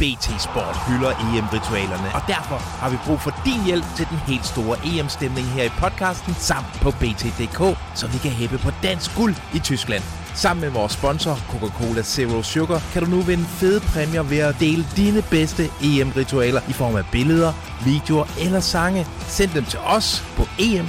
BT 0.00 0.26
Sport 0.42 0.76
hylder 0.86 1.10
EM-ritualerne, 1.10 2.08
og 2.14 2.22
derfor 2.26 2.58
har 2.80 2.90
vi 2.90 2.96
brug 3.06 3.20
for 3.20 3.34
din 3.44 3.64
hjælp 3.64 3.84
til 3.96 4.06
den 4.10 4.18
helt 4.18 4.46
store 4.46 4.76
EM-stemning 4.84 5.46
her 5.46 5.64
i 5.64 5.68
podcasten 5.68 6.34
samt 6.38 6.72
på 6.82 6.90
BT.dk, 6.90 7.78
så 7.94 8.06
vi 8.06 8.18
kan 8.18 8.30
hæppe 8.30 8.58
på 8.58 8.70
dansk 8.82 9.16
guld 9.16 9.34
i 9.54 9.58
Tyskland. 9.58 10.02
Sammen 10.34 10.60
med 10.60 10.70
vores 10.70 10.92
sponsor, 10.92 11.34
Coca-Cola 11.34 12.02
Zero 12.02 12.42
Sugar, 12.42 12.82
kan 12.92 13.04
du 13.04 13.10
nu 13.10 13.20
vinde 13.20 13.44
fede 13.44 13.80
præmier 13.80 14.22
ved 14.22 14.38
at 14.38 14.60
dele 14.60 14.86
dine 14.96 15.22
bedste 15.22 15.70
EM-ritualer 15.82 16.60
i 16.68 16.72
form 16.72 16.96
af 16.96 17.04
billeder, 17.12 17.52
videoer 17.84 18.26
eller 18.40 18.60
sange. 18.60 19.06
Send 19.28 19.50
dem 19.50 19.64
til 19.64 19.78
os 19.78 20.24
på 20.36 20.46
em 20.58 20.88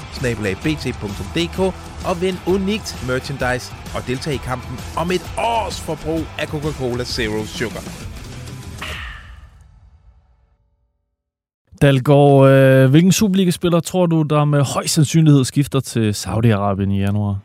og 2.05 2.21
vind 2.21 2.37
unikt 2.47 3.03
merchandise 3.07 3.73
og 3.95 4.07
deltag 4.07 4.33
i 4.33 4.37
kampen 4.37 4.79
om 4.97 5.11
et 5.11 5.31
års 5.37 5.79
forbrug 5.79 6.21
af 6.37 6.47
Coca-Cola 6.47 7.03
Zero 7.03 7.45
Sugar. 7.45 8.10
Dalgaard, 11.81 12.49
øh, 12.49 12.89
hvilken 12.89 13.11
Superliga-spiller 13.11 13.79
tror 13.79 14.05
du, 14.05 14.21
der 14.21 14.45
med 14.45 14.61
høj 14.61 14.85
sandsynlighed 14.85 15.43
skifter 15.43 15.79
til 15.79 16.11
Saudi-Arabien 16.11 16.91
i 16.91 16.99
januar? 16.99 17.39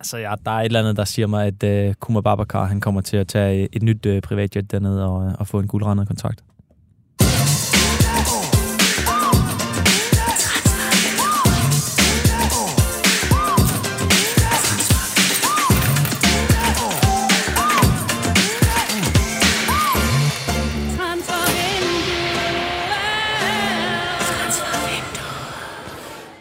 Altså, 0.00 0.18
ja, 0.18 0.34
der 0.44 0.50
er 0.50 0.60
et 0.60 0.64
eller 0.64 0.80
andet, 0.80 0.96
der 0.96 1.04
siger 1.04 1.26
mig, 1.26 1.46
at 1.46 1.62
øh, 1.62 1.94
Kuma 1.94 2.20
Babacar 2.20 2.64
han 2.64 2.80
kommer 2.80 3.00
til 3.00 3.16
at 3.16 3.28
tage 3.28 3.68
et 3.72 3.82
nyt 3.82 4.06
øh, 4.06 4.22
privatjet 4.22 4.70
dernede 4.70 5.06
og, 5.06 5.26
øh, 5.26 5.32
og 5.38 5.46
få 5.46 5.58
en 5.58 5.66
guldrendet 5.66 6.06
kontrakt. 6.06 6.44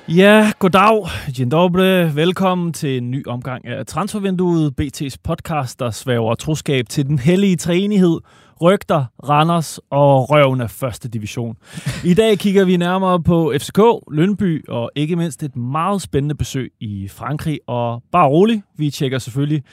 Ja, 0.08 0.52
goddag, 0.60 1.08
Dzień 1.32 1.50
dobry. 1.50 2.12
Velkommen 2.16 2.74
til 2.74 2.98
en 2.98 3.12
ny 3.12 3.28
omgang 3.28 3.68
af 3.68 3.86
Transfervinduet, 3.86 4.74
BT's 4.82 5.16
podcast, 5.24 5.80
der 5.80 5.92
svæver 5.92 6.36
troskab 6.36 6.90
til 6.90 7.06
den 7.06 7.20
hellige 7.20 7.56
træenighed, 7.56 8.20
rygter, 8.62 9.06
Randers 9.30 9.80
og 9.90 10.30
røven 10.30 10.62
af 10.62 10.70
første 10.70 11.10
division. 11.10 11.58
I 12.04 12.14
dag 12.14 12.38
kigger 12.38 12.66
vi 12.66 12.78
nærmere 12.78 13.24
på 13.24 13.54
FCK, 13.58 13.80
Lønby 14.12 14.70
og 14.70 14.92
ikke 14.96 15.16
mindst 15.16 15.44
et 15.44 15.56
meget 15.56 16.02
spændende 16.02 16.36
besøg 16.36 16.72
i 16.80 17.08
Frankrig. 17.08 17.60
Og 17.68 18.04
bare 18.12 18.28
rolig, 18.28 18.64
vi 18.78 18.90
tjekker 18.90 19.20
selvfølgelig 19.20 19.64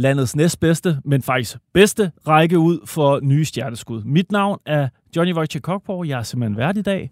landets 0.00 0.36
næstbedste, 0.36 0.98
men 1.04 1.22
faktisk 1.22 1.56
bedste 1.72 2.12
række 2.28 2.58
ud 2.58 2.86
for 2.86 3.20
nye 3.22 3.44
stjerneskud. 3.44 4.02
Mit 4.04 4.32
navn 4.32 4.58
er 4.66 4.88
Johnny 5.16 5.34
Wojciech 5.34 5.62
Kokborg. 5.62 6.08
Jeg 6.08 6.18
er 6.18 6.22
simpelthen 6.22 6.56
vært 6.56 6.76
i 6.76 6.82
dag. 6.82 7.10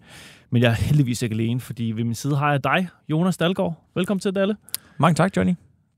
Men 0.50 0.62
jeg 0.62 0.70
er 0.70 0.74
heldigvis 0.74 1.22
ikke 1.22 1.34
alene, 1.34 1.60
fordi 1.60 1.84
ved 1.84 2.04
min 2.04 2.14
side 2.14 2.36
har 2.36 2.50
jeg 2.50 2.64
dig, 2.64 2.88
Jonas 3.08 3.36
Dalgaard. 3.36 3.74
Velkommen 3.94 4.20
til, 4.20 4.34
Dalle. 4.34 4.56
Mange 4.98 5.14
tak, 5.14 5.36
Johnny. 5.36 5.52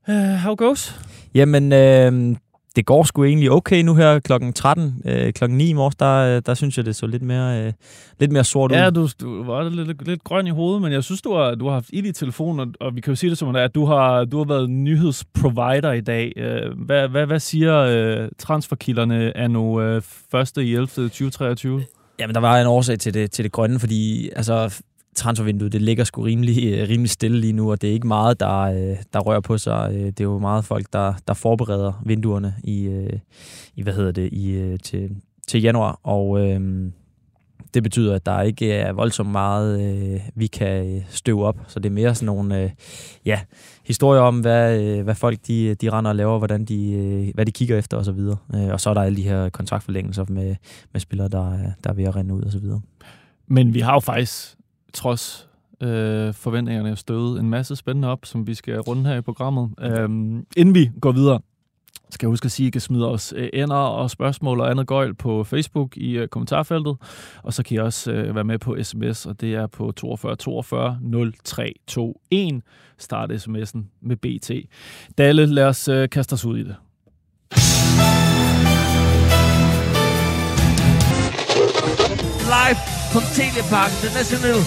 Uh, 0.07 0.15
how 0.15 0.55
goes? 0.55 0.99
Jamen, 1.33 1.73
øh, 1.73 2.35
det 2.75 2.85
går 2.85 3.03
sgu 3.03 3.23
egentlig 3.23 3.51
okay 3.51 3.81
nu 3.81 3.95
her 3.95 4.19
klokken 4.19 4.53
13. 4.53 5.01
Øh, 5.05 5.33
klokken 5.33 5.57
9 5.57 5.69
i 5.69 5.73
morges, 5.73 5.95
der, 5.95 6.39
der 6.39 6.53
synes 6.53 6.77
jeg, 6.77 6.85
det 6.85 6.95
så 6.95 7.07
lidt 7.07 7.23
mere, 7.23 7.65
øh, 7.65 7.73
lidt 8.19 8.31
mere 8.31 8.43
sort 8.43 8.71
ud. 8.71 8.77
Ja, 8.77 8.89
du, 8.89 9.07
du 9.21 9.43
var 9.43 9.69
lidt, 9.69 10.07
lidt 10.07 10.23
grøn 10.23 10.47
i 10.47 10.49
hovedet, 10.49 10.81
men 10.81 10.91
jeg 10.91 11.03
synes, 11.03 11.21
du 11.21 11.33
har, 11.33 11.55
du 11.55 11.65
har 11.65 11.73
haft 11.73 11.89
ild 11.93 12.05
i 12.05 12.11
telefonen, 12.11 12.59
og, 12.59 12.67
og 12.87 12.95
vi 12.95 13.01
kan 13.01 13.11
jo 13.11 13.15
sige 13.15 13.29
det 13.29 13.37
som 13.37 13.53
det 13.53 13.59
er, 13.59 13.65
at 13.65 13.75
du 13.75 13.85
har, 13.85 14.25
du 14.25 14.37
har 14.37 14.45
været 14.45 14.69
nyhedsprovider 14.69 15.91
i 15.91 16.01
dag. 16.01 16.33
Øh, 16.37 16.79
hvad, 16.85 17.07
hvad, 17.07 17.25
hvad 17.25 17.39
siger 17.39 17.77
øh, 17.77 18.29
transferkilderne 18.37 19.37
af 19.37 19.51
nu 19.51 19.81
øh, 19.81 20.01
1. 20.33 20.57
i 20.57 20.73
11. 20.73 20.87
2023? 20.87 21.83
Jamen, 22.19 22.33
der 22.35 22.41
var 22.41 22.61
en 22.61 22.67
årsag 22.67 22.99
til 22.99 23.13
det, 23.13 23.31
til 23.31 23.43
det 23.43 23.51
grønne, 23.51 23.79
fordi 23.79 24.29
altså, 24.35 24.81
transfervinduet, 25.15 25.71
det 25.71 25.81
ligger 25.81 26.03
sgu 26.03 26.21
rimelig, 26.21 26.73
øh, 26.73 26.89
rimelig 26.89 27.09
stille 27.09 27.39
lige 27.39 27.53
nu, 27.53 27.71
og 27.71 27.81
det 27.81 27.89
er 27.89 27.93
ikke 27.93 28.07
meget, 28.07 28.39
der, 28.39 28.59
øh, 28.59 28.97
der 29.13 29.19
rører 29.19 29.39
på 29.39 29.57
sig. 29.57 29.91
Øh, 29.93 30.05
det 30.05 30.19
er 30.19 30.23
jo 30.23 30.39
meget 30.39 30.65
folk, 30.65 30.85
der, 30.93 31.13
der 31.27 31.33
forbereder 31.33 32.01
vinduerne 32.05 32.55
i, 32.63 33.07
i 33.75 33.83
hvad 33.83 33.93
hedder 33.93 34.11
det, 34.11 34.33
i, 34.33 34.77
til, 34.83 35.09
til 35.47 35.61
januar, 35.61 35.99
og 36.03 36.39
øhm, 36.39 36.93
det 37.73 37.83
betyder, 37.83 38.15
at 38.15 38.25
der 38.25 38.41
ikke 38.41 38.73
er 38.73 38.93
voldsomt 38.93 39.29
meget, 39.29 39.81
øh, 39.81 40.19
vi 40.35 40.47
kan 40.47 41.03
støve 41.09 41.45
op. 41.45 41.57
Så 41.67 41.79
det 41.79 41.89
er 41.89 41.93
mere 41.93 42.15
sådan 42.15 42.25
nogle 42.25 42.63
øh, 42.63 42.69
ja, 43.25 43.39
historier 43.85 44.21
om, 44.21 44.39
hvad, 44.39 44.81
øh, 44.81 45.03
hvad 45.03 45.15
folk 45.15 45.39
de, 45.47 45.75
de 45.75 45.89
render 45.89 46.09
og 46.09 46.15
laver, 46.15 46.37
hvordan 46.37 46.65
de, 46.65 46.91
øh, 46.91 47.33
hvad 47.35 47.45
de 47.45 47.51
kigger 47.51 47.77
efter 47.77 47.97
osv. 47.97 48.09
Og, 48.09 48.37
øh, 48.55 48.73
og 48.73 48.81
så 48.81 48.89
er 48.89 48.93
der 48.93 49.01
alle 49.01 49.17
de 49.17 49.23
her 49.23 49.49
kontraktforlængelser 49.49 50.25
med, 50.29 50.55
med 50.91 51.01
spillere, 51.01 51.27
der, 51.27 51.57
der 51.83 51.89
er 51.89 51.93
ved 51.93 52.03
at 52.03 52.15
rende 52.15 52.33
ud 52.33 52.43
osv. 52.43 52.65
Men 53.47 53.73
vi 53.73 53.79
har 53.79 53.93
jo 53.93 53.99
faktisk, 53.99 54.55
trods 54.93 55.49
øh, 55.81 56.33
forventningerne, 56.33 56.95
støvet 56.95 57.39
en 57.39 57.49
masse 57.49 57.75
spændende 57.75 58.07
op, 58.07 58.25
som 58.25 58.47
vi 58.47 58.53
skal 58.53 58.79
runde 58.79 59.09
her 59.09 59.15
i 59.15 59.21
programmet. 59.21 59.69
Øhm, 59.81 60.45
inden 60.57 60.75
vi 60.75 60.91
går 61.01 61.11
videre, 61.11 61.39
skal 62.09 62.25
jeg 62.27 62.29
huske 62.29 62.45
at 62.45 62.51
sige, 62.51 62.67
at 62.67 62.67
I 62.67 62.71
kan 62.71 62.81
smide 62.81 63.11
os 63.11 63.33
øh, 63.37 63.49
ender 63.53 63.75
og 63.75 64.09
spørgsmål 64.09 64.59
og 64.59 64.71
andet 64.71 64.87
gøjl 64.87 65.13
på 65.13 65.43
Facebook 65.43 65.97
i 65.97 66.11
øh, 66.11 66.27
kommentarfeltet. 66.27 66.97
Og 67.43 67.53
så 67.53 67.63
kan 67.63 67.75
I 67.75 67.79
også 67.79 68.11
øh, 68.11 68.35
være 68.35 68.43
med 68.43 68.59
på 68.59 68.77
sms, 68.83 69.25
og 69.25 69.41
det 69.41 69.55
er 69.55 69.67
på 69.67 69.91
42 69.91 70.35
42 70.35 70.99
0321. 71.01 72.61
Start 72.97 73.31
sms'en 73.31 73.79
med 74.01 74.15
BT. 74.15 74.51
Dalle, 75.17 75.45
lad 75.45 75.65
os 75.65 75.87
øh, 75.87 76.09
kaste 76.09 76.33
os 76.33 76.45
ud 76.45 76.57
i 76.57 76.63
det. 76.63 76.75
Live 82.51 83.00
from 83.13 83.23
Teleparken, 83.37 83.97
the 84.05 84.09
National 84.19 84.59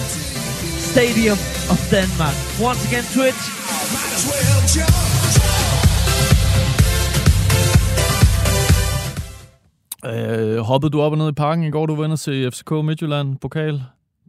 Stadium 0.91 1.37
of 1.73 1.79
Denmark. 1.93 2.35
Once 2.67 2.81
again, 2.87 3.05
Twitch. 3.15 3.43
Øh, 10.05 10.59
hoppede 10.59 10.91
du 10.91 11.01
op 11.01 11.11
og 11.11 11.17
ned 11.17 11.29
i 11.29 11.31
parken 11.31 11.63
i 11.63 11.69
går, 11.69 11.85
du 11.85 11.95
var 11.95 12.05
inde 12.05 12.17
til 12.17 12.51
FCK 12.51 12.71
Midtjylland 12.71 13.37
pokal? 13.37 13.83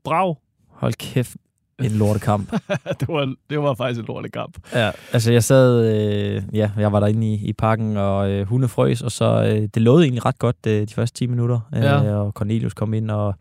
Brav. 0.05 0.39
Hold 0.71 0.95
kæft, 0.95 1.37
en 1.79 1.91
lortekamp. 1.91 2.51
det, 3.01 3.09
var, 3.09 3.35
det 3.51 3.59
var 3.59 3.75
faktisk 3.75 4.01
en 4.01 4.07
lortekamp. 4.07 4.59
Ja, 4.75 4.91
altså 5.13 5.33
jeg 5.33 5.45
sad, 5.45 5.85
øh, 5.85 6.43
ja, 6.53 6.71
jeg 6.79 6.93
var 6.93 7.01
derinde 7.01 7.27
i, 7.27 7.35
i 7.35 7.53
parken, 7.53 7.97
og 7.97 8.31
øh, 8.31 8.47
hunde 8.47 8.69
frøs, 8.69 9.03
og 9.03 9.13
så 9.13 9.45
øh, 9.45 9.69
det 9.75 9.83
låede 9.83 10.05
egentlig 10.05 10.25
ret 10.27 10.39
godt 10.39 10.67
øh, 10.67 10.89
de 10.89 10.95
første 10.95 11.19
10 11.19 11.27
minutter. 11.27 11.61
Øh, 11.75 11.83
ja. 11.83 12.15
Og 12.17 12.33
Cornelius 12.33 12.75
kom 12.75 12.95
ind 12.95 13.11
og, 13.11 13.35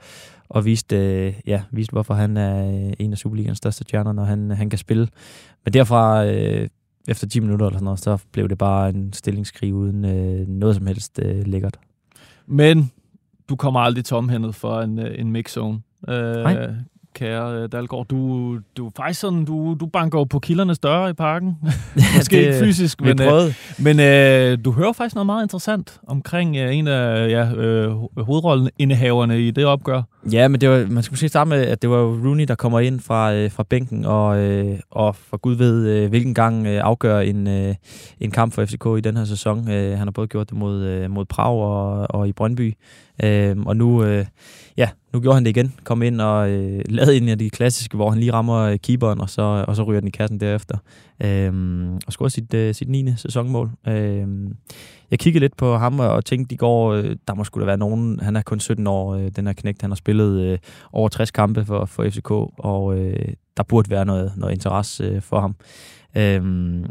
og 0.50 0.66
viste, 0.66 0.98
øh, 0.98 1.34
ja, 1.48 1.64
viste, 1.72 1.92
hvorfor 1.92 2.14
han 2.14 2.38
er 2.38 2.68
øh, 2.68 2.94
en 3.00 3.12
af 3.12 3.18
Superligans 3.18 3.58
største 3.58 3.84
stjerner, 3.84 4.12
når 4.12 4.24
han, 4.24 4.52
han 4.52 4.70
kan 4.70 4.80
spille. 4.80 5.08
Men 5.64 5.74
derfra, 5.74 6.26
øh, 6.26 6.68
efter 7.08 7.28
10 7.28 7.40
minutter 7.40 7.66
eller 7.66 7.78
sådan 7.78 7.86
noget, 7.86 8.00
så 8.00 8.18
blev 8.32 8.50
det 8.50 8.58
bare 8.58 8.90
en 8.90 9.14
stillingskrig 9.14 9.74
uden 9.74 10.06
øh, 10.06 10.48
noget 10.48 10.76
som 10.76 10.88
helst 10.88 11.20
øh, 11.24 11.48
lækkert. 11.48 11.80
Men 12.48 12.92
du 13.50 13.56
kommer 13.56 13.80
aldrig 13.80 14.06
tomhændet 14.06 14.56
for 14.56 14.82
en, 14.82 15.00
øh, 15.00 15.20
en 15.20 15.32
mixzone. 15.32 15.82
Øh, 16.08 16.70
kære 17.16 17.62
øh, 17.62 17.70
Dalgaard. 17.72 18.06
Du, 18.06 18.60
du 18.78 18.92
faktisk 18.98 19.20
sådan, 19.20 19.46
du, 19.46 19.78
du 19.80 19.86
banker 19.86 20.20
jo 20.20 20.24
på 20.24 20.40
kildernes 20.40 20.80
døre 20.80 21.10
i 21.10 21.14
parken. 21.14 21.58
Måske 22.18 22.40
ikke 22.40 22.60
fysisk, 22.60 23.02
men, 23.02 23.22
øh, 23.22 23.54
men 23.80 24.00
øh, 24.00 24.58
du 24.66 24.72
hører 24.72 24.94
faktisk 24.94 25.16
noget 25.16 25.26
meget 25.26 25.44
interessant 25.44 26.00
omkring 26.08 26.58
øh, 26.58 26.76
en 26.76 26.88
af 26.88 27.30
ja, 27.30 27.52
øh, 27.54 27.92
hovedrollenindehaverne 28.18 29.42
i 29.42 29.52
det 29.52 29.66
opgør. 29.66 30.02
Ja, 30.32 30.48
men 30.48 30.62
det 30.62 30.70
var, 30.70 30.86
man 30.90 31.04
skulle 31.04 31.20
se 31.20 31.30
sammen 31.30 31.60
med, 31.60 31.68
at 31.68 31.82
det 31.82 31.90
var 31.90 31.98
Rooney, 31.98 32.44
der 32.44 32.56
kommer 32.56 32.80
ind 32.80 33.00
fra, 33.00 33.34
øh, 33.34 33.52
fra 33.52 33.64
bænken, 33.64 34.06
og, 34.06 34.38
øh, 34.40 34.80
og 34.92 35.16
for 35.16 35.38
Gud 35.38 35.56
ved, 35.56 35.88
øh, 35.88 36.10
hvilken 36.10 36.34
gang 36.34 36.68
øh, 36.68 36.82
afgør 36.84 37.20
en, 37.20 37.48
øh, 37.48 37.76
en 38.20 38.32
kamp 38.32 38.54
for 38.54 38.66
FCK 38.66 38.86
i 38.98 39.02
den 39.02 39.18
her 39.18 39.26
sæson. 39.26 39.72
Øh, 39.72 39.98
han 39.98 40.08
har 40.08 40.12
både 40.12 40.28
gjort 40.28 40.50
det 40.50 40.58
mod, 40.58 40.84
øh, 40.84 41.12
mod 41.12 41.26
Prag 41.26 41.56
og, 41.60 42.08
og 42.10 42.28
i 42.28 42.32
Brøndby. 42.32 42.74
Øh, 43.24 43.58
og 43.66 43.78
nu, 43.78 44.04
øh, 44.04 44.26
ja, 44.78 44.90
nu 45.14 45.20
gjorde 45.20 45.36
han 45.36 45.46
det 45.46 45.58
igen. 45.58 45.74
Kom 45.84 46.02
ind 46.02 46.22
og 46.22 46.50
øh, 46.50 46.82
lavede 46.90 47.18
en 47.18 47.30
af 47.30 47.40
de 47.40 47.50
klassiske, 47.50 47.96
hvor 47.96 48.10
han 48.10 48.20
lige 48.20 48.34
rammer 48.34 48.60
øh, 48.60 48.80
keeperen, 48.80 49.22
og 49.22 49.30
så, 49.30 49.66
og 49.68 49.76
så 49.76 49.84
ryger 49.84 50.00
den 50.00 50.08
i 50.08 50.12
kassen 50.12 50.40
derefter. 50.40 50.78
Øh, 51.24 51.54
og 52.08 52.14
scorer 52.14 52.30
sit, 52.30 52.54
øh, 52.54 52.76
sit 52.76 52.90
9. 52.90 53.14
sæsonmål. 53.18 53.70
Øh, 53.88 54.28
jeg 55.12 55.20
kiggede 55.20 55.44
lidt 55.44 55.58
på 55.58 55.78
ham 55.78 56.00
og 56.00 56.26
tænkte 56.26 56.54
i 56.54 56.58
går, 56.58 56.94
øh, 56.94 57.16
der 57.28 57.34
må 57.34 57.44
skulle 57.44 57.68
være 57.68 57.78
nogen, 57.78 58.20
han 58.20 58.36
er 58.36 58.42
kun 58.42 58.60
17 58.60 58.88
år, 58.88 59.16
øh, 59.16 59.32
den 59.36 59.48
her 59.48 59.54
knægt, 59.54 59.82
han 59.82 59.92
har 59.92 59.96
spillet 59.96 60.42
øh, 60.42 60.58
over 60.92 61.10
60 61.10 61.32
kampe 61.32 61.66
for, 61.66 61.86
for 61.86 62.10
FCK, 62.10 62.32
og 62.58 62.98
øh, 63.00 63.34
der 63.58 63.64
burde 63.64 63.90
være 63.90 64.06
noget, 64.06 64.34
noget 64.38 64.54
interesse 64.54 65.04
øh, 65.04 65.22
for 65.22 65.40
ham. 65.40 65.56
Øh, 66.18 66.44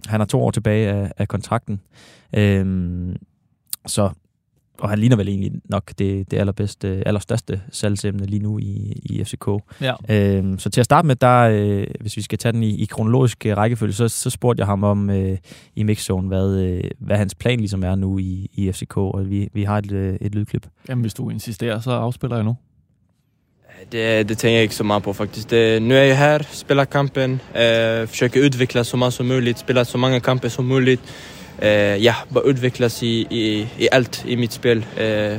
han 0.07 0.21
har 0.21 0.25
to 0.25 0.43
år 0.43 0.51
tilbage 0.51 0.89
af, 0.89 1.13
af 1.17 1.29
kontrakten. 1.29 1.81
Øh, 2.37 3.17
så 3.87 4.11
og 4.79 4.91
han 4.91 4.99
ligner 4.99 5.17
vel 5.17 5.29
egentlig 5.29 5.53
nok 5.65 5.93
det, 5.99 6.31
det 6.31 6.37
allerbedste, 6.37 7.03
allerstørste 7.07 7.61
salgsemne 7.73 8.27
lige 8.27 8.43
nu 8.43 8.59
i, 8.59 9.01
i 9.03 9.25
FCK. 9.25 9.49
Ja. 9.81 9.95
Øhm, 10.09 10.59
så 10.59 10.71
til 10.71 10.81
at 10.81 10.85
starte 10.85 11.07
med, 11.07 11.17
der, 11.17 11.41
øh, 11.41 11.87
hvis 12.01 12.17
vi 12.17 12.23
skal 12.23 12.39
tage 12.39 12.53
den 12.53 12.63
i, 12.63 12.83
i 12.83 12.85
kronologisk 12.85 13.47
øh, 13.47 13.57
rækkefølge, 13.57 13.93
så, 13.93 14.09
så 14.09 14.31
spurgte 14.31 14.61
jeg 14.61 14.67
ham 14.67 14.85
om 14.85 15.11
øh, 15.11 15.39
i 15.77 15.83
mixzone, 15.83 16.29
hvad, 16.29 16.57
øh, 16.57 16.91
hvad 16.99 17.17
hans 17.17 17.35
plan 17.35 17.59
ligesom 17.59 17.83
er 17.85 17.95
nu 17.95 18.19
i, 18.19 18.51
i 18.55 18.73
FCK, 18.73 18.97
og 18.97 19.31
vi, 19.31 19.49
vi 19.53 19.65
har 19.65 19.79
et, 19.79 19.93
øh, 19.93 20.17
et 20.21 20.35
lydklip. 20.35 20.67
Jamen, 20.89 21.03
hvis 21.03 21.15
du 21.15 21.31
insisterer, 21.31 21.81
så 21.81 21.91
afspiller 21.91 22.37
jeg 22.37 22.45
nu. 22.45 22.57
Det, 23.93 24.29
det 24.29 24.39
tänker 24.39 24.55
jag 24.57 24.63
inte 24.63 24.75
så 24.75 24.85
mycket 24.85 25.03
på 25.03 25.13
faktiskt. 25.13 25.51
Det, 25.51 25.83
nu 25.83 25.99
är 25.99 26.05
jag 26.05 26.17
här, 26.17 26.47
spelar 26.51 26.85
kampen, 26.85 27.41
eh, 27.55 28.07
försöker 28.07 28.41
utvecklas 28.41 28.89
så 28.89 28.97
mycket 28.97 29.15
som 29.15 29.27
möjligt, 29.27 29.59
spela 29.59 29.85
så 29.85 29.99
många 29.99 30.21
kamper 30.21 30.49
som 30.49 30.67
möjligt. 30.67 31.01
Eh, 31.59 31.97
ja, 31.97 32.15
bara 32.29 32.45
utvecklas 32.45 33.03
i, 33.03 33.27
i, 33.31 33.69
i 33.79 33.89
allt 33.93 34.25
i 34.27 34.37
mitt 34.37 34.53
spel. 34.53 34.85
Eh, 34.97 35.39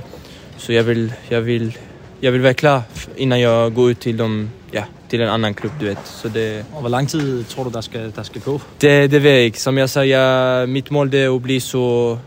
så 0.57 0.73
jag 0.73 0.83
vill, 0.83 1.13
jag, 1.29 1.41
vill, 1.41 1.77
jag 2.19 2.31
vill 2.31 2.41
vara 2.41 2.53
klar 2.53 2.81
innan 3.15 3.39
jag 3.39 3.73
går 3.73 3.91
ut 3.91 3.99
till, 3.99 4.17
dem, 4.17 4.49
ja, 4.71 4.83
till 5.09 5.21
en 5.21 5.29
annan 5.29 5.53
klubb, 5.53 5.71
du 5.79 5.85
vet. 5.85 6.05
Så 6.05 6.27
det, 6.27 6.65
Og 6.73 6.81
hvor 6.81 6.89
lang 6.89 7.07
tid 7.07 7.45
tror 7.49 7.63
du, 7.63 7.69
der 7.69 7.81
skal, 7.81 8.11
der 8.15 8.23
skal 8.23 8.41
gå? 8.41 8.59
det, 8.81 9.07
det 9.07 9.19
vet 9.19 9.33
jag 9.33 9.45
inte. 9.45 9.59
Som 9.59 9.77
jag 9.77 9.89
sa, 9.89 10.05
jag, 10.05 10.69
mitt 10.69 10.89
mål 10.91 11.09
det 11.09 11.19
är 11.19 11.35
att 11.35 11.41
bli 11.41 11.59
så, 11.59 12.17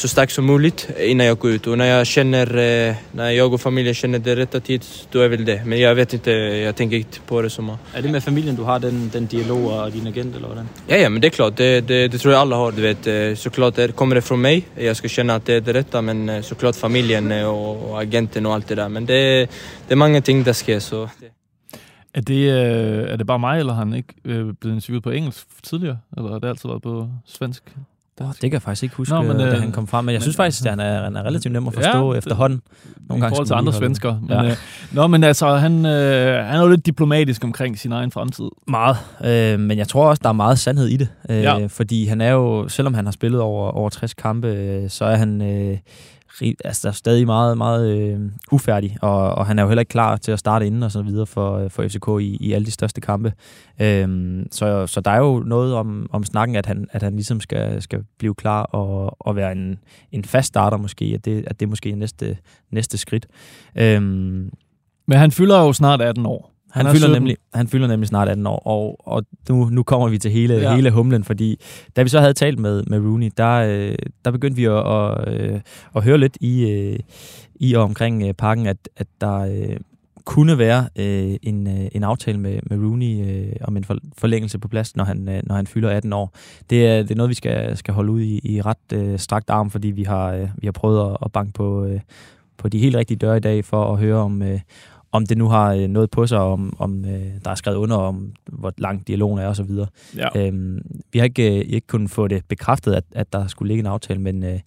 så 0.00 0.08
stark 0.08 0.30
som 0.30 0.46
möjligt 0.46 0.88
innan 0.98 1.26
jag 1.26 1.38
går 1.38 1.50
ut. 1.50 1.66
Och 1.66 1.78
när 1.78 1.86
jag 1.86 2.06
känner, 2.06 2.46
eh, 2.56 2.94
när 3.12 3.30
jag 3.30 3.54
och 3.54 3.60
familjen 3.60 3.94
känner 3.94 4.18
det 4.18 4.36
rätta 4.36 4.60
tid, 4.60 4.84
då 5.12 5.20
är 5.20 5.28
väl 5.28 5.44
det. 5.44 5.64
Men 5.64 5.78
jag 5.80 5.94
vet 5.94 6.14
inte, 6.14 6.30
jag 6.66 6.76
tänker 6.76 6.96
inte 6.96 7.20
på 7.26 7.42
det 7.42 7.50
så 7.50 7.62
mycket. 7.62 7.80
Er 7.96 8.02
det 8.02 8.08
med 8.08 8.24
familien, 8.24 8.56
du 8.56 8.62
har 8.62 8.78
den, 8.78 9.10
den 9.12 9.26
dialog 9.26 9.66
og 9.66 9.92
din 9.92 10.06
agent, 10.06 10.36
eller 10.36 10.46
hvordan? 10.46 10.68
Ja, 10.88 10.96
ja, 10.96 11.08
men 11.08 11.20
det 11.20 11.28
är 11.28 11.30
klart. 11.30 11.56
Det, 11.56 11.80
det, 11.88 12.08
det 12.08 12.18
tror 12.18 12.34
jag 12.34 12.40
alla 12.40 12.56
har. 12.56 12.72
Du 12.72 12.82
vet. 12.82 13.06
Eh, 13.06 13.34
Såklart 13.34 13.74
det 13.76 13.92
kommer 13.96 14.14
det 14.14 14.22
från 14.22 14.40
mig. 14.40 14.66
Jag 14.76 14.96
ska 14.96 15.08
känna 15.08 15.34
att 15.34 15.46
det 15.46 15.54
är 15.54 15.60
det 15.60 15.72
rätta. 15.72 16.02
Men 16.02 16.28
eh, 16.28 16.42
såklart 16.42 16.76
familjen 16.76 17.32
eh, 17.32 17.46
och, 17.48 17.90
och 17.90 18.00
agenten 18.00 18.46
och 18.46 18.54
allt 18.54 18.68
det 18.68 18.74
där. 18.74 18.88
Men 18.88 19.06
det, 19.06 19.48
det 19.88 19.94
är 19.94 19.96
många 19.96 20.22
ting 20.22 20.44
där 20.44 20.52
sker. 20.52 20.80
Så 20.80 21.08
det. 21.20 21.30
Er 22.14 22.20
det, 22.20 22.34
øh, 22.34 23.12
er 23.12 23.16
det 23.16 23.26
bare 23.26 23.38
mig, 23.38 23.58
eller 23.58 23.72
har 23.72 23.84
han 23.84 23.94
ikke 23.94 24.14
øh, 24.24 24.54
blevet 24.54 24.74
interviewet 24.74 25.02
på 25.02 25.10
engelsk 25.10 25.46
tidligere? 25.62 25.98
Eller 26.16 26.30
har 26.30 26.38
det 26.38 26.48
altid 26.48 26.68
været 26.68 26.82
på 26.82 27.08
svensk? 27.26 27.62
Oh, 28.20 28.26
det 28.28 28.40
kan 28.40 28.52
jeg 28.52 28.62
faktisk 28.62 28.82
ikke 28.82 28.94
huske, 28.96 29.14
Nå, 29.14 29.20
men, 29.22 29.28
men, 29.28 29.38
da 29.38 29.46
øh, 29.46 29.60
han 29.60 29.72
kom 29.72 29.86
frem. 29.86 30.04
Men 30.04 30.12
jeg 30.12 30.18
men- 30.18 30.22
synes 30.22 30.36
faktisk, 30.36 30.64
at 30.64 30.70
han 30.70 30.80
er, 30.80 31.02
han 31.04 31.16
er 31.16 31.22
relativt 31.22 31.52
nem 31.52 31.66
at 31.68 31.74
forstå 31.74 32.12
Ja, 32.12 32.18
efterhånden. 32.18 32.60
Nogle 33.08 33.26
I 33.26 33.28
forhold 33.28 33.46
til 33.46 33.54
andre 33.54 33.72
svensker. 33.72 34.14
Men, 34.20 34.30
Ja. 34.30 34.44
øh, 34.44 34.56
nå, 34.92 35.06
men 35.06 35.24
altså, 35.24 35.56
han, 35.56 35.86
øh, 35.86 36.44
han 36.46 36.56
er 36.56 36.62
jo 36.62 36.68
lidt 36.68 36.86
diplomatisk 36.86 37.44
omkring 37.44 37.78
sin 37.78 37.92
egen 37.92 38.10
fremtid. 38.10 38.44
Meget, 38.68 38.96
øh, 39.24 39.60
men 39.60 39.78
jeg 39.78 39.88
tror 39.88 40.08
også, 40.08 40.20
der 40.22 40.28
er 40.28 40.32
meget 40.32 40.58
sandhed 40.58 40.86
i 40.86 40.96
det. 40.96 41.08
Øh, 41.30 41.42
Ja. 41.42 41.66
Fordi 41.66 42.06
han 42.06 42.20
er 42.20 42.30
jo, 42.32 42.68
selvom 42.68 42.94
han 42.94 43.04
har 43.04 43.12
spillet 43.12 43.40
over, 43.40 43.70
over 43.70 43.88
60 43.90 44.14
kampe, 44.14 44.48
øh, 44.48 44.90
så 44.90 45.04
er 45.04 45.16
han 45.16 45.42
øh, 45.42 45.78
altså, 46.64 46.80
der 46.82 46.88
er 46.88 46.92
stadig 46.92 47.26
meget, 47.26 47.58
meget 47.58 47.98
øh, 47.98 48.20
ufærdig, 48.52 48.96
og, 49.02 49.34
og 49.34 49.46
han 49.46 49.58
er 49.58 49.62
jo 49.62 49.68
heller 49.68 49.80
ikke 49.80 49.90
klar 49.90 50.16
til 50.16 50.32
at 50.32 50.38
starte 50.38 50.66
inden 50.66 50.82
og 50.82 50.92
så 50.92 51.02
videre 51.02 51.26
for, 51.26 51.58
øh, 51.58 51.70
for 51.70 51.88
FCK 51.88 52.08
i, 52.20 52.36
i 52.40 52.52
alle 52.52 52.66
de 52.66 52.70
største 52.70 53.00
kampe. 53.00 53.32
Øhm, 53.80 54.48
så, 54.52 54.86
så 54.86 55.00
der 55.00 55.10
er 55.10 55.18
jo 55.18 55.42
noget 55.46 55.74
om, 55.74 56.10
om 56.12 56.24
snakken, 56.24 56.56
at 56.56 56.66
han, 56.66 56.88
at 56.92 57.02
han 57.02 57.12
ligesom 57.12 57.40
skal, 57.40 57.82
skal 57.82 58.04
blive 58.18 58.34
klar 58.34 58.62
og, 58.62 59.16
og 59.20 59.36
være 59.36 59.52
en, 59.52 59.78
en 60.12 60.24
fast 60.24 60.48
starter 60.48 60.76
måske, 60.76 61.12
at 61.14 61.24
det, 61.24 61.44
at 61.46 61.60
det 61.60 61.68
måske 61.68 61.90
er 61.90 61.96
næste, 61.96 62.36
næste 62.70 62.98
skridt. 62.98 63.26
Øhm, 63.76 64.50
Men 65.06 65.18
han 65.18 65.30
fylder 65.30 65.60
jo 65.60 65.72
snart 65.72 66.00
18 66.02 66.26
år 66.26 66.52
han, 66.70 66.86
han, 66.86 66.94
fylder 66.94 67.06
17. 67.06 67.12
nemlig, 67.22 67.36
han 67.54 67.68
fylder 67.68 67.86
nemlig 67.88 68.08
snart 68.08 68.28
18 68.28 68.46
år, 68.46 68.62
og, 68.66 68.96
og 69.00 69.24
nu, 69.48 69.68
nu 69.70 69.82
kommer 69.82 70.08
vi 70.08 70.18
til 70.18 70.30
hele, 70.30 70.54
Ja. 70.54 70.74
hele 70.74 70.90
humlen, 70.90 71.24
fordi 71.24 71.60
da 71.96 72.02
vi 72.02 72.08
så 72.08 72.20
havde 72.20 72.32
talt 72.34 72.58
med, 72.58 72.82
med 72.86 72.98
Rooney, 72.98 73.30
der, 73.36 73.50
øh, 73.50 73.94
der 74.24 74.30
begyndte 74.30 74.56
vi 74.56 74.64
at, 74.64 74.92
at, 74.92 75.34
øh, 75.34 75.60
at 75.96 76.04
høre 76.04 76.18
lidt 76.18 76.36
i, 76.40 76.70
øh, 76.70 76.98
i 77.54 77.74
og 77.74 77.82
omkring 77.82 78.22
øh, 78.22 78.34
pakken, 78.34 78.66
at, 78.66 78.88
at 78.96 79.06
der 79.20 79.38
øh, 79.38 79.76
kunne 80.24 80.58
være 80.58 80.88
øh, 80.96 81.36
en, 81.42 81.66
øh, 81.66 81.88
en 81.92 82.04
aftale 82.04 82.38
med, 82.38 82.58
med 82.70 82.78
Rooney 82.78 83.26
øh, 83.26 83.52
om 83.64 83.76
en 83.76 83.84
for, 83.84 83.96
forlængelse 84.18 84.58
på 84.58 84.68
plads, 84.68 84.96
når 84.96 85.04
han, 85.04 85.28
øh, 85.28 85.42
når 85.46 85.54
han 85.54 85.66
fylder 85.66 85.90
18 85.90 86.12
år. 86.12 86.34
Det 86.70 86.86
er, 86.86 87.02
det 87.02 87.10
er 87.10 87.14
noget, 87.14 87.28
vi 87.30 87.34
skal, 87.34 87.76
skal 87.76 87.94
holde 87.94 88.12
ud 88.12 88.20
i, 88.20 88.40
i 88.44 88.60
ret 88.60 88.92
øh, 88.92 89.18
strakt 89.18 89.50
arm, 89.50 89.70
fordi 89.70 89.88
vi 89.88 90.02
har, 90.02 90.32
øh, 90.32 90.48
vi 90.58 90.66
har 90.66 90.72
prøvet 90.72 91.10
at, 91.10 91.16
at 91.24 91.32
banke 91.32 91.52
på, 91.52 91.84
øh, 91.84 92.00
på 92.58 92.68
de 92.68 92.78
helt 92.78 92.96
rigtige 92.96 93.18
døre 93.18 93.36
i 93.36 93.40
dag 93.40 93.64
for 93.64 93.92
at 93.92 93.98
høre 93.98 94.16
om, 94.16 94.42
øh, 94.42 94.60
om 95.12 95.26
det 95.26 95.38
nu 95.38 95.48
har 95.48 95.74
øh, 95.74 95.88
noget 95.88 96.10
på 96.10 96.26
sig, 96.26 96.38
om, 96.38 96.76
om 96.78 97.04
øh, 97.04 97.26
der 97.44 97.50
er 97.50 97.54
skrevet 97.54 97.76
under 97.76 97.96
om, 97.96 98.32
hvor 98.46 98.72
lang 98.78 99.06
dialogen 99.06 99.38
er 99.38 99.48
osv. 99.48 99.70
Ja. 100.16 100.28
Øhm, 100.36 100.82
vi 101.12 101.18
har 101.18 101.24
ikke, 101.24 101.58
øh, 101.58 101.64
ikke 101.68 101.86
kunnet 101.86 102.10
få 102.10 102.28
det 102.28 102.44
bekræftet, 102.48 102.92
at, 102.94 103.04
at 103.12 103.32
der 103.32 103.46
skulle 103.46 103.68
ligge 103.68 103.80
en 103.80 103.86
aftale, 103.86 104.20
men, 104.20 104.44
øh, 104.44 104.60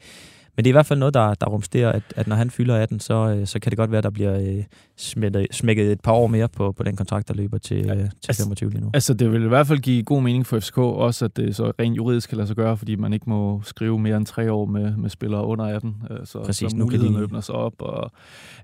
men 0.55 0.65
det 0.65 0.69
er 0.69 0.71
i 0.71 0.77
hvert 0.77 0.85
fald 0.85 0.99
noget, 0.99 1.13
der, 1.13 1.33
der 1.33 1.47
rumsterer, 1.47 1.91
at, 1.91 2.03
at 2.15 2.27
når 2.27 2.35
han 2.35 2.49
fylder 2.49 2.75
18, 2.75 2.99
så, 2.99 3.13
øh, 3.13 3.47
så 3.47 3.59
kan 3.59 3.69
det 3.69 3.77
godt 3.77 3.91
være, 3.91 3.97
at 3.97 4.03
der 4.03 4.09
bliver 4.09 4.39
øh, 4.57 4.63
smækket, 4.97 5.47
smækket 5.51 5.91
et 5.91 6.01
par 6.01 6.11
år 6.11 6.27
mere 6.27 6.47
på, 6.49 6.71
på 6.71 6.83
den 6.83 6.95
kontrakt, 6.95 7.27
der 7.27 7.33
løber 7.33 7.57
til, 7.57 7.77
øh, 7.77 7.85
til 7.97 8.09
altså- 8.27 8.43
25 8.43 8.69
lige 8.69 8.81
nu. 8.81 8.89
Altså, 8.93 9.13
det 9.13 9.31
vil 9.31 9.43
i 9.43 9.47
hvert 9.47 9.67
fald 9.67 9.79
give 9.79 10.03
god 10.03 10.21
mening 10.21 10.45
for 10.45 10.59
FCK, 10.59 10.77
også 10.77 11.25
at 11.25 11.37
det 11.37 11.55
så 11.55 11.71
rent 11.79 11.97
juridisk 11.97 12.29
kan 12.29 12.37
lade 12.37 12.47
sig 12.47 12.55
gøre, 12.55 12.77
fordi 12.77 12.95
man 12.95 13.13
ikke 13.13 13.29
må 13.29 13.61
skrive 13.63 13.99
mere 13.99 14.17
end 14.17 14.25
tre 14.25 14.51
år 14.51 14.65
med, 14.65 14.95
med 14.97 15.09
spillere 15.09 15.45
under 15.45 15.65
18. 15.65 15.95
øh, 16.09 16.17
Så, 16.25 16.43
Præcis, 16.45 16.71
så 16.71 16.77
nu 16.77 16.87
kan 16.87 17.01
de- 17.01 17.23
åbner 17.23 17.41
sig 17.41 17.55
op. 17.55 17.73
Og, 17.79 18.11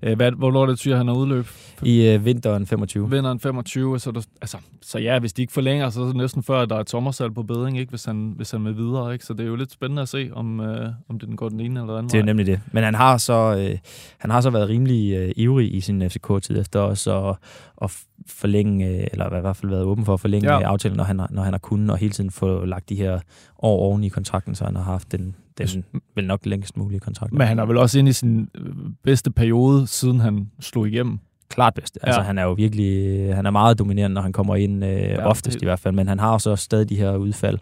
øh, 0.02 0.16
hvad, 0.16 0.32
hvornår 0.32 0.66
det, 0.66 0.78
tyder, 0.78 0.96
han 0.96 1.08
er 1.08 1.14
udløb? 1.14 1.46
I 1.82 2.06
øh, 2.06 2.24
vinteren 2.24 2.66
25. 2.66 3.10
Vinder 3.10 3.30
en 3.30 3.40
25, 3.40 3.98
så, 3.98 4.10
er 4.10 4.14
der, 4.14 4.22
altså, 4.40 4.56
så 4.82 4.98
ja, 4.98 5.18
hvis 5.18 5.32
de 5.32 5.42
ikke 5.42 5.52
forlænger, 5.52 5.90
så 5.90 6.02
er 6.02 6.06
det 6.06 6.16
næsten 6.16 6.42
før, 6.42 6.60
at 6.60 6.70
der 6.70 6.76
er 6.76 6.80
et 6.80 6.90
sommersalg 6.90 7.34
på 7.34 7.42
bedring, 7.42 7.78
ikke, 7.78 7.90
hvis, 7.90 8.04
han, 8.04 8.32
hvis 8.36 8.50
han 8.50 8.64
vil 8.64 8.76
videre. 8.76 9.12
Ikke? 9.12 9.24
Så 9.24 9.32
det 9.32 9.40
er 9.40 9.48
jo 9.48 9.56
lidt 9.56 9.72
spændende 9.72 10.02
at 10.02 10.08
se, 10.08 10.30
om, 10.32 10.60
øh, 10.60 10.88
om 11.08 11.18
det 11.18 11.28
den 11.28 11.36
går 11.36 11.48
den 11.48 11.60
ene 11.60 11.79
eller 11.82 11.94
den 11.94 11.98
anden 11.98 12.08
Det 12.08 12.14
er 12.14 12.18
jo 12.18 12.24
nemlig 12.26 12.46
det. 12.46 12.60
Men 12.72 12.84
han 12.84 12.94
har 12.94 13.16
så, 13.16 13.56
øh, 13.58 13.78
han 14.18 14.30
har 14.30 14.40
så 14.40 14.50
været 14.50 14.68
rimelig 14.68 15.12
øh, 15.16 15.32
ivrig 15.36 15.74
i 15.74 15.80
sin 15.80 16.10
FCK-tid 16.10 16.60
efter 16.60 16.80
også 16.80 17.28
at, 17.28 17.36
at 17.82 17.96
forlænge, 18.26 18.88
øh, 18.88 19.06
eller 19.12 19.36
i 19.36 19.40
hvert 19.40 19.56
fald 19.56 19.70
været 19.70 19.84
åben 19.84 20.04
for 20.04 20.14
at 20.14 20.20
forlænge 20.20 20.52
Ja. 20.52 20.60
aftalen, 20.62 20.96
når 20.96 21.04
han, 21.04 21.18
har, 21.18 21.28
når 21.30 21.42
han 21.42 21.52
har 21.52 21.58
kunnet, 21.58 21.90
og 21.90 21.96
hele 21.98 22.12
tiden 22.12 22.30
få 22.30 22.64
lagt 22.64 22.88
de 22.88 22.94
her 22.94 23.20
år 23.58 23.78
oven 23.78 24.04
i 24.04 24.08
kontrakten, 24.08 24.54
så 24.54 24.64
han 24.64 24.76
har 24.76 24.82
haft 24.82 25.12
den, 25.12 25.34
den 25.58 25.84
vel 26.14 26.26
nok 26.26 26.46
længst 26.46 26.76
mulige 26.76 27.00
kontrakt. 27.00 27.32
Men 27.32 27.46
han 27.46 27.58
er 27.58 27.64
vel 27.66 27.76
også 27.76 27.98
inde 27.98 28.08
i 28.08 28.12
sin 28.12 28.48
øh, 28.54 28.64
bedste 29.04 29.30
periode, 29.30 29.86
siden 29.86 30.20
han 30.20 30.50
slog 30.60 30.88
igennem. 30.88 31.18
klart 31.48 31.74
bedst. 31.74 31.98
Altså, 32.02 32.20
Ja. 32.20 32.26
han 32.26 32.38
er 32.38 32.42
jo 32.42 32.52
virkelig, 32.52 33.34
han 33.34 33.46
er 33.46 33.50
meget 33.50 33.78
dominerende, 33.78 34.14
når 34.14 34.22
han 34.22 34.32
kommer 34.32 34.56
ind, 34.56 34.84
øh, 34.84 34.90
Ja, 34.90 35.26
oftest 35.26 35.54
det- 35.54 35.62
i 35.62 35.64
hvert 35.64 35.78
fald, 35.80 35.94
men 35.94 36.08
han 36.08 36.18
har 36.18 36.32
også 36.32 36.56
stadig 36.56 36.88
de 36.88 36.96
her 36.96 37.16
udfald, 37.16 37.58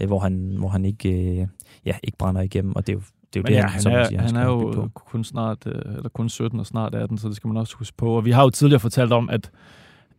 øh, 0.00 0.06
hvor, 0.06 0.18
han, 0.18 0.54
hvor 0.58 0.68
han 0.68 0.84
ikke, 0.84 1.08
øh, 1.40 1.46
ja, 1.86 1.94
ikke 2.02 2.18
brænder 2.18 2.40
igennem, 2.40 2.76
og 2.76 2.86
det 2.86 2.92
er 2.92 2.96
jo 2.96 3.02
det, 3.34 3.36
er 3.36 3.40
jo 3.40 3.42
Men 3.42 3.52
det 3.52 3.58
ja, 3.58 3.66
han, 3.66 3.82
som 3.82 3.92
er, 3.92 4.04
siger, 4.04 4.20
han 4.20 4.28
skal 4.28 4.40
er 4.40 4.46
jo 4.46 4.88
kun 4.94 5.24
snart, 5.24 5.58
øh, 5.66 5.94
eller 5.96 6.08
kun 6.08 6.28
17 6.28 6.60
og 6.60 6.66
snart 6.66 6.94
18, 6.94 7.18
så 7.18 7.28
det 7.28 7.36
skal 7.36 7.48
man 7.48 7.56
også 7.56 7.76
huske 7.76 7.96
på. 7.96 8.16
Og 8.16 8.24
vi 8.24 8.30
har 8.30 8.42
jo 8.42 8.50
tidligere 8.50 8.80
fortalt 8.80 9.12
om, 9.12 9.30
at 9.30 9.50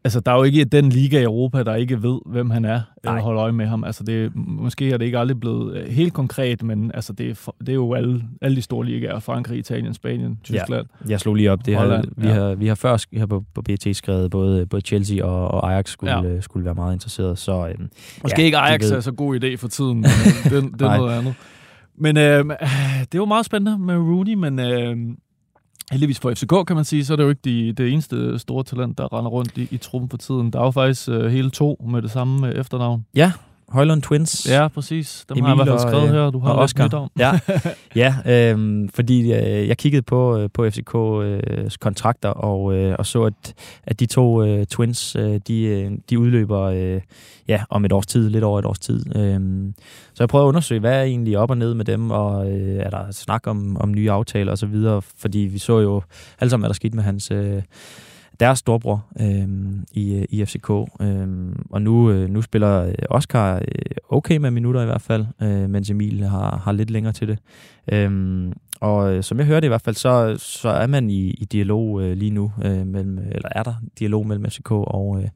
altså, 0.04 0.19
der 0.19 0.31
er 0.31 0.36
jo 0.36 0.44
ikke 0.44 0.66
den 0.66 0.90
liga 0.90 1.19
i 1.19 1.24
Europa, 1.24 1.63
der 1.63 1.75
ikke 1.75 2.04
ved, 2.04 2.19
hvem 2.25 2.50
han 2.50 2.66
er, 2.66 2.81
eller 3.04 3.13
Nej. 3.13 3.22
holder 3.22 3.44
øje 3.44 3.52
med 3.52 3.66
ham. 3.66 3.84
Altså, 3.84 4.04
det, 4.04 4.31
måske 4.36 4.92
er 4.92 4.98
det 4.98 5.06
ikke 5.06 5.18
aldrig 5.19 5.40
blevet 5.40 5.78
øh, 5.78 5.88
helt 5.88 6.13
konkret, 6.13 6.63
men 6.63 6.92
altså, 6.94 7.13
det, 7.13 7.30
er, 7.30 7.52
det 7.60 7.69
er 7.69 7.74
jo 7.74 7.94
alle, 7.94 8.24
alle 8.42 8.56
de 8.56 8.62
store 8.62 8.86
ligaer. 8.86 9.19
Frankrig, 9.19 9.60
Italien, 9.60 9.94
Spanien, 9.94 10.40
Tyskland. 10.44 10.86
Jeg 11.10 11.19
slog 11.19 11.36
lige 11.36 11.52
op, 11.52 11.66
det 11.66 11.74
her, 11.74 11.81
Holland, 11.81 12.06
vi, 12.18 12.28
ja. 12.28 12.33
har, 12.33 12.56
vi 12.56 12.68
har 12.68 12.76
før 12.76 13.06
her 13.14 13.26
på, 13.26 13.44
på 13.54 13.62
BT 13.62 13.95
skrevet, 13.95 14.31
både, 14.31 14.66
både 14.66 14.81
Chelsea 14.81 15.26
og, 15.26 15.47
og 15.47 15.71
Ajax 15.74 15.90
skulle, 15.90 16.18
Ja. 16.18 16.33
ja. 16.33 16.42
skulle 16.42 16.66
være 16.66 16.76
meget 16.76 16.94
interesseret, 16.94 17.38
så 17.38 17.68
øhm, 17.68 17.90
Måske 18.24 18.42
Ja, 18.42 18.45
ikke 18.45 18.57
Ajax 18.57 18.92
er 18.92 19.00
så 19.00 19.12
god 19.12 19.44
idé 19.44 19.56
for 19.56 19.68
tiden, 19.68 19.97
men 19.97 20.06
øh, 20.06 20.52
det, 20.52 20.80
det 20.80 20.81
er 20.81 20.97
noget 20.97 21.18
andet. 21.18 21.35
Men 22.02 22.18
øh, 22.18 22.46
det 23.12 23.20
var 23.20 23.26
meget 23.26 23.46
spændende 23.46 23.80
med 23.80 23.96
Rooney, 23.96 24.34
men 24.34 24.60
øh, 24.60 24.98
heldigvis 25.92 26.20
for 26.20 26.34
FCK, 26.34 26.68
kan 26.68 26.76
man 26.76 26.86
sige, 26.86 27.06
så 27.06 27.14
er 27.14 27.18
det 27.18 27.24
jo 27.24 27.30
ikke 27.30 27.42
de, 27.46 27.74
det 27.74 27.94
eneste 27.94 28.40
store 28.40 28.64
talent, 28.64 28.98
der 28.98 29.14
render 29.18 29.31
rundt 29.31 29.58
i, 29.58 29.68
i 29.72 29.78
truppen 29.78 30.10
for 30.10 30.18
tiden. 30.18 30.54
Der 30.54 30.60
er 30.60 30.64
jo 30.64 30.72
faktisk 30.72 31.10
øh, 31.10 31.26
hele 31.31 31.50
to 31.50 31.86
med 31.90 32.02
det 32.02 32.12
samme 32.12 32.48
øh, 32.48 32.56
efternavn. 32.56 33.06
Højlund 33.71 34.01
Twins, 34.01 34.49
Ja, 34.49 34.68
præcis. 34.68 35.25
Dem 35.30 35.44
har 35.44 35.49
jeg 35.49 35.57
i 35.57 35.61
Emil 35.61 35.63
hvert 35.63 35.81
fald 35.81 35.85
og, 35.85 35.92
skrevet 35.92 36.16
øh, 36.16 36.23
her, 36.23 36.30
du 36.30 36.40
har 36.40 36.51
og 36.51 36.59
Oscar. 36.59 36.85
nyt 36.85 36.94
om. 36.94 37.09
Ja, 37.19 37.40
ja 37.95 38.16
øhm, 38.51 38.90
fordi 38.90 39.21
øh, 39.33 39.68
jeg 39.68 39.78
kiggede 39.78 40.01
på, 40.01 40.37
øh, 40.37 40.49
på 40.54 40.68
FCK's 40.68 41.75
kontrakter 41.80 42.30
og, 42.30 42.73
øh, 42.75 42.95
og 42.99 43.06
så, 43.06 43.23
at, 43.23 43.54
at 43.83 43.99
de 43.99 44.06
to 44.06 44.44
øh, 44.44 44.66
twins, 44.66 45.16
øh, 45.16 45.40
de, 45.47 45.63
øh, 45.63 45.92
de 46.09 46.19
udløber 46.19 46.61
øh, 46.61 47.01
ja, 47.47 47.63
om 47.69 47.85
et 47.85 47.92
års 47.92 48.07
tid, 48.07 48.30
lidt 48.30 48.44
over 48.44 48.59
et 48.59 48.66
års 48.66 48.80
tid. 48.80 49.16
Øhm, 49.16 49.73
så 50.13 50.23
jeg 50.23 50.30
prøver 50.30 50.45
at 50.45 50.49
undersøge, 50.49 50.80
hvad 50.80 50.99
er 50.99 51.04
egentlig 51.04 51.37
op 51.37 51.49
og 51.49 51.57
ned 51.57 51.73
med 51.73 51.85
dem, 51.85 52.11
og 52.11 52.51
øh, 52.51 52.78
er 52.78 52.90
der 52.90 53.11
snak 53.11 53.47
om, 53.47 53.78
om 53.80 53.94
nye 53.94 54.11
aftaler 54.11 54.51
osv., 54.51 54.75
fordi 55.18 55.40
vi 55.40 55.57
så 55.57 55.80
jo 55.80 56.01
alle 56.40 56.49
sammen, 56.49 56.61
hvad 56.61 56.69
der 56.69 56.73
skete 56.73 56.95
med 56.95 57.04
hans... 57.04 57.31
Øh, 57.31 57.61
deres 58.40 58.59
storbror 58.59 59.06
øhm, 59.21 59.85
i, 59.94 60.26
i 60.30 60.45
FCK. 60.45 60.69
Øhm, 61.02 61.66
og 61.69 61.81
nu, 61.81 62.11
øh, 62.11 62.30
nu 62.30 62.42
spiller 62.42 62.85
øh, 62.85 62.94
Oscar 63.09 63.56
øh, 63.56 63.61
okay 64.09 64.38
med 64.38 64.52
minutter 64.52 64.81
i 64.81 64.85
hvert 64.85 65.02
fald, 65.02 65.26
øh, 65.42 65.69
mens 65.69 65.90
Emil 65.90 66.23
har, 66.23 66.57
har 66.57 66.71
lidt 66.71 66.90
længere 66.90 67.14
til 67.14 67.28
det. 67.28 67.40
Øhm, 67.92 68.54
og 68.81 69.14
øh, 69.14 69.23
som 69.23 69.38
jeg 69.38 69.45
hørte 69.45 69.66
i 69.66 69.68
hvert 69.68 69.81
fald, 69.81 69.95
så, 69.95 70.35
så 70.40 70.69
er 70.69 70.88
man 70.88 71.09
i, 71.09 71.30
i 71.30 71.45
dialog 71.45 72.02
øh, 72.02 72.18
lige 72.18 72.31
nu, 72.31 72.52
øh, 72.64 72.88
mellem, 72.88 73.18
eller 73.18 73.50
er 73.52 73.64
der 73.64 73.73
dialog 74.00 74.28
mellem 74.28 74.45
FCK 74.45 74.71
og, 74.71 75.21
øh, 75.23 75.30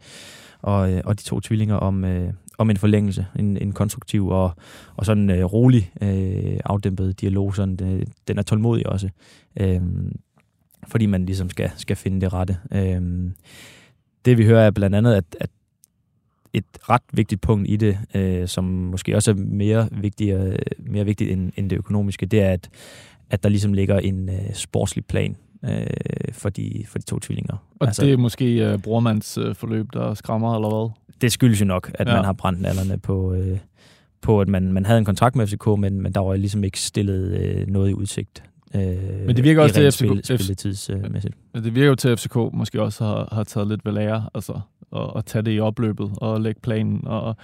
og, 0.62 0.94
øh, 0.94 1.02
og 1.06 1.20
de 1.20 1.24
to 1.24 1.40
tvillinger 1.40 1.75
om, 1.75 2.06
øh, 2.06 2.34
om 2.58 2.70
en 2.70 2.78
forlængelse, 2.78 3.25
en, 3.40 3.58
en 3.58 3.72
konstruktiv 3.72 4.28
og, 4.28 4.52
og 4.96 5.06
sådan 5.06 5.30
øh, 5.30 5.44
rolig 5.44 5.92
øh, 6.02 6.60
afdæmpet 6.66 7.22
dialog. 7.22 7.56
Sådan, 7.56 7.78
øh, 7.82 8.06
den 8.28 8.38
er 8.38 8.42
tålmodig 8.42 8.88
også, 8.88 9.10
øh, 9.60 9.82
fordi 10.88 11.06
man 11.06 11.25
ligesom 11.25 11.50
skal, 11.50 11.72
skal 11.77 11.96
finde 11.96 12.22
det 12.22 12.34
rette. 12.34 12.58
Øh, 12.72 13.32
det 14.25 14.38
vi 14.38 14.46
hører 14.46 14.68
er 14.68 14.72
blandt 14.72 14.96
andet, 14.96 15.13
at, 15.13 15.25
at 15.39 15.50
et 16.54 16.65
ret 16.89 17.01
vigtigt 17.13 17.42
punkt 17.42 17.70
i 17.70 17.75
det, 17.75 17.98
øh, 18.15 18.48
som 18.48 18.63
måske 18.63 19.15
også 19.15 19.32
er 19.32 19.36
mere, 19.36 19.89
vigtigere, 19.92 20.58
mere 20.80 21.06
vigtigt 21.06 21.32
end, 21.32 21.51
end 21.56 21.70
det 21.70 21.77
økonomiske, 21.77 22.25
det 22.25 22.42
er, 22.42 22.50
at, 22.50 22.70
at 23.30 23.44
der 23.44 23.50
ligesom 23.50 23.74
ligger 23.74 24.00
en 24.00 24.30
øh, 24.30 24.54
sportslig 24.54 25.06
plan 25.06 25.36
øh, 25.65 25.88
for, 26.32 26.50
de, 26.50 26.84
for 26.88 27.00
de 27.00 27.06
to 27.06 27.20
tvillinger. 27.20 27.58
Og 27.80 27.88
altså, 27.88 28.06
det 28.06 28.13
er 28.13 28.18
måske 28.18 28.65
øh, 28.65 28.80
brormands 28.80 29.38
øh, 29.38 29.56
forløb, 29.56 29.88
der 29.94 30.13
skræmmer, 30.13 30.56
eller 30.56 30.70
hvad? 30.70 30.89
Det 31.22 31.32
skyldes 31.32 31.62
jo 31.62 31.65
nok, 31.65 31.92
at 31.94 32.08
ja. 32.08 32.15
man 32.15 32.25
har 32.25 32.34
brændt 32.34 32.62
nallerne 32.62 32.98
på, 32.98 33.34
øh, 33.34 33.58
på 34.22 34.42
at 34.42 34.48
man, 34.48 34.74
man 34.74 34.86
havde 34.86 35.00
en 35.00 35.06
kontrakt 35.06 35.36
med 35.36 35.48
FCK, 35.48 35.68
men, 35.68 36.01
men 36.01 36.13
der 36.13 36.20
var 36.20 36.36
ligesom 36.36 36.63
ikke 36.63 36.80
stillet 36.80 37.42
øh, 37.42 37.68
noget 37.68 37.89
i 37.89 37.94
udsigt. 37.94 38.44
Øh, 38.75 39.25
men 39.25 39.36
det 39.36 39.44
virker 39.44 39.62
også 39.62 39.75
til, 39.75 39.82
at 39.82 39.94
FCK, 39.94 40.25
spilletidsmæssigt. 40.25 41.36
Øh, 41.55 41.63
det 41.63 41.75
virker 41.75 41.89
jo 41.89 41.96
til, 41.96 42.10
at 42.10 42.20
FCK 42.20 42.36
måske 42.53 42.82
også 42.82 43.03
har, 43.03 43.29
har 43.32 43.44
taget 43.44 43.67
lidt 43.67 43.86
ved 43.86 43.94
lære, 43.94 44.29
altså 44.34 44.60
at, 44.96 45.12
at 45.15 45.25
tage 45.25 45.41
det 45.41 45.55
i 45.55 45.60
opløbet 45.60 46.12
og 46.17 46.41
lægge 46.41 46.62
planen. 46.62 47.08
Og 47.08 47.36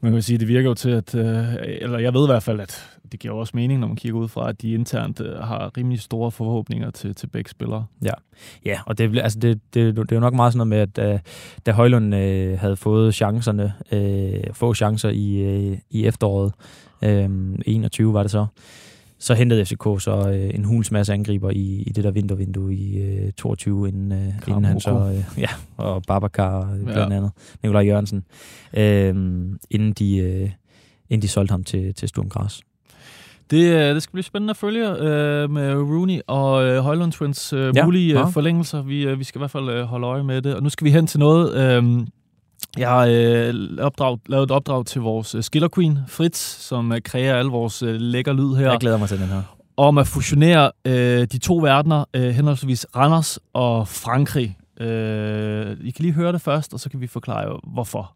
man 0.00 0.12
kan 0.12 0.22
sige, 0.22 0.38
det 0.38 0.48
virker 0.48 0.68
jo 0.68 0.74
til, 0.74 0.90
at, 0.90 1.14
øh, 1.14 1.44
eller 1.62 1.98
jeg 1.98 2.14
ved 2.14 2.24
i 2.24 2.30
hvert 2.30 2.42
fald, 2.42 2.60
at 2.60 2.98
det 3.12 3.20
giver 3.20 3.34
også 3.34 3.52
mening, 3.54 3.80
når 3.80 3.86
man 3.86 3.96
kigger 3.96 4.18
ud 4.18 4.28
fra, 4.28 4.48
at 4.48 4.62
de 4.62 4.72
internt 4.72 5.20
øh, 5.20 5.38
har 5.38 5.72
rimelig 5.76 6.00
store 6.00 6.30
forhåbninger 6.30 6.90
til, 6.90 7.14
til 7.14 7.26
begge 7.26 7.50
spillere. 7.50 7.86
Ja, 8.04 8.12
ja 8.64 8.80
og 8.86 8.98
det, 8.98 9.18
altså 9.18 9.38
det, 9.38 9.60
det, 9.74 9.96
det 9.96 10.12
er 10.12 10.16
jo 10.16 10.20
nok 10.20 10.34
meget 10.34 10.52
sådan 10.52 10.68
noget 10.68 10.68
med, 10.68 10.78
at 10.78 10.96
da, 10.96 11.20
da 11.66 11.72
Højlund 11.72 12.14
øh, 12.14 12.58
havde 12.58 12.76
fået 12.76 13.14
chancerne, 13.14 13.72
øh, 13.92 14.40
få 14.52 14.74
chancer 14.74 15.08
i, 15.08 15.36
øh, 15.36 15.78
i 15.90 16.06
efteråret, 16.06 16.52
øh, 17.02 17.28
21 17.66 18.12
var 18.12 18.22
det 18.22 18.30
så, 18.30 18.46
så 19.24 19.34
hentede 19.34 19.64
FCK 19.64 19.84
så 19.98 20.30
øh, 20.34 20.54
en 20.54 20.64
hulens 20.64 20.90
masse 20.90 21.12
angriber 21.12 21.50
i, 21.50 21.82
i 21.86 21.92
det 21.94 22.04
der 22.04 22.10
vintervindue 22.10 22.74
i 22.74 22.98
øh, 22.98 23.32
22, 23.32 23.88
inden, 23.88 24.12
øh, 24.12 24.48
inden 24.48 24.64
han 24.64 24.80
så... 24.80 24.90
Øh, 24.90 25.40
ja, 25.42 25.48
og 25.76 26.02
Babacar 26.02 26.76
blandt 26.84 27.12
ja. 27.12 27.16
andet. 27.16 27.30
Nikolaj 27.62 27.82
Jørgensen. 27.82 28.24
Øh, 28.76 29.08
inden, 29.70 29.92
de, 29.92 30.16
øh, 30.16 30.50
inden 31.10 31.22
de 31.22 31.28
solgte 31.28 31.52
ham 31.52 31.64
til, 31.64 31.94
til 31.94 32.08
Sturm 32.08 32.28
Gras. 32.28 32.62
Det, 33.50 33.64
øh, 33.74 33.94
det 33.94 34.02
skal 34.02 34.12
blive 34.12 34.24
spændende 34.24 34.50
at 34.50 34.56
følge 34.56 34.88
øh, 34.88 35.50
med 35.50 35.74
Rooney 35.74 36.20
og 36.26 36.64
øh, 36.64 36.78
Højlund 36.78 37.12
Twins 37.12 37.52
øh, 37.52 37.72
ja, 37.76 37.84
mulige 37.84 38.18
ja. 38.18 38.24
forlængelser. 38.24 38.82
Vi, 38.82 39.06
øh, 39.06 39.18
vi 39.18 39.24
skal 39.24 39.38
i 39.38 39.40
hvert 39.40 39.50
fald 39.50 39.68
øh, 39.68 39.84
holde 39.84 40.06
øje 40.06 40.22
med 40.22 40.42
det. 40.42 40.54
Og 40.54 40.62
nu 40.62 40.68
skal 40.68 40.84
vi 40.84 40.90
hen 40.90 41.06
til 41.06 41.20
noget... 41.20 41.54
Øh, 41.54 42.06
jeg 42.78 42.88
har 42.88 43.06
øh, 43.10 43.54
opdrag, 43.78 44.18
lavet 44.26 44.44
et 44.44 44.50
opdrag 44.50 44.86
til 44.86 45.00
vores 45.00 45.34
øh, 45.34 45.42
skiller 45.42 45.68
queen, 45.74 45.98
Fritz, 46.08 46.38
som 46.40 46.92
øh, 46.92 47.00
kræver 47.04 47.34
alle 47.34 47.50
vores 47.50 47.82
øh, 47.82 47.94
lækker 47.94 48.32
lyd 48.32 48.54
her. 48.54 48.70
Jeg 48.70 48.80
glæder 48.80 48.98
mig 48.98 49.08
til 49.08 49.20
den 49.20 49.26
her. 49.26 49.42
Om 49.76 49.98
at 49.98 50.06
fusionere 50.06 50.72
øh, 50.84 51.26
de 51.32 51.38
to 51.38 51.56
verdener, 51.56 52.04
øh, 52.14 52.30
henholdsvis 52.30 52.86
Randers 52.96 53.38
og 53.52 53.88
Frankrig. 53.88 54.56
Øh, 54.80 55.76
I 55.80 55.90
kan 55.90 56.02
lige 56.02 56.12
høre 56.12 56.32
det 56.32 56.40
først, 56.40 56.74
og 56.74 56.80
så 56.80 56.90
kan 56.90 57.00
vi 57.00 57.06
forklare, 57.06 57.60
hvorfor. 57.72 58.14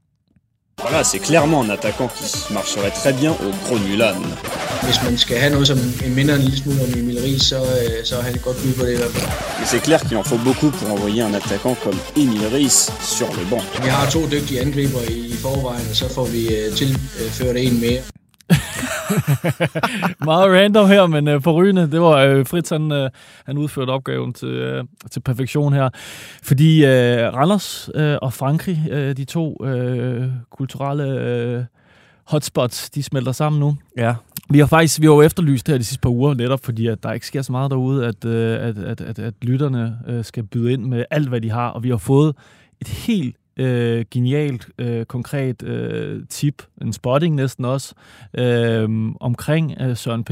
Voilà, 0.80 1.02
c'est 1.02 1.18
clairement 1.18 1.62
un 1.62 1.70
attaquant 1.70 2.08
qui 2.08 2.52
marcherait 2.52 2.90
très 2.90 3.12
bien 3.12 3.32
au 3.32 3.50
Gros 3.66 3.78
Nulan. 3.80 4.14
Hvis 4.84 5.02
man 5.02 5.18
skal 5.18 5.38
have 5.38 5.50
noget, 5.50 5.66
som 5.66 5.78
minder 6.16 6.34
en 6.34 6.40
lille 6.40 6.56
smule 6.56 6.80
om 6.82 6.98
Emil 6.98 7.18
Ries, 7.20 7.42
så, 7.42 7.56
øh, 7.56 8.04
så 8.04 8.16
er 8.18 8.22
han 8.22 8.34
et 8.34 8.42
godt 8.42 8.56
bud 8.62 8.72
på 8.72 8.84
det 8.84 8.92
i 8.92 8.96
hvert 8.96 9.10
fald. 9.10 9.28
Mais 9.58 9.66
c'est 9.72 9.82
clair 9.84 10.00
qu'il 10.06 10.16
en 10.16 10.24
faut 10.24 10.42
beaucoup 10.48 10.70
pour 10.70 10.88
envoyer 10.92 11.22
un 11.22 11.34
attaquant 11.34 11.74
comme 11.84 11.98
Emil 12.16 12.46
Ries 12.54 12.78
sur 13.16 13.28
le 13.38 13.44
banc. 13.50 13.62
Meget 20.24 20.50
random 20.50 20.86
her, 20.88 21.06
men 21.06 21.28
uh, 21.28 21.42
forrygende. 21.42 21.90
Det 21.90 22.00
var 22.00 22.34
uh, 22.34 22.46
Fritz, 22.46 22.70
han, 22.70 22.92
uh, 22.92 23.08
han 23.46 23.58
udførte 23.58 23.90
opgaven 23.90 24.32
til, 24.32 24.78
uh, 24.78 24.84
til 25.10 25.20
perfektion 25.20 25.72
her. 25.72 25.88
Fordi 26.42 26.82
uh, 26.84 26.88
Randers 26.88 27.90
uh, 27.94 28.14
og 28.22 28.32
Frankrig, 28.32 28.84
uh, 28.92 28.96
de 28.96 29.24
to 29.24 29.56
uh, 29.60 30.24
kulturelle 30.50 31.58
uh, 31.58 31.64
hotspots, 32.24 32.90
de 32.90 33.02
smelter 33.02 33.32
sammen 33.32 33.60
nu. 33.60 33.76
Ja. 33.96 34.14
Vi 34.50 34.58
har 34.58 34.66
faktisk 34.66 35.00
vi 35.00 35.06
har 35.06 35.14
jo 35.14 35.22
efterlyst 35.22 35.68
her 35.68 35.78
de 35.78 35.84
sidste 35.84 36.00
par 36.00 36.10
uger, 36.10 36.34
netop 36.34 36.64
fordi 36.64 36.86
at 36.86 37.02
der 37.02 37.12
ikke 37.12 37.26
sker 37.26 37.42
så 37.42 37.52
meget 37.52 37.70
derude, 37.70 38.06
at, 38.06 38.24
at, 38.24 38.78
at, 38.78 39.00
at, 39.00 39.18
at 39.18 39.34
lytterne 39.42 39.98
skal 40.22 40.42
byde 40.42 40.72
ind 40.72 40.84
med 40.84 41.04
alt, 41.10 41.28
hvad 41.28 41.40
de 41.40 41.50
har. 41.50 41.68
Og 41.68 41.82
vi 41.82 41.90
har 41.90 41.96
fået 41.96 42.34
et 42.80 42.88
helt 42.88 43.36
øh, 43.58 44.04
genialt, 44.10 44.68
øh, 44.78 45.04
konkret 45.04 45.62
øh, 45.62 46.26
tip, 46.28 46.62
en 46.82 46.92
spotting 46.92 47.34
næsten 47.34 47.64
også, 47.64 47.94
øh, 48.34 48.88
omkring 49.20 49.74
øh, 49.80 49.96
Søren 49.96 50.24
P., 50.24 50.30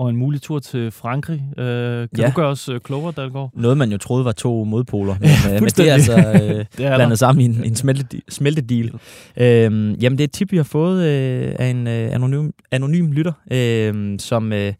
og 0.00 0.10
en 0.10 0.16
mulig 0.16 0.42
tur 0.42 0.58
til 0.58 0.90
Frankrig. 0.90 1.44
Øh, 1.58 1.64
kan 1.64 2.08
ja. 2.18 2.26
du 2.26 2.32
gøre 2.34 2.48
os 2.48 2.68
øh, 2.68 2.80
klogere, 2.80 3.12
Dalgaard? 3.16 3.50
Noget, 3.54 3.78
man 3.78 3.92
jo 3.92 3.98
troede 3.98 4.24
var 4.24 4.32
to 4.32 4.64
modpoler, 4.64 5.16
men, 5.20 5.28
ja, 5.46 5.54
øh, 5.54 5.60
men 5.60 5.70
det 5.70 5.88
er 5.88 5.92
altså 5.92 6.18
øh, 6.18 6.64
det 6.76 6.86
er 6.86 6.96
blandet 6.96 7.18
sammen 7.18 7.40
i 7.40 7.44
en, 7.44 7.64
en 7.64 7.76
smeltedeal. 7.76 8.22
smeltedeal. 8.28 8.92
Øh, 9.36 10.02
jamen, 10.02 10.18
det 10.18 10.20
er 10.20 10.24
et 10.24 10.32
tip, 10.32 10.52
vi 10.52 10.56
har 10.56 10.64
fået 10.64 11.04
øh, 11.04 11.54
af 11.58 11.66
en 11.66 11.86
øh, 11.86 12.14
anonym, 12.14 12.50
anonym 12.70 13.12
lytter, 13.12 13.32
øh, 13.50 14.18
som, 14.18 14.52
øh, 14.52 14.72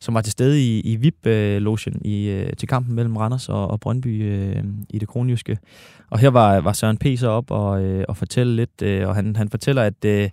som 0.00 0.14
var 0.14 0.20
til 0.20 0.32
stede 0.32 0.62
i, 0.62 0.80
i 0.80 0.96
VIP-logen 0.96 2.00
i, 2.04 2.28
øh, 2.28 2.52
til 2.58 2.68
kampen 2.68 2.94
mellem 2.94 3.16
Randers 3.16 3.48
og, 3.48 3.70
og 3.70 3.80
Brøndby 3.80 4.32
øh, 4.32 4.64
i 4.90 4.98
det 4.98 5.08
kronjyske. 5.08 5.58
Og 6.10 6.18
her 6.18 6.30
var, 6.30 6.60
var 6.60 6.72
Søren 6.72 6.96
P. 6.96 7.06
så 7.16 7.28
op 7.28 7.50
og, 7.50 7.82
øh, 7.82 8.04
og 8.08 8.16
fortælle 8.16 8.56
lidt, 8.56 8.82
øh, 8.82 9.08
og 9.08 9.14
han, 9.14 9.36
han 9.36 9.48
fortæller, 9.48 9.82
at, 9.82 10.04
øh, 10.04 10.28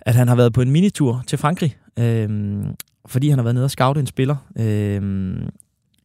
at 0.00 0.14
han 0.14 0.28
har 0.28 0.36
været 0.36 0.52
på 0.52 0.62
en 0.62 0.70
minitur 0.70 1.22
til 1.26 1.38
Frankrig, 1.38 1.76
øh, 1.98 2.28
fordi 3.08 3.28
han 3.28 3.38
har 3.38 3.42
været 3.42 3.54
nede 3.54 3.64
og 3.64 3.70
scoute 3.70 4.00
en 4.00 4.06
spiller 4.06 4.36
øh, 4.58 5.36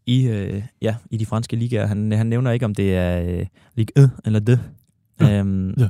i, 0.05 0.27
øh, 0.27 0.63
ja, 0.81 0.95
i 1.11 1.17
de 1.17 1.25
franske 1.25 1.55
ligaer. 1.55 1.85
Han, 1.85 2.11
han 2.11 2.27
nævner 2.27 2.51
ikke, 2.51 2.65
om 2.65 2.75
det 2.75 2.95
er 2.95 3.21
øh, 3.21 3.45
Ligue 3.75 4.03
1 4.03 4.11
eller 4.25 4.39
det. 4.39 4.59
Ja. 5.21 5.39
Øhm, 5.39 5.73
ja. 5.79 5.87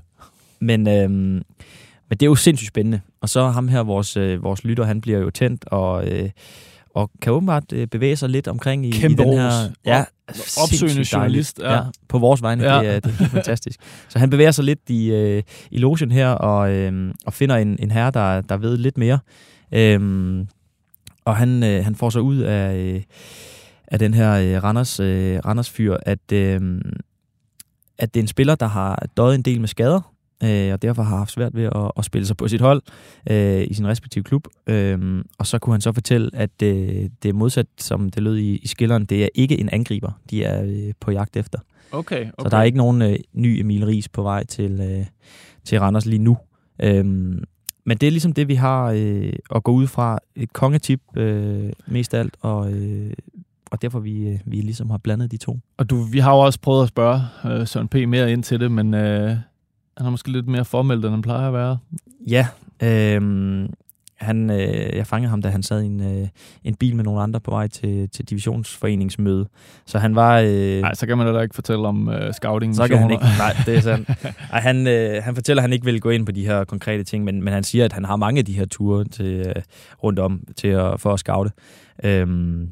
Men, 0.60 0.88
øhm, 0.88 1.14
men 2.10 2.18
det 2.20 2.22
er 2.22 2.26
jo 2.26 2.36
sindssygt 2.36 2.68
spændende. 2.68 3.02
Og 3.22 3.30
så 3.30 3.48
ham 3.48 3.68
her, 3.68 3.84
vores, 3.84 4.18
øh, 4.18 4.44
vores 4.44 4.64
lytter, 4.64 4.84
han 4.84 5.02
bliver 5.02 5.20
jo 5.20 5.30
tændt 5.30 5.66
og, 5.68 6.08
øh, 6.08 6.30
og 6.96 7.12
kan 7.22 7.34
åbenbart 7.34 7.74
øh, 7.74 7.88
bevæge 7.88 8.16
sig 8.16 8.30
lidt 8.30 8.48
omkring 8.48 8.86
i, 8.86 8.90
i 8.90 8.92
den 8.92 9.18
her... 9.18 9.70
Ja, 9.86 10.04
opsøgende 10.58 11.06
journalist. 11.14 11.60
Ja. 11.60 11.74
ja. 11.74 11.82
på 12.08 12.20
vores 12.20 12.42
vegne. 12.42 12.64
Ja. 12.64 12.80
Det, 12.80 12.90
er, 12.90 13.00
det 13.00 13.16
er 13.20 13.26
fantastisk. 13.26 13.80
Så 14.10 14.20
han 14.20 14.30
bevæger 14.30 14.52
sig 14.52 14.66
lidt 14.66 14.90
i, 14.90 15.12
øh, 15.12 15.44
i 15.72 15.78
logen 15.78 16.12
her 16.12 16.30
og, 16.30 16.72
øh, 16.72 17.14
og 17.26 17.34
finder 17.34 17.56
en, 17.56 17.78
en 17.80 17.92
herre, 17.92 18.12
der, 18.12 18.42
der 18.42 18.58
ved 18.58 18.78
lidt 18.78 18.98
mere. 18.98 19.20
Øh, 19.72 20.00
og 21.26 21.36
han, 21.36 21.64
øh, 21.64 21.84
han 21.84 21.96
får 21.96 22.10
så 22.10 22.20
ud 22.20 22.38
af, 22.38 22.76
øh, 22.76 23.02
af 23.88 24.00
den 24.00 24.14
her 24.14 24.34
øh, 24.34 24.64
Randers, 24.64 25.00
øh, 25.00 25.40
Randers 25.46 25.70
fyr, 25.70 25.98
at, 26.06 26.32
øh, 26.34 26.82
at 27.98 28.14
det 28.14 28.20
er 28.20 28.24
en 28.24 28.28
spiller, 28.28 28.56
der 28.56 28.68
har 28.68 29.08
døjet 29.18 29.36
en 29.36 29.42
del 29.42 29.60
med 29.60 29.68
skader, 29.68 30.14
øh, 30.44 30.74
og 30.74 30.82
derfor 30.82 31.04
har 31.04 31.18
haft 31.18 31.32
svært 31.32 31.56
ved 31.56 31.64
at, 31.64 31.92
at 31.98 32.06
spille 32.06 32.26
sig 32.26 32.38
på 32.38 32.48
sit 32.48 32.62
hold 32.62 32.82
øh, 33.30 33.66
i 33.68 33.74
sin 33.74 33.88
respektive 33.88 34.24
klub. 34.24 34.48
Øh, 34.68 35.24
og 35.38 35.48
så 35.48 35.60
kunne 35.60 35.74
han 35.74 35.82
så 35.82 35.92
fortælle, 35.92 36.30
at 36.34 36.62
øh, 36.64 37.10
det 37.24 37.30
er 37.30 37.34
modsat, 37.34 37.68
som 37.78 38.10
det 38.10 38.24
lød 38.24 38.38
i, 38.38 38.58
i 38.58 38.68
skilleren, 38.68 39.06
det 39.06 39.24
er 39.24 39.30
ikke 39.36 39.60
en 39.60 39.70
angriber, 39.70 40.12
de 40.30 40.44
er 40.44 40.64
øh, 40.64 40.94
på 41.00 41.12
jagt 41.12 41.38
efter. 41.38 41.60
Okay, 41.92 42.22
okay. 42.22 42.32
Så 42.40 42.50
der 42.50 42.58
er 42.58 42.64
ikke 42.64 42.78
nogen 42.78 43.02
øh, 43.02 43.16
ny 43.34 43.60
Emil 43.60 43.86
Ries 43.86 44.10
på 44.10 44.22
vej 44.22 44.46
til, 44.46 44.82
øh, 44.82 45.06
til 45.64 45.80
Randers 45.80 46.06
lige 46.06 46.20
nu. 46.20 46.38
Øh, 46.84 47.38
men 47.84 47.98
det 47.98 48.08
er 48.08 48.12
ligesom 48.12 48.34
det, 48.34 48.48
vi 48.48 48.56
har 48.56 48.92
øh, 48.96 49.34
at 49.56 49.64
gå 49.64 49.72
ud 49.72 49.88
fra. 49.88 50.20
Et 50.36 50.54
kongetip 50.54 51.02
øh, 51.18 51.70
mest 51.88 52.14
af 52.14 52.20
alt, 52.20 52.36
og, 52.42 52.74
øh, 52.74 53.14
og 53.72 53.82
derfor 53.82 54.00
vi, 54.00 54.28
øh, 54.28 54.40
vi 54.46 54.56
ligesom 54.56 54.90
har 54.90 54.98
blandet 54.98 55.32
de 55.32 55.38
to. 55.38 55.60
Og 55.78 55.90
du, 55.90 56.02
vi 56.02 56.20
har 56.20 56.34
jo 56.34 56.40
også 56.40 56.60
prøvet 56.60 56.84
at 56.84 56.90
spørge 56.90 57.22
øh, 57.46 57.68
Søren 57.68 57.88
P. 57.88 57.96
mere 57.96 58.32
ind 58.32 58.44
til 58.44 58.60
det, 58.60 58.72
men 58.72 58.94
øh, 58.94 59.30
han 59.98 60.06
er 60.06 60.10
måske 60.10 60.32
lidt 60.32 60.48
mere 60.48 60.66
formelt, 60.66 61.06
end 61.06 61.14
han 61.14 61.22
plejer 61.22 61.48
at 61.48 61.54
være. 61.54 61.78
Ja, 62.28 62.48
øh, 62.84 63.70
han, 64.22 64.50
øh, 64.50 64.96
jeg 64.96 65.08
fangede 65.08 65.30
ham, 65.30 65.42
da 65.42 65.50
han 65.50 65.64
sad 65.64 65.82
i 65.82 65.86
en, 65.86 66.02
øh, 66.02 66.28
en 66.64 66.76
bil 66.76 66.96
med 66.96 67.04
nogle 67.04 67.22
andre 67.22 67.40
på 67.40 67.52
vej 67.52 67.68
til, 67.68 68.10
til 68.10 68.26
divisionsforeningsmøde. 68.26 69.48
Så 69.86 70.00
han 70.00 70.16
var... 70.16 70.40
Øh, 70.40 70.82
nej, 70.82 70.94
så 70.94 71.08
kan 71.08 71.18
man 71.18 71.34
da 71.34 71.42
ikke 71.42 71.56
fortælle 71.56 71.88
om 71.88 72.10
øh, 72.10 72.34
scouting. 72.34 72.76
Så 72.76 72.88
kan 72.88 72.98
han 72.98 73.12
ikke. 73.12 73.24
Nej, 73.38 73.56
det 73.66 73.76
er 73.76 73.82
sandt. 73.82 74.10
Ej, 74.54 74.60
han, 74.60 74.88
øh, 74.88 75.24
han 75.24 75.36
fortæller, 75.36 75.62
at 75.62 75.64
han 75.64 75.74
ikke 75.74 75.86
vil 75.86 76.02
gå 76.02 76.10
ind 76.10 76.26
på 76.26 76.32
de 76.32 76.46
her 76.46 76.64
konkrete 76.64 77.04
ting, 77.04 77.24
men, 77.24 77.44
men 77.44 77.54
han 77.54 77.64
siger, 77.64 77.86
at 77.86 77.94
han 77.94 78.06
har 78.06 78.16
mange 78.16 78.40
af 78.40 78.46
de 78.46 78.54
her 78.54 78.66
ture 78.66 79.06
til, 79.06 79.26
øh, 79.26 79.56
rundt 80.04 80.20
om 80.20 80.44
til 80.56 80.68
at, 80.68 81.00
for 81.00 81.14
at 81.14 81.20
scoute. 81.20 81.52
Øhm, 82.04 82.72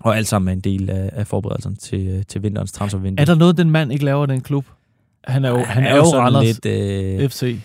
og 0.00 0.16
alt 0.16 0.26
sammen 0.26 0.48
er 0.48 0.52
en 0.52 0.60
del 0.60 0.90
af, 0.90 1.10
af 1.12 1.26
forberedelserne 1.26 1.76
til, 1.76 2.08
øh, 2.08 2.22
til 2.28 2.42
vinterens 2.42 2.72
transfervindue. 2.72 3.20
Er 3.20 3.24
der 3.24 3.34
noget, 3.34 3.56
den 3.56 3.70
mand 3.70 3.92
ikke 3.92 4.04
laver 4.04 4.26
den 4.26 4.40
klub? 4.40 4.64
Han 5.24 5.44
er 5.44 5.50
jo, 5.50 5.56
han, 5.56 5.66
han 5.66 5.84
er, 5.84 5.90
er 5.90 5.96
jo 5.96 6.02
Randers 6.02 6.44
lidt, 6.44 6.66
øh, 6.66 7.28
FC 7.28 7.60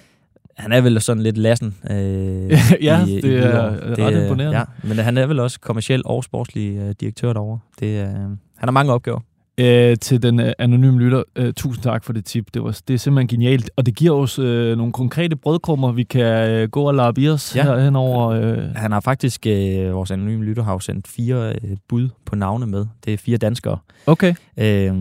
han 0.62 0.72
er 0.72 0.82
vel 0.82 1.02
sådan 1.02 1.24
lidt 1.24 1.38
lassen. 1.38 1.76
Øh, 1.92 1.96
ja, 2.82 3.06
i, 3.06 3.16
det 3.16 3.24
i 3.24 3.36
er 3.36 4.06
ret 4.06 4.24
imponerende. 4.24 4.58
Ja, 4.58 4.64
men 4.84 4.98
han 4.98 5.18
er 5.18 5.26
vel 5.26 5.40
også 5.40 5.60
kommersiel 5.60 6.02
og 6.06 6.24
sportslig 6.24 6.78
øh, 6.78 6.96
direktør 7.00 7.34
derovre. 7.34 7.60
Det, 7.80 8.02
øh, 8.02 8.08
han 8.08 8.38
har 8.60 8.72
mange 8.72 8.94
opgaver. 8.94 9.20
Øh, 9.58 9.98
til 9.98 10.24
den 10.24 10.40
øh, 10.40 10.54
anonyme 10.60 11.00
lytter, 11.00 11.24
øh, 11.36 11.54
tusind 11.54 11.84
tak 11.84 12.04
for 12.04 12.14
det 12.14 12.26
tip. 12.26 12.46
Det, 12.54 12.64
var, 12.64 12.80
det 12.88 12.94
er 12.94 12.98
simpelthen 12.98 13.28
genialt, 13.28 13.72
og 13.76 13.86
det 13.86 13.96
giver 13.96 14.16
os 14.16 14.40
øh, 14.40 14.78
nogle 14.78 14.94
konkrete 14.94 15.36
brødkrummer, 15.36 15.92
vi 15.92 16.04
kan 16.04 16.50
øh, 16.50 16.70
gå 16.70 16.82
og 16.84 16.96
lappe 16.96 17.22
i 17.22 17.30
os 17.30 17.56
ja. 17.56 17.78
henover. 17.78 18.30
Øh, 18.30 18.76
Han 18.76 18.92
har 18.92 19.00
faktisk, 19.00 19.48
øh, 19.48 19.94
vores 19.94 20.12
anonyme 20.12 20.44
lytter, 20.46 20.64
har 20.64 20.74
jo 20.74 20.80
sendt 20.80 21.08
fire 21.08 21.54
øh, 21.64 21.78
bud 21.90 22.10
på 22.26 22.36
navne 22.36 22.68
med. 22.68 22.86
Det 23.06 23.14
er 23.14 23.18
fire 23.18 23.38
danskere. 23.38 23.78
okay. 24.08 24.34
Øh, 24.58 24.94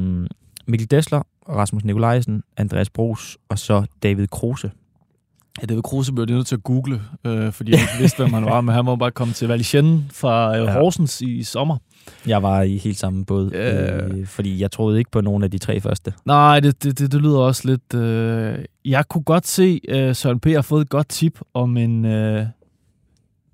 Mikkel 0.66 0.90
Dessler, 0.90 1.22
Rasmus 1.48 1.84
Nikolajsen, 1.84 2.42
Andreas 2.56 2.90
Bros 2.90 3.38
og 3.48 3.58
så 3.58 3.84
David 4.02 4.26
Kruse. 4.26 4.70
Ja, 5.60 5.66
det 5.66 5.76
var 5.76 5.82
Kruse 5.82 6.12
blev 6.12 6.26
de 6.26 6.32
nødt 6.32 6.46
til 6.46 6.54
at 6.56 6.62
google, 6.62 7.00
øh, 7.24 7.52
fordi 7.52 7.70
jeg 7.72 7.80
ikke 7.80 7.92
vidste, 8.00 8.16
hvem 8.22 8.32
han 8.32 8.44
var, 8.44 8.60
men 8.60 8.74
han 8.74 8.84
må 8.84 8.96
bare 8.96 9.10
komme 9.10 9.34
til 9.34 9.48
Valenciennes 9.48 10.02
fra 10.12 10.56
øh, 10.58 10.64
Ja. 10.64 10.72
Horsens 10.72 11.20
i 11.20 11.42
sommer. 11.42 11.76
Jeg 12.26 12.42
var 12.42 12.62
i 12.62 12.76
helt 12.76 12.98
samme 12.98 13.24
båd, 13.24 13.50
Ja. 13.52 13.96
øh, 14.06 14.26
fordi 14.26 14.60
jeg 14.60 14.70
troede 14.70 14.98
ikke 14.98 15.10
på 15.10 15.20
nogen 15.20 15.42
af 15.42 15.50
de 15.50 15.58
tre 15.58 15.80
første. 15.80 16.12
Nej, 16.24 16.60
det, 16.60 16.82
det, 16.84 16.98
det, 16.98 17.12
det 17.12 17.22
lyder 17.22 17.38
også 17.38 17.68
lidt... 17.68 17.94
Øh, 17.94 18.58
jeg 18.84 19.08
kunne 19.08 19.24
godt 19.24 19.46
se, 19.46 19.80
øh, 19.88 20.14
Søren 20.16 20.40
P. 20.40 20.46
har 20.46 20.62
fået 20.62 20.80
et 20.82 20.88
godt 20.88 21.08
tip 21.08 21.40
om 21.54 21.76
en, 21.76 22.04
øh, 22.04 22.46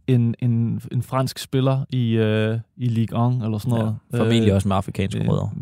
en, 0.07 0.35
en, 0.39 0.81
en 0.93 1.03
fransk 1.03 1.39
spiller 1.39 1.85
i, 1.91 2.11
øh, 2.13 2.59
i 2.77 2.89
Ligue 2.89 3.27
1 3.37 3.43
eller 3.45 3.59
sådan 3.59 3.79
noget. 3.79 3.97
Ja, 4.13 4.19
formentlig 4.19 4.49
Øh, 4.51 4.55
også 4.55 4.69
med 4.69 4.77
afrikanske 4.77 5.21
øh, 5.23 5.29
rødder. 5.29 5.55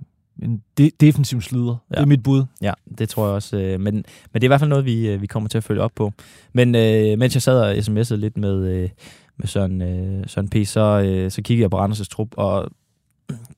En 0.42 0.62
de, 0.78 0.90
defensiv 1.00 1.40
slider. 1.40 1.66
Ja. 1.66 1.94
Det 1.94 1.96
Ja. 1.96 2.02
er 2.02 2.06
mit 2.06 2.22
bud. 2.22 2.44
Ja, 2.62 2.72
det 2.98 3.08
tror 3.08 3.24
jeg 3.26 3.34
også. 3.34 3.56
Øh, 3.56 3.80
men, 3.80 3.94
men 3.94 4.02
det 4.34 4.40
er 4.42 4.44
i 4.44 4.46
hvert 4.46 4.60
fald 4.60 4.68
noget, 4.70 4.84
vi, 4.84 5.08
øh, 5.08 5.20
vi 5.22 5.26
kommer 5.26 5.48
til 5.48 5.58
at 5.58 5.64
følge 5.64 5.82
op 5.82 5.92
på. 5.96 6.12
Men 6.52 6.74
øh, 6.74 7.18
mens 7.18 7.34
jeg 7.34 7.42
sad 7.42 7.60
og 7.60 7.72
sms'ede 7.74 8.14
lidt 8.16 8.36
med, 8.38 8.66
øh, 8.68 8.88
med 9.36 9.46
Søren, 9.46 9.82
øh, 9.82 10.24
Søren 10.26 10.48
P., 10.48 10.54
så, 10.64 10.80
øh, 11.06 11.30
så 11.30 11.42
kiggede 11.42 11.62
jeg 11.62 11.70
på 11.70 11.84
Randers' 11.84 12.04
trup, 12.10 12.28
og 12.36 12.70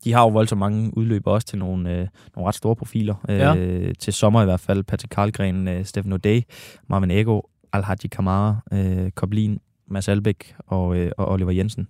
de 0.05 0.13
har 0.13 0.23
jo 0.23 0.29
voldsomt 0.29 0.59
mange 0.59 0.97
udløb 0.97 1.27
også 1.27 1.47
til 1.47 1.59
nogle, 1.59 1.91
øh, 1.91 2.07
nogle 2.37 2.49
ret 2.49 2.55
store 2.55 2.77
profiler. 2.77 3.15
Ja. 3.29 3.57
Øh, 3.57 3.95
til 3.99 4.13
sommer 4.13 4.43
i 4.43 4.45
hvert 4.45 4.61
fald. 4.61 4.83
Patrick 4.83 5.11
Karlgren, 5.11 5.69
øh, 5.69 5.85
Stefan 5.85 6.13
O'Day, 6.13 6.41
Marvin 6.89 7.11
Ego, 7.11 7.41
Alhaji 7.73 8.09
Kamara, 8.11 8.57
øh, 8.73 9.11
Koblin, 9.11 9.59
Mads 9.89 10.09
Albeck 10.09 10.55
og, 10.67 10.97
øh, 10.97 11.11
og 11.19 11.29
Oliver 11.31 11.51
Jensen. 11.51 11.89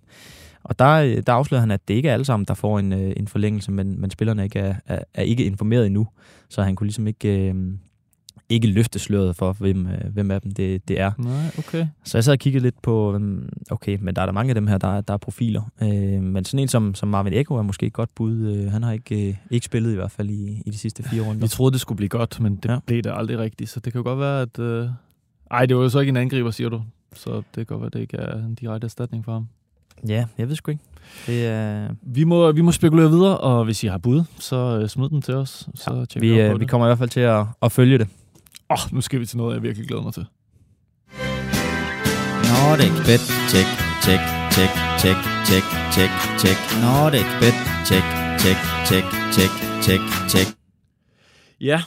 Og 0.68 0.78
der, 0.78 0.92
øh, 0.94 1.22
der 1.26 1.32
afslører 1.32 1.60
han, 1.60 1.70
at 1.70 1.88
det 1.88 1.94
ikke 1.94 2.08
er 2.08 2.12
alle 2.12 2.24
sammen, 2.24 2.44
der 2.48 2.54
får 2.54 2.78
en, 2.78 2.92
øh, 2.92 3.12
en 3.16 3.28
forlængelse, 3.28 3.72
men, 3.72 4.00
men 4.00 4.10
spillerne 4.10 4.44
ikke 4.44 4.58
er, 4.58 4.74
er, 4.86 4.98
er 5.14 5.22
ikke 5.22 5.44
informeret 5.44 5.86
endnu. 5.86 6.06
Så 6.48 6.62
han 6.62 6.76
kunne 6.76 6.86
ligesom 6.86 7.06
ikke, 7.06 7.48
øh, 7.50 7.54
ikke 8.48 8.66
løfte 8.66 8.98
sløret 8.98 9.36
for, 9.36 9.52
hvem, 9.52 9.86
øh, 9.86 10.12
hvem 10.12 10.30
af 10.30 10.40
dem 10.40 10.52
det, 10.52 10.88
det 10.88 11.00
er. 11.00 11.12
Nej, 11.18 11.50
okay. 11.58 11.86
Så 12.04 12.18
jeg 12.18 12.24
sad 12.24 12.32
og 12.32 12.38
kiggede 12.38 12.62
lidt 12.62 12.82
på, 12.82 13.14
øhm, 13.14 13.48
okay, 13.70 13.98
men 14.00 14.16
der 14.16 14.22
er 14.22 14.26
der 14.26 14.32
mange 14.32 14.50
af 14.50 14.54
dem 14.54 14.66
her, 14.66 14.78
der, 14.78 14.88
er- 14.88 15.00
der 15.00 15.14
er 15.14 15.18
profiler. 15.18 15.62
Øh, 15.82 16.22
men 16.22 16.44
sådan 16.44 16.60
en 16.60 16.68
som, 16.68 16.94
som 16.94 17.08
Marvin 17.08 17.32
Eko 17.32 17.54
er 17.54 17.62
måske 17.62 17.86
et 17.86 17.92
godt 17.92 18.14
bud. 18.14 18.68
Han 18.68 18.82
har 18.82 18.92
ikke, 18.92 19.38
ikke 19.50 19.66
spillet 19.66 19.92
i 19.92 19.94
hvert 19.94 20.10
fald 20.10 20.30
i, 20.30 20.62
i 20.66 20.70
de 20.70 20.78
sidste 20.78 21.02
fire 21.02 21.22
runder. 21.22 21.40
Vi 21.40 21.48
troede, 21.48 21.72
det 21.72 21.80
skulle 21.80 21.96
blive 21.96 22.08
godt, 22.08 22.40
men 22.40 22.56
det 22.56 22.68
ja. 22.68 22.78
blev 22.86 23.02
det 23.02 23.12
aldrig 23.16 23.38
rigtigt. 23.38 23.70
Så 23.70 23.80
det 23.80 23.92
kan 23.92 23.98
jo 23.98 24.02
godt 24.04 24.18
være, 24.18 24.42
at... 24.42 24.58
Øh... 24.58 24.88
Ej, 25.50 25.66
det 25.66 25.76
var 25.76 25.82
jo 25.82 25.88
så 25.88 26.00
ikke 26.00 26.10
en 26.10 26.16
angriber, 26.16 26.50
siger 26.50 26.68
du. 26.68 26.82
Så 27.14 27.36
det 27.36 27.44
kan 27.54 27.66
godt 27.66 27.80
være, 27.80 27.86
at 27.86 27.92
det 27.92 28.00
ikke 28.00 28.16
er 28.16 28.36
en 28.46 28.54
direkte 28.54 28.84
erstatning 28.84 29.24
for 29.24 29.32
ham. 29.32 29.48
Ja, 30.08 30.24
jeg 30.38 30.48
ved 30.48 30.56
sgu 30.56 30.70
ikke. 30.70 30.82
Det 31.26 31.46
er, 31.46 31.88
Vi 32.02 32.24
må, 32.24 32.52
vi 32.52 32.60
må 32.60 32.72
spekulere 32.72 33.10
videre, 33.10 33.38
og 33.38 33.64
hvis 33.64 33.82
I 33.84 33.86
har 33.86 33.98
bud, 33.98 34.24
så 34.38 34.56
øh, 34.82 34.88
smid 34.88 35.08
dem 35.08 35.22
til 35.22 35.34
os. 35.34 35.68
Så 35.74 35.94
ja, 35.94 36.04
tjekker 36.04 36.20
vi, 36.20 36.28
vi, 36.34 36.40
øh, 36.40 36.54
vi 36.54 36.58
det. 36.58 36.70
kommer 36.70 36.86
i 36.86 36.88
hvert 36.88 36.98
fald 36.98 37.08
til 37.10 37.20
at, 37.20 37.44
at 37.62 37.72
følge 37.72 37.98
det. 37.98 38.08
Åh, 38.70 38.74
oh, 38.86 38.94
nu 38.94 39.00
skal 39.00 39.20
vi 39.20 39.26
til 39.26 39.36
noget, 39.36 39.54
jeg 39.54 39.62
virkelig 39.62 39.88
glæder 39.88 40.02
mig 40.02 40.14
til. 40.14 40.26
Nordic 42.50 42.92
Bet. 43.06 43.22
Check, 43.52 43.68
check, 44.04 44.22
check, 44.54 44.72
check, 45.02 45.18
check, 45.48 45.64
check, 45.94 46.10
check. 46.42 46.58
Nordic 46.84 47.28
Bet. 47.40 47.56
Check, 47.88 48.04
check, 48.42 48.58
check, 48.88 49.04
check, 49.34 49.52
check, 49.84 50.02
check. 50.32 50.48
Ja, 51.60 51.82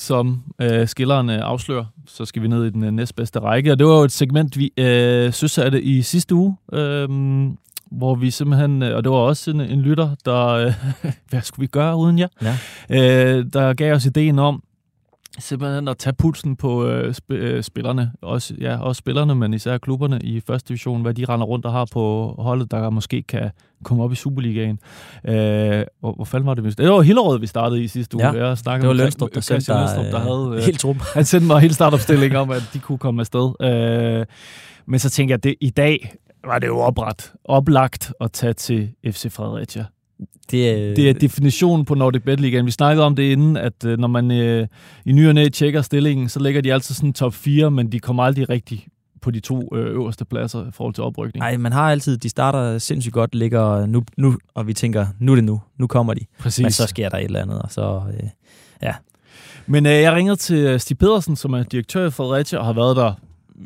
som 0.00 0.42
øh, 0.60 0.88
skilleren 0.88 1.30
øh, 1.30 1.38
afslører, 1.42 1.84
så 2.06 2.24
skal 2.24 2.42
vi 2.42 2.48
ned 2.48 2.64
i 2.64 2.70
den 2.70 2.84
øh, 2.84 2.90
næstbedste 2.90 3.38
række. 3.38 3.72
Og 3.72 3.78
det 3.78 3.86
var 3.86 3.98
jo 3.98 4.04
et 4.04 4.12
segment, 4.12 4.58
vi 4.58 4.72
øh, 4.76 5.32
søsatte 5.32 5.82
i 5.82 6.02
sidste 6.02 6.34
uge, 6.34 6.56
øh, 6.72 7.08
hvor 7.90 8.14
vi 8.14 8.30
simpelthen, 8.30 8.82
øh, 8.82 8.96
og 8.96 9.04
det 9.04 9.12
var 9.12 9.18
også 9.18 9.50
en, 9.50 9.60
en 9.60 9.80
lytter, 9.80 10.14
der, 10.24 10.46
øh, 10.46 10.72
hvad 11.30 11.42
skulle 11.42 11.64
vi 11.64 11.66
gøre 11.66 11.96
uden 11.96 12.18
jer? 12.18 12.28
Ja. 12.42 12.56
Øh, 12.90 13.46
der 13.52 13.74
gav 13.74 13.94
os 13.94 14.06
ideen 14.06 14.38
om, 14.38 14.62
simpelthen 15.38 15.88
at 15.88 15.98
tage 15.98 16.14
pulsen 16.14 16.56
på 16.56 16.86
øh, 16.86 17.10
sp- 17.10 17.34
øh, 17.34 17.62
spillerne, 17.62 18.12
også, 18.22 18.54
ja, 18.60 18.76
også 18.80 18.98
spillerne, 18.98 19.34
men 19.34 19.54
især 19.54 19.78
klubberne 19.78 20.18
i 20.22 20.40
første 20.46 20.68
division, 20.68 21.02
hvad 21.02 21.14
de 21.14 21.24
render 21.24 21.46
rundt 21.46 21.66
og 21.66 21.72
har 21.72 21.86
på 21.92 22.34
holdet, 22.38 22.70
der 22.70 22.90
måske 22.90 23.22
kan 23.22 23.50
komme 23.84 24.04
op 24.04 24.12
i 24.12 24.14
Superligaen. 24.14 24.78
Øh, 25.24 25.84
hvor, 26.00 26.12
hvor 26.12 26.24
fanden 26.24 26.46
var 26.46 26.54
det? 26.54 26.78
Det 26.78 26.88
var 26.90 27.00
Hillerød, 27.00 27.38
vi 27.40 27.46
startede 27.46 27.82
i 27.82 27.88
sidste 27.88 28.16
uge. 28.16 28.26
Ja, 28.26 28.46
Jeg 28.48 28.56
Det 28.64 28.88
var 28.88 28.94
Lønstrup, 28.94 29.34
der 29.34 29.40
sendte 29.40 29.72
dig 29.72 30.12
der 30.12 30.18
havde, 30.18 30.56
øh, 30.56 30.62
helt 30.62 30.80
trup. 30.80 30.96
han 31.14 31.24
sendte 31.24 31.46
mig 31.46 31.60
hele 31.60 31.74
startopstillingen 31.74 32.36
om, 32.36 32.50
at 32.50 32.70
de 32.74 32.78
kunne 32.78 32.98
komme 32.98 33.20
afsted. 33.20 33.52
Øh, 33.62 34.26
men 34.86 34.98
så 35.00 35.10
tænker 35.10 35.32
jeg, 35.32 35.38
at 35.38 35.44
det, 35.44 35.54
i 35.60 35.70
dag 35.70 36.12
var 36.44 36.58
det 36.58 36.66
jo 36.66 36.78
opret, 36.78 37.32
oplagt 37.44 38.12
at 38.20 38.32
tage 38.32 38.52
til 38.52 38.90
FC 39.06 39.32
Fredericia. 39.32 39.84
Det, 40.50 40.70
er, 40.70 40.94
Det 40.94 41.08
er 41.08 41.12
definitionen 41.12 41.84
på 41.84 41.94
Nordic 41.94 42.22
Bet 42.22 42.40
Ligaen. 42.40 42.66
Vi 42.66 42.70
snakkede 42.70 43.06
om 43.06 43.16
det 43.16 43.22
inden, 43.22 43.56
at 43.56 43.84
øh, 43.84 43.98
når 43.98 44.08
man 44.08 44.30
øh, 44.30 44.66
i 45.04 45.12
ny 45.12 45.28
og 45.28 45.34
næ 45.34 45.48
tjekker 45.48 45.82
stillingen, 45.82 46.28
så 46.28 46.40
ligger 46.40 46.60
de 46.60 46.72
altid 46.72 46.94
sådan 46.94 47.12
top 47.12 47.34
4, 47.34 47.70
men 47.70 47.92
de 47.92 48.00
kommer 48.00 48.22
aldrig 48.22 48.48
rigtig 48.48 48.86
på 49.22 49.30
de 49.30 49.40
to 49.40 49.76
øh, 49.76 49.86
øverste 49.86 50.24
pladser 50.24 50.68
i 50.68 50.70
forhold 50.72 50.94
til 50.94 51.04
oprykning. 51.04 51.40
Nej, 51.40 51.56
man 51.56 51.72
har 51.72 51.90
altid, 51.90 52.18
de 52.18 52.28
starter 52.28 52.78
sindssygt 52.78 53.12
godt, 53.12 53.34
ligger 53.34 53.86
nu, 53.86 54.02
nu, 54.16 54.38
og 54.54 54.66
vi 54.66 54.74
tænker, 54.74 55.06
nu 55.18 55.32
er 55.32 55.36
det 55.36 55.44
nu, 55.44 55.60
nu 55.78 55.86
kommer 55.86 56.14
de. 56.14 56.20
Præcis. 56.38 56.62
Men 56.62 56.70
så 56.72 56.86
sker 56.86 57.08
der 57.08 57.18
et 57.18 57.24
eller 57.24 57.42
andet, 57.42 57.62
og 57.62 57.72
så... 57.72 58.02
Øh, 58.22 58.28
Men 59.70 59.86
øh, 59.86 59.92
jeg 59.92 60.12
ringede 60.12 60.36
til 60.36 60.56
øh, 60.56 60.80
Stig 60.80 60.98
Pedersen, 60.98 61.36
som 61.36 61.52
er 61.52 61.62
direktør 61.62 62.06
i 62.06 62.10
Fredericia 62.10 62.58
og 62.58 62.64
har 62.64 62.72
været 62.72 62.96
der 62.96 63.12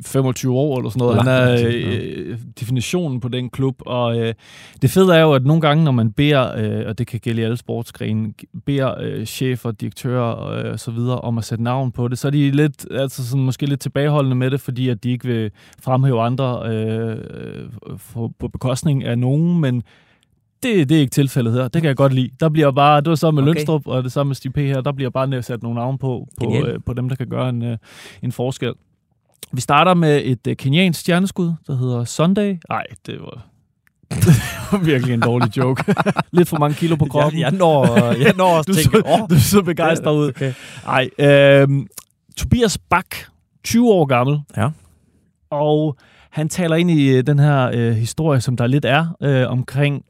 25 0.06 0.54
år 0.54 0.78
eller 0.78 0.90
sådan 0.90 1.00
noget. 1.00 1.22
Han 1.22 1.28
er 1.28 1.66
øh, 1.66 2.38
definitionen 2.60 3.20
på 3.20 3.28
den 3.28 3.50
klub, 3.50 3.74
og 3.86 4.18
øh, 4.18 4.34
det 4.82 4.90
fede 4.90 5.16
er 5.16 5.20
jo, 5.20 5.32
at 5.32 5.44
nogle 5.44 5.60
gange, 5.60 5.84
når 5.84 5.92
man 5.92 6.12
beder, 6.12 6.56
øh, 6.56 6.88
og 6.88 6.98
det 6.98 7.06
kan 7.06 7.20
gælde 7.20 7.40
i 7.40 7.44
alle 7.44 7.56
sportsgrene, 7.56 8.32
beder 8.66 8.94
øh, 9.00 9.26
chefer, 9.26 9.70
direktører 9.70 10.48
øh, 10.48 10.72
og 10.72 10.80
så 10.80 10.90
videre 10.90 11.20
om 11.20 11.38
at 11.38 11.44
sætte 11.44 11.64
navn 11.64 11.92
på 11.92 12.08
det, 12.08 12.18
så 12.18 12.26
er 12.28 12.30
de 12.32 12.50
lidt, 12.50 12.86
altså 12.90 13.28
sådan, 13.28 13.44
måske 13.44 13.66
lidt 13.66 13.80
tilbageholdende 13.80 14.36
med 14.36 14.50
det, 14.50 14.60
fordi 14.60 14.88
at 14.88 15.04
de 15.04 15.10
ikke 15.10 15.26
vil 15.26 15.50
fremhæve 15.80 16.22
andre 16.22 16.74
øh, 16.74 17.16
for, 17.98 18.32
på 18.38 18.48
bekostning 18.48 19.04
af 19.04 19.18
nogen, 19.18 19.60
men 19.60 19.82
det, 20.62 20.88
det 20.88 20.96
er 20.96 21.00
ikke 21.00 21.10
tilfældet 21.10 21.52
her. 21.54 21.62
Det 21.62 21.82
kan 21.82 21.88
jeg 21.88 21.96
godt 21.96 22.12
lide. 22.12 22.30
Der 22.40 22.48
bliver 22.48 22.70
bare, 22.70 23.00
det 23.00 23.08
var 23.08 23.14
så 23.14 23.30
med 23.30 23.42
Okay. 23.42 23.54
Lønstrup, 23.54 23.86
og 23.86 24.04
det 24.04 24.12
samme 24.12 24.34
med 24.44 24.52
P 24.52 24.56
her, 24.56 24.80
der 24.80 24.92
bliver 24.92 25.10
bare 25.10 25.42
sat 25.42 25.62
nogle 25.62 25.78
navn 25.78 25.98
på, 25.98 26.28
på, 26.38 26.66
øh, 26.66 26.80
på 26.86 26.92
dem, 26.92 27.08
der 27.08 27.16
kan 27.16 27.28
gøre 27.28 27.48
en, 27.48 27.62
øh, 27.62 27.78
en 28.22 28.32
forskel. 28.32 28.72
Vi 29.52 29.60
starter 29.60 29.94
med 29.94 30.22
et 30.24 30.46
øh, 30.46 30.56
kenyansk 30.56 31.00
stjerneskud, 31.00 31.52
der 31.66 31.76
hedder 31.76 32.04
Sunday. 32.04 32.56
Nej, 32.68 32.84
det 33.06 33.20
var, 33.20 33.46
det 34.10 34.26
var 34.72 34.78
virkelig 34.78 35.14
en 35.14 35.20
dårlig 35.20 35.56
joke. 35.56 35.94
Lidt 36.32 36.48
for 36.48 36.58
mange 36.58 36.74
kilo 36.74 36.96
på 36.96 37.04
kroppen. 37.04 37.40
jeg, 37.40 37.52
jeg 37.52 37.58
når, 37.58 38.12
jeg 38.12 38.34
når 38.36 38.56
også 38.56 38.72
du, 38.72 38.74
så, 38.74 39.26
du 39.30 39.40
så 39.40 39.62
begejstret 39.62 40.16
ud. 40.16 40.28
Okay. 40.28 40.52
Nej, 40.84 41.10
øh, 41.18 41.68
Tobias 42.36 42.78
Bak, 42.78 43.06
20 43.64 43.92
år 43.92 44.04
gammel. 44.04 44.40
Ja. 44.56 44.68
Og 45.50 45.96
han 46.30 46.48
taler 46.48 46.76
ind 46.76 46.90
i 46.90 47.08
øh, 47.08 47.26
den 47.26 47.38
her 47.38 47.70
øh, 47.74 47.92
historie, 47.92 48.40
som 48.40 48.56
der 48.56 48.66
lidt 48.66 48.84
er 48.84 49.16
øh, 49.22 49.50
omkring 49.50 50.04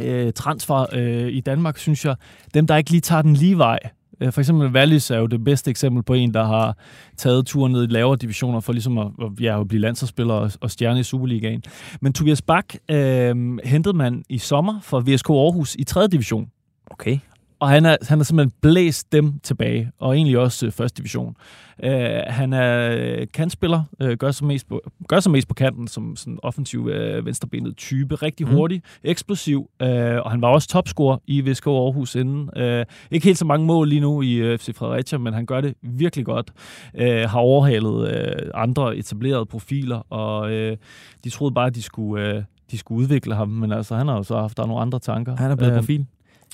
øh, 0.00 0.32
transfer 0.32 0.86
øh, 0.92 1.28
i 1.28 1.40
Danmark, 1.40 1.78
synes 1.78 2.04
jeg. 2.04 2.16
Dem, 2.54 2.66
der 2.66 2.76
ikke 2.76 2.90
lige 2.90 3.00
tager 3.00 3.22
den 3.22 3.34
lige 3.34 3.58
vej. 3.58 3.78
Øh, 4.22 4.32
for 4.32 4.40
eksempel 4.40 4.68
Wallis 4.68 5.10
er 5.10 5.18
jo 5.18 5.26
det 5.26 5.44
bedste 5.44 5.70
eksempel 5.70 6.02
på 6.02 6.14
en, 6.14 6.34
der 6.34 6.44
har 6.44 6.76
taget 7.16 7.46
turen 7.46 7.72
ned 7.72 7.84
i 7.84 7.86
lavere 7.86 8.16
divisioner 8.16 8.60
for 8.60 8.72
ligesom 8.72 8.98
at, 8.98 9.08
ja, 9.40 9.60
at 9.60 9.68
blive 9.68 9.80
landsholdsspiller 9.80 10.34
og, 10.34 10.50
og 10.60 10.70
stjerne 10.70 11.00
i 11.00 11.02
Superligaen. 11.02 11.62
Men 12.00 12.12
Tobias 12.12 12.42
Bak 12.42 12.74
øh, 12.90 13.58
hentede 13.64 13.96
man 13.96 14.24
i 14.28 14.38
sommer 14.38 14.80
fra 14.82 15.02
VSK 15.06 15.30
Aarhus 15.30 15.76
i 15.78 15.84
3. 15.84 16.06
division. 16.06 16.50
Okay. 16.90 17.18
Og 17.62 17.68
han 17.68 17.86
er, 17.86 17.96
han 18.08 18.20
er 18.20 18.24
simpelthen 18.24 18.52
blæst 18.62 19.12
dem 19.12 19.38
tilbage, 19.42 19.90
og 19.98 20.16
egentlig 20.16 20.38
også 20.38 20.66
øh, 20.66 20.72
første 20.72 20.98
division. 20.98 21.36
Øh, 21.84 22.20
han 22.26 22.52
er 22.52 22.96
øh, 22.98 23.26
kantspiller, 23.34 23.82
øh, 24.00 24.16
gør, 24.16 24.30
sig 24.30 24.46
mest 24.46 24.68
på, 24.68 24.80
gør 25.08 25.20
sig 25.20 25.32
mest 25.32 25.48
på 25.48 25.54
kanten 25.54 25.88
som 25.88 26.16
sådan 26.16 26.38
offensiv 26.42 26.88
øh, 26.88 27.26
venstrebenet 27.26 27.76
type. 27.76 28.14
Rigtig 28.14 28.46
Mhm. 28.46 28.54
hurtig, 28.56 28.82
eksplosiv, 29.04 29.70
øh, 29.82 29.88
og 30.24 30.30
han 30.30 30.42
var 30.42 30.48
også 30.48 30.68
topscorer 30.68 31.18
i 31.26 31.40
VSK 31.40 31.66
Aarhus 31.66 32.14
inden. 32.14 32.50
Øh, 32.56 32.84
ikke 33.10 33.24
helt 33.26 33.38
så 33.38 33.44
mange 33.44 33.66
mål 33.66 33.88
lige 33.88 34.00
nu 34.00 34.22
i 34.22 34.34
øh, 34.34 34.58
FC 34.58 34.74
Fredericia, 34.74 35.18
men 35.18 35.34
han 35.34 35.46
gør 35.46 35.60
det 35.60 35.74
virkelig 35.82 36.24
godt. 36.24 36.50
Øh, 36.94 37.30
har 37.30 37.38
overhalet 37.40 38.14
øh, 38.14 38.50
andre 38.54 38.96
etablerede 38.96 39.46
profiler, 39.46 40.12
og 40.12 40.50
øh, 40.52 40.76
de 41.24 41.30
troede 41.30 41.54
bare, 41.54 41.66
at 41.66 41.74
de 41.74 41.82
skulle... 41.82 42.28
Øh, 42.36 42.42
de 42.70 42.78
skulle 42.78 42.98
udvikle 43.02 43.34
ham, 43.34 43.48
men 43.48 43.72
altså, 43.72 43.96
han 43.96 44.08
har 44.08 44.16
jo 44.16 44.22
så 44.22 44.36
haft 44.40 44.56
der 44.56 44.62
er 44.62 44.66
nogle 44.66 44.82
andre 44.82 44.98
tanker. 44.98 45.36
Han 45.36 45.50
er 45.50 45.56
blevet 45.56 45.72
Øh, 45.72 45.78
profil. 45.78 46.06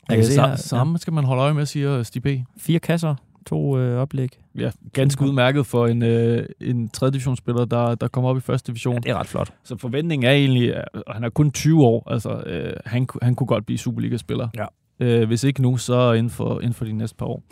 Jeg 0.09 0.17
Øh, 0.17 0.23
kan 0.23 0.25
se 0.33 0.41
sa- 0.41 0.47
her, 0.49 0.57
samme 0.57 0.99
skal 0.99 1.13
man 1.13 1.25
holde 1.25 1.43
øje 1.43 1.55
med, 1.55 1.67
siger 1.67 2.03
Stig 2.03 2.23
P. 2.23 2.27
Fire 2.59 2.79
kasser, 2.79 3.15
to 3.47 3.79
øh, 3.79 3.99
oplæg. 4.03 4.29
Ja, 4.59 4.71
ganske 4.93 5.25
udmærket 5.25 5.67
for 5.67 5.87
en, 5.87 6.03
øh, 6.03 6.47
en 6.61 6.89
3. 6.89 7.07
divisionsspiller, 7.11 7.65
der, 7.65 7.95
der 7.95 8.09
kommer 8.09 8.31
op 8.31 8.37
i 8.37 8.41
første 8.41 8.67
division. 8.73 8.95
Ja, 8.95 9.01
det 9.01 9.11
er 9.11 9.15
ret 9.19 9.27
flot. 9.27 9.53
Så 9.65 9.77
forventningen 9.77 10.27
er 10.29 10.33
egentlig, 10.33 10.75
at 10.77 10.85
og 11.07 11.15
han 11.15 11.25
er 11.25 11.29
kun 11.31 11.51
20 11.51 11.85
år, 11.85 12.11
altså 12.13 12.31
øh, 12.47 12.73
han, 12.87 13.07
han 13.23 13.35
kunne 13.35 13.47
godt 13.47 13.67
blive 13.67 13.79
Superliga-spiller. 13.79 14.49
Ja. 14.57 14.67
Øh, 15.01 15.27
hvis 15.27 15.45
ikke 15.45 15.63
nu, 15.63 15.77
så 15.77 16.13
inden 16.13 16.31
for, 16.31 16.61
inden 16.61 16.75
for 16.75 16.85
de 16.85 16.93
næste 16.93 17.17
par 17.17 17.27
år. 17.27 17.43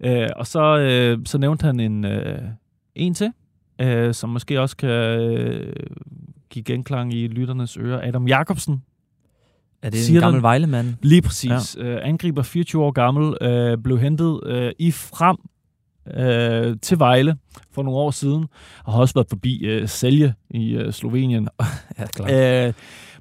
Øh, 0.00 0.28
og 0.36 0.46
så, 0.46 0.78
øh, 0.78 1.18
så 1.26 1.38
nævnte 1.38 1.66
han 1.66 1.80
en, 1.80 2.04
øh, 2.04 2.38
en 2.94 3.14
til, 3.14 3.32
øh, 3.80 4.14
som 4.14 4.30
måske 4.30 4.60
også 4.60 4.76
kan 4.76 4.88
øh, 4.90 5.72
give 6.50 6.62
genklang 6.62 7.12
i 7.14 7.26
lytternes 7.26 7.76
ører. 7.76 8.08
Adam 8.08 8.28
Jacobsen. 8.28 8.82
Er 9.82 9.90
det 9.90 10.00
Siger 10.00 10.20
en 10.20 10.22
gammel 10.22 10.42
Vejlemand? 10.42 10.94
Lige 11.02 11.22
præcis. 11.22 11.76
Ja. 11.78 11.84
Øh, 11.84 12.00
angriber 12.02 12.42
24 12.42 12.82
år 12.82 12.90
gammel, 12.90 13.36
øh, 13.40 13.78
blev 13.78 13.98
hentet 13.98 14.40
øh, 14.46 14.72
i 14.78 14.90
frem 14.90 15.36
øh, 16.14 16.76
til 16.82 16.98
Vejle 16.98 17.36
for 17.72 17.82
nogle 17.82 17.98
år 17.98 18.10
siden, 18.10 18.46
og 18.84 18.92
har 18.92 19.00
også 19.00 19.14
været 19.14 19.26
forbi 19.28 19.58
øh, 19.66 19.88
Selje 19.88 20.34
i 20.50 20.70
øh, 20.72 20.92
Slovenien. 20.92 21.48
Ja, 21.98 22.06
klart. 22.06 22.66
Øh, 22.66 22.72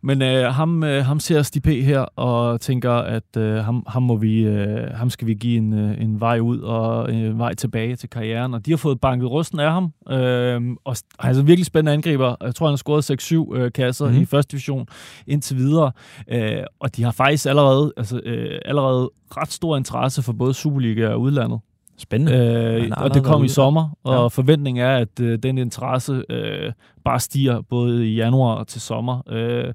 men 0.02 0.22
øh, 0.22 0.54
ham, 0.54 0.84
øh, 0.84 1.06
ham 1.06 1.20
ser 1.20 1.42
Stipe 1.42 1.82
her 1.82 2.00
og 2.00 2.62
tænker, 2.62 2.92
at 2.92 3.38
øh, 3.38 3.56
ham, 3.56 3.84
ham, 3.88 4.04
må 4.04 4.16
vi, 4.18 4.40
øh, 4.46 4.90
ham 4.94 5.10
skal 5.10 5.28
vi 5.28 5.34
give 5.34 5.58
en, 5.58 5.74
øh, 5.74 6.02
en 6.02 6.20
vej 6.20 6.40
ud 6.40 6.60
og 6.60 7.14
en 7.14 7.24
øh, 7.24 7.40
vej 7.40 7.54
tilbage 7.54 7.96
til 7.96 8.10
karrieren. 8.10 8.54
Og 8.54 8.66
de 8.66 8.72
har 8.72 8.78
fået 8.78 9.02
banket 9.02 9.30
rusten 9.32 9.60
af 9.60 9.72
ham. 9.72 9.94
Øh, 10.10 10.62
og 10.86 10.96
altså 11.20 11.44
virkelig 11.44 11.66
spændende 11.66 11.92
angriber. 11.94 12.36
Jeg 12.44 12.56
tror, 12.56 12.66
han 12.68 12.72
har 12.72 12.78
scoret 12.78 13.12
6-7 13.56 13.56
øh, 13.58 13.72
kasser 13.72 14.06
Mhm. 14.06 14.12
mm-hmm. 14.12 14.24
i 14.24 14.26
første 14.26 14.52
division 14.52 14.88
indtil 15.28 15.58
videre. 15.58 15.92
Øh, 16.28 16.64
og 16.80 16.96
de 16.96 17.04
har 17.04 17.12
faktisk 17.12 17.46
allerede, 17.46 17.94
altså, 17.98 18.20
øh, 18.26 18.60
allerede 18.66 19.10
ret 19.38 19.52
stor 19.52 19.78
interesse 19.78 20.22
for 20.22 20.34
både 20.34 20.54
Superliga 20.54 21.08
og 21.08 21.22
udlandet. 21.22 21.60
Spændende. 21.98 22.38
Øh, 22.84 22.92
og 22.98 23.14
det 23.14 23.24
kom 23.24 23.44
i 23.44 23.48
sommer, 23.48 23.90
og 24.04 24.14
Ja. 24.14 24.22
ja. 24.22 24.28
forventningen 24.28 24.86
er, 24.86 24.96
at 24.98 25.20
øh, 25.22 25.40
den 25.44 25.58
interesse 25.58 26.24
øh, 26.30 26.72
bare 27.06 27.20
stiger 27.20 27.62
både 27.62 28.10
i 28.10 28.16
januar 28.16 28.56
og 28.56 28.68
til 28.68 28.82
sommer, 28.82 29.22
øh, 29.30 29.74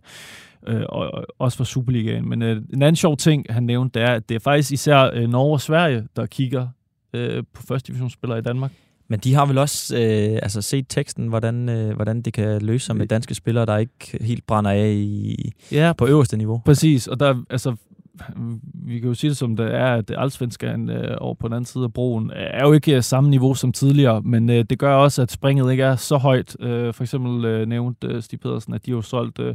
øh, 0.69 0.83
og, 0.89 1.15
og 1.15 1.25
også 1.39 1.57
for 1.57 1.65
Superligaen. 1.65 2.29
Men 2.29 2.43
øh, 2.43 2.57
en 2.75 2.83
anden 2.83 2.97
sjov 2.97 3.17
ting, 3.17 3.47
han 3.51 3.63
nævnte, 3.63 4.01
det 4.01 4.09
er, 4.09 4.13
at 4.15 4.29
det 4.29 4.35
er 4.35 4.39
faktisk 4.41 4.73
især 4.73 5.11
øh, 5.15 5.29
Norge 5.29 5.53
og 5.53 5.61
Sverige, 5.61 6.05
der 6.17 6.27
kigger 6.27 6.67
øh, 7.15 7.43
på 7.55 7.63
første 7.63 7.87
divisionsspillere 7.87 8.39
i 8.39 8.43
Danmark. 8.43 8.73
Men 9.09 9.21
de 9.21 9.35
har 9.35 9.47
vel 9.47 9.59
også 9.59 9.97
øh, 9.97 10.39
altså 10.43 10.63
set 10.63 10.85
teksten, 10.89 11.27
hvordan, 11.29 11.69
øh, 11.69 11.95
hvordan 11.97 12.23
det 12.23 12.33
kan 12.33 12.63
løse 12.63 12.87
sig 12.87 12.97
med 12.97 13.07
danske 13.07 13.35
spillere, 13.35 13.67
der 13.67 13.77
ikke 13.77 14.19
helt 14.21 14.47
brænder 14.47 14.71
af 14.71 14.93
i, 14.97 15.53
Ja, 15.73 15.93
på 15.99 16.07
øverste 16.07 16.37
niveau. 16.37 16.63
Præcis, 16.65 17.07
og 17.07 17.21
der, 17.21 17.43
altså, 17.51 17.75
vi 18.75 18.99
kan 18.99 19.09
jo 19.09 19.15
sige 19.15 19.29
det 19.29 19.37
som 19.37 19.57
det 19.57 19.75
er, 19.75 19.87
at 19.95 20.11
Allsvenskan 20.17 20.91
øh, 20.91 21.17
over 21.21 21.35
på 21.35 21.49
den 21.49 21.53
anden 21.55 21.65
side 21.67 21.85
af 21.85 21.93
broen 21.93 22.31
er 22.35 22.67
jo 22.67 22.73
ikke 22.73 22.97
øh, 22.97 23.03
samme 23.03 23.31
niveau 23.31 23.55
som 23.55 23.73
tidligere, 23.73 24.23
men 24.23 24.51
øh, 24.51 24.65
det 24.71 24.79
gør 24.79 24.95
også, 24.95 25.23
at 25.23 25.31
springet 25.33 25.71
ikke 25.71 25.83
er 25.83 25.97
så 25.97 26.17
højt. 26.17 26.57
Øh, 26.61 26.95
for 26.95 27.03
eksempel 27.05 27.45
øh, 27.45 27.67
nævnte 27.69 28.07
øh, 28.07 28.23
Stig 28.23 28.41
Pedersen, 28.41 28.75
at 28.75 28.87
de 28.87 28.91
har 28.91 28.97
jo 28.97 29.03
solgt 29.03 29.39
øh, 29.39 29.55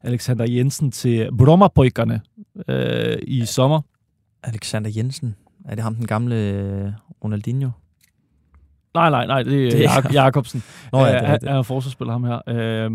Alexander 0.00 0.44
Jensen 0.48 0.90
til 0.90 1.28
Brommerpojkerne 1.38 2.20
øh, 2.68 3.18
i 3.22 3.44
sommer. 3.44 3.80
Alexander 4.42 4.90
Jensen, 4.96 5.36
er 5.64 5.74
det 5.74 5.84
ham 5.84 5.94
den 5.94 6.06
gamle 6.06 6.34
øh, 6.36 6.88
Ronaldinho? 7.24 7.70
Nej, 8.94 9.10
nej, 9.10 9.26
nej, 9.26 9.42
det 9.42 9.52
er 9.66 9.70
Det 9.70 9.72
det 9.78 9.84
er- 9.84 9.88
Jak- 9.90 10.12
Jakobsen. 10.14 10.62
Nå 10.92 10.98
ja, 10.98 11.06
det 11.06 11.14
er 11.16 11.22
Øh, 11.24 11.32
rigtigt. 11.32 11.48
han 11.50 11.58
er 11.58 11.62
forsvarsspiller, 11.62 12.12
ham 12.12 12.24
her. 12.24 12.38
Øh, 12.48 12.90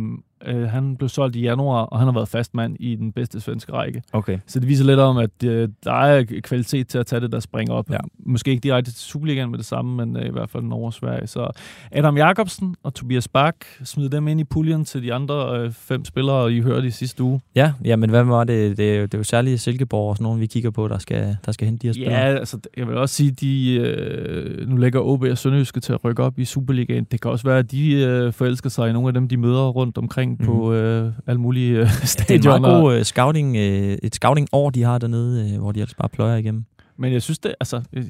øh, 0.47 0.69
han 0.69 0.95
blev 0.97 1.10
solgt 1.10 1.36
i 1.36 1.41
januar, 1.41 1.81
og 1.81 1.99
han 1.99 2.08
har 2.08 2.13
været 2.13 2.27
fastmand 2.27 2.75
i 2.79 2.95
den 2.95 3.12
bedste 3.12 3.41
svenske 3.41 3.73
række. 3.73 4.03
Okay. 4.13 4.39
Så 4.47 4.60
det 4.60 4.67
viser 4.67 4.86
lidt 4.86 4.99
om, 4.99 5.17
at 5.17 5.43
øh, 5.43 5.69
der 5.84 5.93
er 5.93 6.23
kvalitet 6.43 6.88
til 6.88 6.97
at 6.97 7.05
tage 7.05 7.19
det, 7.19 7.31
der 7.31 7.39
springer 7.39 7.73
op. 7.73 7.91
Ja. 7.91 7.97
Måske 8.19 8.51
ikke 8.51 8.62
direkte 8.62 8.91
til 8.91 8.99
Superligaen 8.99 9.51
med 9.51 9.58
det 9.58 9.65
samme, 9.65 10.05
men 10.05 10.17
øh, 10.17 10.25
i 10.25 10.31
hvert 10.31 10.49
fald 10.49 10.63
Norge 10.63 10.86
og 10.86 10.93
Sverige. 10.93 11.27
Så 11.27 11.51
Adam 11.91 12.17
Jakobsen 12.17 12.75
og 12.84 12.93
Tobias 12.93 13.27
Bak 13.27 13.55
smider 13.84 14.10
dem 14.10 14.27
ind 14.27 14.39
i 14.39 14.43
puljen 14.43 14.86
til 14.86 15.03
de 15.03 15.13
andre 15.13 15.60
øh, 15.60 15.71
fem 15.71 16.05
spillere, 16.05 16.53
I 16.53 16.62
hørte 16.62 16.88
i 16.88 16.91
sidste 16.91 17.23
uge. 17.23 17.41
Ja, 17.55 17.73
ja, 17.86 17.95
men 17.95 18.10
hvad 18.10 18.23
var 18.23 18.43
det? 18.43 18.77
Det 18.77 18.91
er 18.91 18.95
jo, 18.95 19.01
det 19.01 19.13
er 19.13 19.17
jo 19.17 19.23
særligt 19.23 19.62
Silkeborg 19.62 20.10
og 20.10 20.15
sådan 20.15 20.23
nogen, 20.23 20.39
vi 20.39 20.45
kigger 20.45 20.71
på, 20.71 20.88
der 20.88 20.97
skal, 20.97 21.38
der 21.45 21.51
skal 21.51 21.65
hente 21.67 21.81
de 21.81 21.88
her 21.88 21.93
spillere. 21.93 22.19
Ja, 22.19 22.38
altså 22.38 22.60
jeg 22.77 22.88
vil 22.88 22.97
også 22.97 23.15
sige, 23.15 23.31
de 23.31 23.75
øh, 23.75 24.69
nu 24.69 24.77
lægger 24.77 24.99
OB 24.99 25.23
og 25.23 25.38
Sønderjyske 25.38 25.79
til 25.79 25.93
at 25.93 26.03
rykke 26.03 26.23
op 26.23 26.39
i 26.39 26.45
Superligaen. 26.45 27.03
Det 27.12 27.21
kan 27.21 27.31
også 27.31 27.47
være, 27.47 27.60
at 27.60 27.71
de 27.71 27.93
øh, 27.93 28.34
forelsker 28.34 28.69
sig 28.69 28.89
i 28.89 28.93
nogle 28.93 29.08
af 29.08 29.13
dem, 29.13 29.27
de 29.27 29.38
møder 29.38 29.69
rundt 29.69 29.97
omkring 29.97 30.35
mm. 30.39 30.45
på 30.45 30.74
øh, 30.74 31.12
alle 31.28 31.41
mulige 31.41 31.71
øh, 31.71 31.80
Det 31.80 31.88
er 31.88 32.02
en 32.02 32.08
stadioner. 32.08 32.60
meget 32.60 32.82
god 32.82 32.98
uh, 32.98 33.04
scouting, 33.04 33.50
uh, 33.52 33.58
et 34.04 34.15
scouting-år, 34.15 34.69
de 34.69 34.84
har 34.84 34.98
dernede, 34.98 35.54
uh, 35.56 35.62
hvor 35.62 35.71
de 35.71 35.80
altså 35.80 35.95
bare 35.98 36.10
pløjer 36.10 36.38
igennem. 36.38 36.65
Men 36.98 37.13
jeg 37.13 37.21
synes 37.21 37.39
det, 37.39 37.56
altså... 37.60 37.82
øh, 37.93 38.04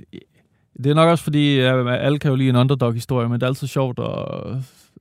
Det 0.84 0.90
er 0.90 0.94
nok 0.94 1.10
også 1.10 1.24
fordi, 1.24 1.60
at 1.60 1.88
alle 1.88 2.20
kan 2.20 2.30
jo 2.30 2.36
lide 2.36 2.50
en 2.50 2.56
underdog-historie, 2.56 3.30
men 3.30 3.34
det 3.40 3.44
er 3.44 3.48
altid 3.48 3.68
sjovt, 3.68 4.00
og 4.00 4.46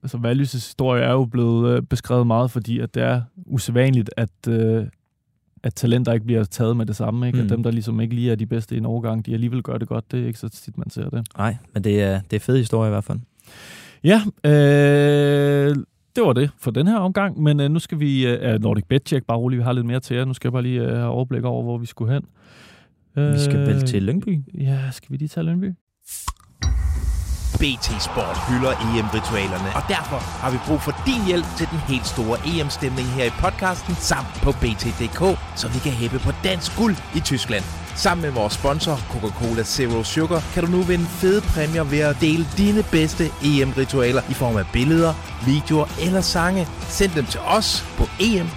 altså 0.02 0.18
Values' 0.18 0.52
historie 0.52 1.02
er 1.02 1.12
jo 1.12 1.24
blevet 1.24 1.76
øh, 1.76 1.82
beskrevet 1.82 2.26
meget, 2.26 2.50
fordi 2.50 2.78
at 2.80 2.94
det 2.94 3.02
er 3.02 3.20
usædvanligt, 3.46 4.10
at, 4.16 4.28
øh, 4.48 4.84
at 5.62 5.74
talenter 5.74 6.12
ikke 6.12 6.26
bliver 6.26 6.44
taget 6.44 6.76
med 6.76 6.86
det 6.86 6.96
samme. 6.96 7.26
Ikke? 7.26 7.38
Mm. 7.38 7.44
At 7.44 7.50
dem, 7.50 7.62
der 7.62 7.70
ligesom 7.70 8.00
ikke 8.00 8.14
lige 8.14 8.30
er 8.32 8.34
de 8.34 8.46
bedste 8.46 8.74
i 8.74 8.78
en 8.78 8.86
overgang, 8.86 9.26
de 9.26 9.34
alligevel 9.34 9.62
gør 9.62 9.78
det 9.78 9.88
godt. 9.88 10.12
Det 10.12 10.22
er 10.22 10.26
ikke 10.26 10.38
så 10.38 10.48
tit, 10.48 10.78
man 10.78 10.90
ser 10.90 11.08
det. 11.10 11.26
Nej, 11.38 11.56
men 11.74 11.84
det 11.84 12.02
er, 12.02 12.20
det 12.30 12.36
er 12.36 12.40
fed 12.40 12.56
historie 12.58 12.88
i 12.88 12.92
hvert 12.92 13.04
fald. 13.04 13.18
Ja, 14.04 14.20
øh, 14.50 15.76
det 16.16 16.24
var 16.24 16.32
det 16.32 16.50
for 16.58 16.70
den 16.70 16.86
her 16.86 16.96
omgang, 16.98 17.42
men 17.42 17.60
øh, 17.60 17.70
nu 17.70 17.78
skal 17.78 18.00
vi... 18.00 18.26
Øh, 18.26 18.60
Nordic 18.60 18.84
Bet 18.88 19.08
Check, 19.08 19.26
bare 19.26 19.38
roligt, 19.38 19.58
vi 19.58 19.62
har 19.64 19.72
lidt 19.72 19.86
mere 19.86 20.00
til 20.00 20.16
jer. 20.16 20.24
Nu 20.24 20.32
skal 20.32 20.48
jeg 20.48 20.52
bare 20.52 20.62
lige 20.62 20.80
øh, 20.82 20.88
have 20.96 21.08
overblik 21.08 21.44
over, 21.44 21.62
hvor 21.62 21.78
vi 21.78 21.86
skulle 21.86 22.12
hen. 22.12 22.22
Vi 23.16 23.38
skal 23.38 23.58
vel 23.60 23.76
Øh, 23.76 23.80
til 23.86 24.02
Lyngby. 24.02 24.42
Ja, 24.54 24.90
skal 24.90 25.12
vi 25.12 25.16
lige 25.16 25.28
tage 25.28 25.44
Lyngby? 25.46 25.72
BT 27.64 28.02
Sport 28.02 28.38
hylder 28.48 28.72
EM-ritualerne, 28.72 29.76
og 29.76 29.82
derfor 29.88 30.18
har 30.42 30.50
vi 30.50 30.58
brug 30.66 30.82
for 30.82 30.94
din 31.06 31.26
hjælp 31.26 31.46
til 31.58 31.66
den 31.70 31.78
helt 31.78 32.06
store 32.06 32.38
EM-stemning 32.46 33.08
her 33.08 33.24
i 33.24 33.30
podcasten 33.30 33.94
samt 33.94 34.34
på 34.42 34.52
BT.dk, 34.52 35.38
så 35.56 35.68
vi 35.68 35.78
kan 35.78 35.92
hæppe 35.92 36.18
på 36.18 36.32
dansk 36.44 36.76
guld 36.76 36.96
i 37.14 37.20
Tyskland. 37.20 37.64
Sammen 37.94 38.22
med 38.22 38.30
vores 38.30 38.52
sponsor, 38.52 38.96
Coca-Cola 39.10 39.62
Zero 39.62 40.02
Sugar, 40.02 40.42
kan 40.54 40.64
du 40.64 40.70
nu 40.70 40.82
vinde 40.82 41.06
fede 41.06 41.40
præmier 41.40 41.84
ved 41.84 41.98
at 41.98 42.16
dele 42.20 42.46
dine 42.56 42.82
bedste 42.82 43.24
EM-ritualer 43.44 44.22
i 44.30 44.34
form 44.34 44.56
af 44.56 44.66
billeder, 44.72 45.14
videoer 45.46 45.86
eller 46.00 46.20
sange. 46.20 46.68
Send 46.88 47.12
dem 47.12 47.26
til 47.26 47.40
os 47.40 47.84
på 47.96 48.04
em 48.20 48.50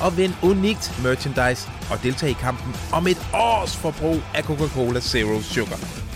og 0.00 0.16
vind 0.16 0.34
unikt 0.42 1.00
merchandise 1.02 1.68
og 1.90 2.02
deltag 2.02 2.30
i 2.30 2.32
kampen 2.32 2.76
om 2.92 3.06
et 3.06 3.26
års 3.34 3.76
forbrug 3.76 4.20
af 4.34 4.42
Coca-Cola 4.42 5.00
Zero 5.00 5.40
Sugar. 5.42 6.09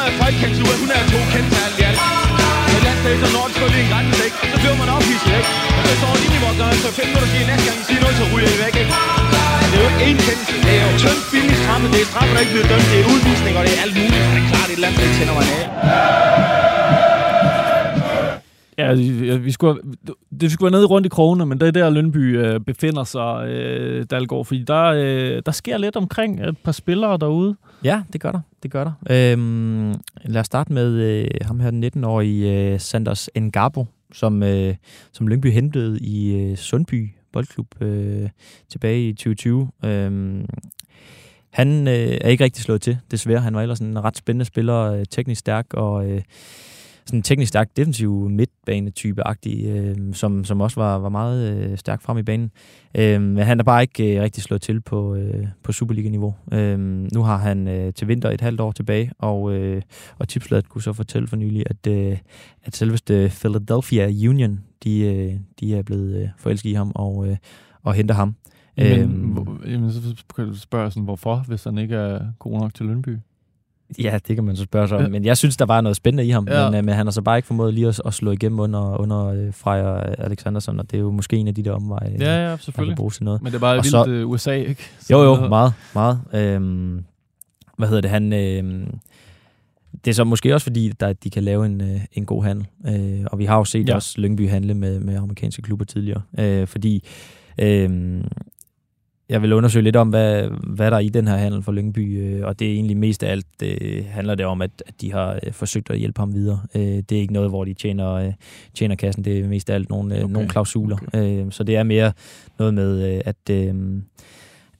100 0.00 0.18
folkekansuger, 0.22 0.74
102 0.76 1.18
kendtal 1.34 1.70
i 1.80 1.82
alt. 1.88 2.00
Men 2.72 2.80
landsdags 2.86 3.22
og 3.26 3.30
Nordisk 3.36 3.58
Rød 3.62 3.72
i 3.78 3.80
en 3.84 3.88
grænse, 3.92 4.20
ikke? 4.28 4.36
Så 4.52 4.56
bliver 4.62 4.76
man 4.82 4.88
ophidset, 4.96 5.32
ikke? 5.40 5.50
Og 5.78 5.82
så 5.88 5.92
står 6.00 6.12
lige 6.22 6.34
i 6.38 6.40
vores 6.44 6.56
gør 6.60 6.70
så 6.86 6.90
fem 6.98 7.06
minutter 7.10 7.28
siger 7.32 7.44
næste 7.50 7.64
gang, 7.68 7.78
I 7.82 7.84
siger 7.88 8.00
noget, 8.04 8.16
så 8.20 8.24
ryger 8.32 8.50
I 8.56 8.58
væk, 8.64 8.74
ikke? 8.82 8.92
Det 9.70 9.76
er 9.78 9.82
jo 9.84 9.88
ikke 9.92 10.02
én 10.08 10.16
kendelse. 10.26 10.54
Det 10.66 10.72
er 10.80 10.84
jo 10.88 10.92
tømt 11.04 11.22
billigt 11.32 11.58
stramme. 11.62 11.86
Det 11.94 12.00
er 12.04 12.08
straffe, 12.12 12.30
der 12.36 12.40
ikke 12.44 12.54
bliver 12.56 12.68
dømt. 12.72 12.86
Det 12.92 12.98
er 13.02 13.06
udvisning, 13.14 13.52
og 13.58 13.62
det 13.66 13.72
er 13.76 13.80
alt 13.86 13.94
muligt. 14.00 14.22
Og 14.28 14.32
det 14.36 14.42
er 14.44 14.48
klart, 14.52 14.66
det 14.68 14.74
er 14.74 14.78
et 14.78 14.82
land, 14.84 14.94
der 14.98 15.02
ikke 15.06 15.16
tænder 15.20 15.34
mig 15.38 15.46
af. 15.58 15.64
Ja, 18.80 18.86
vi- 18.94 19.38
vi 19.48 19.52
skulle, 19.56 19.74
det 20.40 20.52
skulle 20.52 20.72
være 20.72 20.78
nede 20.78 20.86
rundt 20.86 21.06
i 21.06 21.08
krogene, 21.08 21.46
men 21.46 21.60
det 21.60 21.68
er 21.68 21.72
der, 21.72 21.90
Lønby 21.90 22.38
øh, 22.38 22.60
befinder 22.60 23.04
sig, 23.04 23.48
øh, 23.48 24.04
Dalgaard, 24.10 24.44
fordi 24.44 24.62
der, 24.62 24.84
øh, 24.84 25.42
der 25.46 25.52
sker 25.52 25.78
lidt 25.78 25.96
omkring 25.96 26.40
et 26.40 26.58
par 26.58 26.72
spillere 26.72 27.18
derude. 27.18 27.56
Ja, 27.84 28.02
det 28.12 28.20
gør 28.20 28.32
der. 28.32 28.40
Det 28.62 28.70
gør 28.70 28.84
der. 28.84 28.92
Øhm, 29.10 29.94
lad 30.24 30.40
os 30.40 30.46
starte 30.46 30.72
med 30.72 30.92
øh, 30.92 31.28
ham 31.42 31.60
her, 31.60 31.70
den 31.70 31.84
19-årige 31.84 32.72
øh, 32.72 32.80
Sanders 32.80 33.28
Ngabo, 33.38 33.86
som, 34.12 34.42
øh, 34.42 34.74
som 35.12 35.28
Lyngby 35.28 35.52
hentede 35.52 35.98
i 36.00 36.32
øh, 36.32 36.56
Sundby 36.56 37.10
Boldklub 37.32 37.82
øh, 37.82 38.28
tilbage 38.68 39.08
i 39.08 39.12
2020. 39.12 39.70
Øhm, 39.84 40.46
han 41.50 41.88
øh, 41.88 42.18
er 42.20 42.28
ikke 42.28 42.44
rigtig 42.44 42.62
slået 42.64 42.82
til, 42.82 42.98
desværre. 43.10 43.40
Han 43.40 43.54
var 43.54 43.62
ellers 43.62 43.78
en 43.78 44.04
ret 44.04 44.16
spændende 44.16 44.44
spiller, 44.44 44.92
øh, 44.92 45.04
teknisk 45.10 45.38
stærk 45.38 45.74
og 45.74 46.10
øh, 46.10 46.22
sådan 47.10 47.18
en 47.18 47.22
teknisk 47.22 47.48
stærk 47.48 47.68
defensiv 47.76 48.30
midtbanetype-agtig, 48.30 49.66
øh, 49.66 49.96
som, 50.12 50.44
som 50.44 50.60
også 50.60 50.80
var, 50.80 50.98
var 50.98 51.08
meget 51.08 51.52
øh, 51.52 51.78
stærk 51.78 52.02
frem 52.02 52.18
i 52.18 52.22
banen. 52.22 52.50
Øh, 52.94 53.22
men 53.22 53.38
han 53.38 53.60
er 53.60 53.64
bare 53.64 53.82
ikke 53.82 54.16
øh, 54.16 54.22
rigtig 54.22 54.42
slået 54.42 54.62
til 54.62 54.80
på, 54.80 55.14
øh, 55.14 55.46
på 55.62 55.72
Superliga-niveau. 55.72 56.34
Øh, 56.52 56.78
nu 57.14 57.22
har 57.22 57.36
han 57.36 57.68
øh, 57.68 57.92
til 57.92 58.08
vinter 58.08 58.30
et 58.30 58.40
halvt 58.40 58.60
år 58.60 58.72
tilbage, 58.72 59.12
og, 59.18 59.52
øh, 59.52 59.82
og 60.18 60.28
tipsbladet 60.28 60.68
kunne 60.68 60.82
så 60.82 60.92
fortælle 60.92 61.28
for 61.28 61.36
nylig, 61.36 61.64
at, 61.66 61.86
øh, 61.86 62.18
at 62.64 62.76
selveste 62.76 63.28
Philadelphia 63.28 64.06
Union, 64.28 64.60
de, 64.84 65.00
øh, 65.00 65.34
de 65.60 65.76
er 65.76 65.82
blevet 65.82 66.22
øh, 66.22 66.28
forelsket 66.38 66.70
i 66.70 66.74
ham 66.74 66.92
og, 66.94 67.28
øh, 67.28 67.36
og 67.82 67.94
henter 67.94 68.14
ham. 68.14 68.34
Men, 68.76 69.00
Øhm, 69.00 69.10
hvor, 69.10 69.60
jamen, 69.66 69.92
så 69.92 70.00
kan 70.36 70.46
du 70.46 70.56
spørge 70.58 70.90
sådan, 70.90 71.02
hvorfor, 71.02 71.44
hvis 71.48 71.64
han 71.64 71.78
ikke 71.78 71.94
er 71.94 72.20
god 72.38 72.60
nok 72.60 72.74
til 72.74 72.86
Lønby? 72.86 73.16
Ja, 73.98 74.18
det 74.28 74.36
kan 74.36 74.44
man 74.44 74.56
så 74.56 74.62
spørge 74.62 74.88
sig 74.88 74.96
om. 74.96 75.02
Ja. 75.02 75.08
Men 75.08 75.24
jeg 75.24 75.36
synes, 75.36 75.56
der 75.56 75.64
var 75.66 75.80
noget 75.80 75.96
spændende 75.96 76.24
i 76.26 76.30
ham. 76.30 76.48
Ja. 76.50 76.70
Men, 76.70 76.78
øh, 76.78 76.84
men 76.84 76.94
han 76.94 77.06
har 77.06 77.10
så 77.10 77.22
bare 77.22 77.38
ikke 77.38 77.46
formået 77.46 77.74
lige 77.74 77.88
at, 77.88 78.00
at 78.06 78.14
slå 78.14 78.30
igennem 78.30 78.60
under, 78.60 79.00
under 79.00 79.26
øh, 79.26 79.54
Freja 79.54 80.14
Alexandersson, 80.24 80.78
og 80.80 80.90
det 80.90 80.96
er 80.96 81.00
jo 81.00 81.10
måske 81.10 81.36
en 81.36 81.48
af 81.48 81.54
de 81.54 81.62
der 81.62 81.72
omveje, 81.72 82.16
Ja, 82.20 82.42
ja, 82.42 82.48
kan 82.48 82.58
selvfølgelig. 82.58 82.96
bruges 82.96 83.16
til 83.16 83.24
noget. 83.24 83.42
Men 83.42 83.52
det 83.52 83.56
er 83.56 83.60
bare 83.60 83.72
Og 83.78 83.84
vildt 83.84 83.90
så- 83.90 84.04
øh, 84.08 84.28
USA, 84.30 84.52
ikke? 84.52 84.82
Jo, 85.10 85.22
jo, 85.22 85.36
Så- 85.36 85.48
meget, 85.48 85.72
meget. 85.94 86.20
Øhm, 86.34 87.04
hvad 87.78 87.88
hedder 87.88 88.00
det? 88.00 88.10
Han, 88.10 88.32
øhm, 88.32 88.98
det 90.04 90.10
er 90.10 90.14
så 90.14 90.24
måske 90.24 90.54
også 90.54 90.64
fordi, 90.64 90.92
der, 91.00 91.12
de 91.12 91.30
kan 91.30 91.42
lave 91.42 91.66
en, 91.66 91.80
øh, 91.80 92.00
en 92.12 92.24
god 92.26 92.44
handel. 92.44 92.66
Øh, 92.88 93.24
og 93.26 93.38
vi 93.38 93.44
har 93.44 93.56
jo 93.56 93.64
set 93.64 93.88
ja. 93.88 93.94
også 93.94 94.20
Lyngby 94.20 94.48
handle 94.50 94.74
med, 94.74 95.00
med 95.00 95.16
amerikanske 95.16 95.62
klubber 95.62 95.84
tidligere. 95.84 96.22
Øh, 96.38 96.66
fordi 96.66 97.04
øh, 97.58 98.20
jeg 99.30 99.42
vil 99.42 99.52
undersøge 99.52 99.82
lidt 99.82 99.96
om, 99.96 100.08
hvad, 100.08 100.48
hvad 100.66 100.90
der 100.90 100.96
er 100.96 101.00
i 101.00 101.08
den 101.08 101.28
her 101.28 101.36
handel 101.36 101.62
for 101.62 101.72
Lyngby. 101.72 102.20
Øh, 102.20 102.46
og 102.46 102.58
det 102.58 102.68
er 102.68 102.72
egentlig 102.72 102.96
mest 102.96 103.22
af 103.22 103.30
alt, 103.30 103.46
det 103.60 104.04
handler 104.04 104.34
det 104.34 104.46
om, 104.46 104.62
at, 104.62 104.82
at 104.86 104.94
de 105.00 105.12
har 105.12 105.38
øh, 105.42 105.52
forsøgt 105.52 105.90
at 105.90 105.98
hjælpe 105.98 106.20
ham 106.20 106.34
videre. 106.34 106.60
Øh, 106.74 106.82
det 106.82 107.12
er 107.12 107.20
ikke 107.20 107.32
noget, 107.32 107.50
hvor 107.50 107.64
de 107.64 107.74
tjener, 107.74 108.12
øh, 108.12 108.32
tjener 108.74 108.94
kassen. 108.94 109.24
Det 109.24 109.38
er 109.38 109.48
mest 109.48 109.70
af 109.70 109.74
alt 109.74 109.88
nogle, 109.88 110.14
okay. 110.14 110.24
Okay. 110.24 110.32
nogle 110.32 110.48
klausuler. 110.48 110.96
Okay. 110.96 111.44
Øh, 111.44 111.52
så 111.52 111.64
det 111.64 111.76
er 111.76 111.82
mere 111.82 112.12
noget 112.58 112.74
med, 112.74 113.14
øh, 113.14 113.20
at... 113.24 113.50
Øh, 113.50 113.74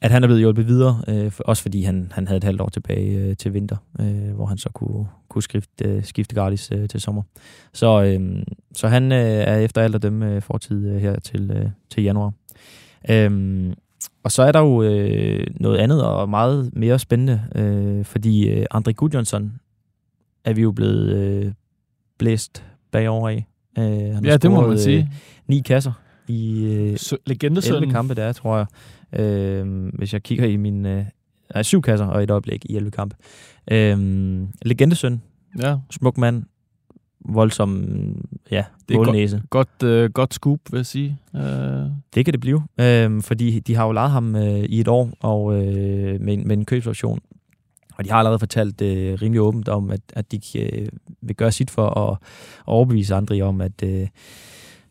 at 0.03 0.11
han 0.11 0.23
er 0.23 0.27
blevet 0.27 0.41
hjulpet 0.41 0.67
videre, 0.67 1.03
øh, 1.09 1.31
for, 1.31 1.45
også 1.45 1.63
fordi 1.63 1.83
han, 1.83 2.13
han 2.15 2.27
havde 2.27 2.37
et 2.37 2.45
halvt 2.45 2.61
år 2.61 2.69
tilbage 2.69 3.19
øh, 3.19 3.37
til 3.37 3.55
vinter, 3.55 3.77
øh, 4.01 4.35
hvor 4.35 4.47
han 4.47 4.59
så 4.59 4.69
kunne, 4.75 5.07
kunne 5.29 5.43
skifte, 5.43 5.85
øh, 5.85 6.05
skifte 6.05 6.35
gratis 6.35 6.71
øh, 6.73 6.89
til 6.89 7.01
sommer. 7.01 7.23
Så, 7.73 8.03
øh, 8.03 8.43
så 8.73 8.89
han 8.89 9.13
øh, 9.13 9.19
er 9.19 9.57
efter 9.57 9.83
alt 9.83 9.95
at 9.95 10.03
dømme 10.03 10.35
øh, 10.35 10.43
fortid 10.43 10.89
øh, 10.89 11.01
her 11.01 11.19
til, 11.19 11.51
øh, 11.51 11.67
til 11.91 12.03
januar. 12.03 12.33
Øh, 13.11 13.73
og 14.23 14.33
så 14.33 14.43
er 14.43 14.53
der 14.53 14.61
jo 14.61 14.83
øh, 14.83 15.47
noget 15.61 15.79
andet 15.79 16.05
og 16.05 16.29
meget 16.29 16.71
mere 16.77 16.99
spændende, 16.99 17.43
øh, 17.55 18.05
fordi 18.05 18.49
øh, 18.49 18.67
André 18.75 18.91
Gudjonsson 18.93 19.53
er 20.45 20.53
vi 20.53 20.63
jo 20.63 20.73
blevet 20.73 21.09
øh, 21.17 21.53
blæst 22.19 22.65
bagover 22.93 23.29
af. 23.29 23.47
Øh, 23.79 23.85
han 24.15 24.25
Ja, 24.25 24.37
det 24.37 24.51
må 24.51 24.57
scoret, 24.57 24.69
man 24.69 24.73
øh, 24.73 24.79
sige. 24.79 25.11
Ni 25.47 25.61
kasser 25.61 25.93
i 26.29 26.65
øh, 26.65 26.97
Sø- 26.99 27.15
11 27.17 27.23
Legendesønnen. 27.27 27.91
kampe, 27.91 28.15
der 28.15 28.25
er, 28.25 28.33
tror 28.33 28.57
jeg. 29.13 29.21
Øh, 29.21 29.89
hvis 29.99 30.13
jeg 30.13 30.23
kigger 30.23 30.45
i 30.47 30.57
min... 30.57 30.87
Øh, 30.87 31.05
nej, 31.55 31.63
syv 31.63 31.83
kasser 31.83 32.07
og 32.07 32.23
et 32.23 32.31
øjeblik 32.31 32.65
i 32.65 32.77
11 32.77 32.91
kampe. 32.91 33.17
Øh, 33.71 33.99
legendesøn, 34.63 35.23
Ja, 35.63 35.77
smuk 35.91 36.19
mand, 36.19 36.45
voldsom, 37.25 37.85
ja, 38.51 38.65
Det 38.89 38.95
er 38.95 38.99
målnæse. 38.99 39.43
godt, 39.51 39.83
øh, 39.85 40.11
godt 40.11 40.35
scoop, 40.35 40.59
vil 40.71 40.79
jeg 40.79 40.87
sige. 40.87 41.19
Øh, 41.37 41.43
Det 42.15 42.25
kan 42.25 42.33
det 42.33 42.41
blive, 42.41 42.63
øh, 42.81 43.23
fordi 43.23 43.61
de 43.61 43.75
har 43.75 43.87
jo 43.87 43.93
lejet 43.93 44.11
ham 44.11 44.37
øh, 44.37 44.59
i 44.59 44.81
et 44.81 44.89
år 44.89 45.11
og 45.21 45.55
øh, 45.67 46.21
med, 46.21 46.35
en- 46.35 46.49
med 46.49 46.57
en 46.57 46.65
købsoption. 46.65 47.21
Og 47.99 48.05
de 48.05 48.11
har 48.11 48.19
allerede 48.19 48.39
fortalt 48.39 48.83
øh, 48.83 49.19
rimelig 49.23 49.41
åbent 49.41 49.69
om, 49.69 49.91
at, 49.91 50.01
at 50.13 50.33
de 50.33 50.41
øh, 50.59 50.89
vil 51.23 51.37
gøre 51.37 51.53
sit 51.53 51.71
for 51.71 51.89
at, 51.89 52.13
at 52.59 52.65
overbevise 52.67 53.15
andre 53.15 53.43
om, 53.43 53.61
at, 53.61 53.83
øh, 53.85 54.09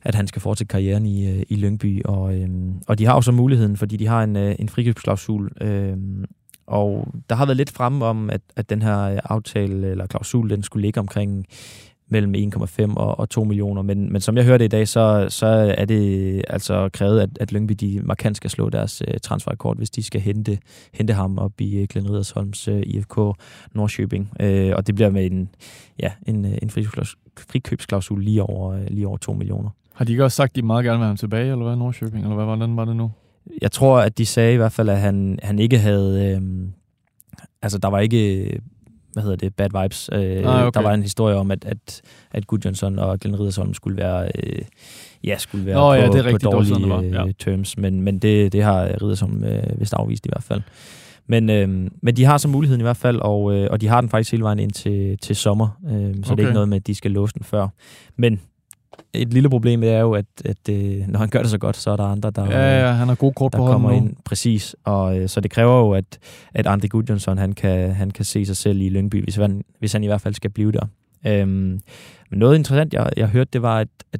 at 0.02 0.16
han 0.16 0.28
skal 0.28 0.42
fortsætte 0.42 0.72
karrieren 0.72 1.06
i, 1.06 1.28
øh, 1.38 1.44
i 1.50 1.56
Lyngby. 1.56 2.02
Og, 2.06 2.36
øh, 2.36 2.50
og 2.88 2.98
de 3.00 3.06
har 3.06 3.14
jo 3.16 3.22
så 3.22 3.32
muligheden, 3.32 3.78
fordi 3.78 3.98
de 3.98 4.08
har 4.08 4.24
en, 4.24 4.36
øh, 4.36 4.56
en 4.60 4.70
frikøbsklausul. 4.70 5.52
Øh, 5.62 5.98
og 6.68 7.08
der 7.30 7.36
har 7.36 7.46
været 7.46 7.58
lidt 7.58 7.72
fremme 7.72 8.06
om, 8.06 8.30
at, 8.30 8.42
at 8.56 8.70
den 8.70 8.82
her 8.82 9.20
aftale 9.24 9.88
eller 9.88 10.08
klausul, 10.08 10.50
den 10.50 10.64
skulle 10.64 10.82
ligge 10.88 11.00
omkring 11.00 11.46
mellem 12.10 12.52
1,5 12.56 12.94
og, 12.96 13.20
og 13.20 13.30
2 13.30 13.44
millioner. 13.44 13.82
Men, 13.82 14.12
men 14.12 14.22
som 14.22 14.38
jeg 14.38 14.46
hørte 14.46 14.66
i 14.66 14.68
dag, 14.68 14.88
så, 14.88 15.26
så 15.30 15.46
er 15.78 15.86
det 15.86 16.42
altså 16.48 16.90
krævet, 16.94 17.22
at, 17.22 17.30
at 17.40 17.52
Lyngby 17.52 17.74
de 17.74 18.02
markant 18.04 18.38
skal 18.38 18.50
slå 18.50 18.70
deres 18.70 19.04
øh, 19.08 19.14
transferrekord, 19.24 19.78
hvis 19.78 19.90
de 19.90 20.04
skal 20.04 20.22
hente, 20.22 20.58
hente 20.94 21.14
ham 21.14 21.38
op 21.38 21.62
i 21.62 21.78
øh, 21.78 21.88
Glenn 21.90 22.10
Ridersholms 22.10 22.68
øh, 22.68 22.82
IFK 22.86 23.18
Nordsjøbing. 23.74 24.32
Øh, 24.40 24.74
og 24.76 24.88
det 24.88 24.96
bliver 24.96 25.10
med 25.10 25.26
en, 25.26 25.50
ja, 26.00 26.12
en, 26.28 26.46
øh, 26.46 26.58
en 26.62 26.70
frikøbsklaus- 26.70 27.16
frikøbsklausul 27.50 28.24
lige 28.24 28.44
over, 28.44 28.74
øh, 28.74 28.86
lige 28.88 29.08
over 29.08 29.18
2 29.18 29.34
millioner. 29.34 29.70
har 29.94 30.06
de 30.06 30.12
ikke 30.12 30.24
også 30.24 30.36
sagt, 30.36 30.52
at 30.52 30.56
de 30.56 30.62
meget 30.62 30.86
gerne 30.86 30.98
vil 30.98 31.04
have 31.04 31.10
ham 31.10 31.18
tilbage, 31.18 31.52
eller 31.52 31.66
hvad, 31.66 31.76
Nordsjøbing, 31.76 32.24
eller 32.24 32.36
hvad, 32.36 32.46
hvordan 32.46 32.78
var 32.78 32.86
det 32.86 32.96
nu? 32.96 33.12
Jeg 33.62 33.72
tror, 33.72 34.00
at 34.00 34.18
de 34.18 34.26
sagde 34.26 34.54
i 34.54 34.58
hvert 34.58 34.72
fald, 34.72 34.90
at 34.90 35.00
han, 35.00 35.40
han 35.44 35.60
ikke 35.60 35.80
havde... 35.80 36.36
Øh, 36.36 36.68
altså, 37.62 37.78
der 37.78 37.88
var 37.88 38.00
ikke... 38.00 38.52
Hvad 39.14 39.24
hedder 39.24 39.38
det? 39.38 39.56
Bad 39.56 39.82
vibes. 39.84 40.10
Øh, 40.14 40.20
Ah, 40.20 40.68
okay. 40.68 40.80
Der 40.80 40.88
var 40.88 40.94
en 40.94 41.02
historie 41.02 41.36
om, 41.36 41.52
at, 41.52 41.66
at, 41.66 42.02
at 42.32 42.48
Gudjonsson 42.48 43.00
og 43.00 43.20
Glenn 43.20 43.40
Ridersholm 43.40 43.74
skulle 43.74 43.98
være... 43.98 44.32
Øh, 44.36 44.62
ja, 45.24 45.38
skulle 45.38 45.66
være 45.66 45.76
Nå, 45.76 45.90
på, 45.90 45.94
ja, 45.94 46.08
det 46.08 46.16
er 46.16 46.22
på 46.22 46.28
rigtigt. 46.28 46.44
Dårlige 46.44 46.76
det 46.76 46.90
var. 46.90 47.02
Ja. 47.02 47.26
øh, 47.26 47.34
terms. 47.40 47.78
Men, 47.78 48.02
men 48.02 48.20
det, 48.20 48.54
det 48.54 48.64
har 48.64 48.98
Ridersholm 49.02 49.44
øh, 49.44 49.80
vist 49.80 49.94
afvist 49.94 50.26
i 50.26 50.30
hvert 50.30 50.44
fald. 50.44 50.62
Men, 51.28 51.50
øh, 51.50 51.70
men 52.02 52.16
de 52.16 52.26
har 52.26 52.38
så 52.38 52.48
muligheden 52.48 52.82
i 52.82 52.84
hvert 52.84 52.98
fald, 52.98 53.20
og, 53.20 53.54
øh, 53.54 53.68
og 53.72 53.82
de 53.82 53.88
har 53.88 54.02
den 54.02 54.10
faktisk 54.10 54.32
hele 54.32 54.44
vejen 54.44 54.60
ind 54.60 54.72
til, 54.72 55.18
til 55.18 55.36
sommer. 55.36 55.80
Øh, 55.86 55.92
så 55.92 55.98
okay. 55.98 56.14
det 56.16 56.30
er 56.30 56.40
ikke 56.40 56.54
noget 56.54 56.70
med, 56.70 56.78
at 56.78 56.88
de 56.88 56.96
skal 56.96 57.12
låse 57.12 57.34
den 57.34 57.44
før. 57.44 57.68
Men 58.18 58.42
et 59.14 59.34
lille 59.34 59.50
problem 59.50 59.84
er 59.84 60.00
jo, 60.00 60.14
at, 60.14 60.26
at 60.46 60.70
øh, 60.70 61.08
når 61.08 61.20
han 61.20 61.30
gør 61.30 61.42
det 61.42 61.52
så 61.52 61.58
godt, 61.58 61.78
så 61.78 61.92
er 61.92 61.96
der 61.96 62.04
andre, 62.04 62.32
der, 62.32 62.46
Ja, 62.46 62.88
ja, 62.88 62.92
han 62.92 63.08
har 63.08 63.16
gode 63.16 63.34
kort 63.34 63.52
på 63.52 63.58
der 63.58 63.64
hånden 63.64 63.82
kommer 63.82 63.98
ind. 63.98 64.16
Præcis. 64.26 64.76
Og, 64.84 65.20
øh, 65.20 65.30
så 65.30 65.42
det 65.42 65.52
kræver 65.52 65.80
jo, 65.80 65.92
at, 65.92 66.20
at 66.54 66.68
Andy 66.68 66.90
Gudjonsson, 66.90 67.38
han 67.38 67.54
kan, 67.54 67.92
han 67.92 68.12
kan 68.12 68.26
se 68.26 68.46
sig 68.46 68.58
selv 68.58 68.82
i 68.82 68.90
Lyngby, 68.90 69.24
hvis 69.24 69.36
han, 69.36 69.64
hvis 69.80 69.94
han 69.94 70.04
i 70.04 70.08
hvert 70.08 70.22
fald 70.22 70.34
skal 70.34 70.50
blive 70.50 70.72
der. 70.72 70.86
Øhm, 71.28 71.80
men 72.30 72.40
noget 72.40 72.58
interessant, 72.58 72.94
jeg, 72.94 73.10
jeg 73.18 73.28
hørte, 73.28 73.50
det 73.54 73.62
var, 73.62 73.80
at, 73.80 73.88
at 74.14 74.20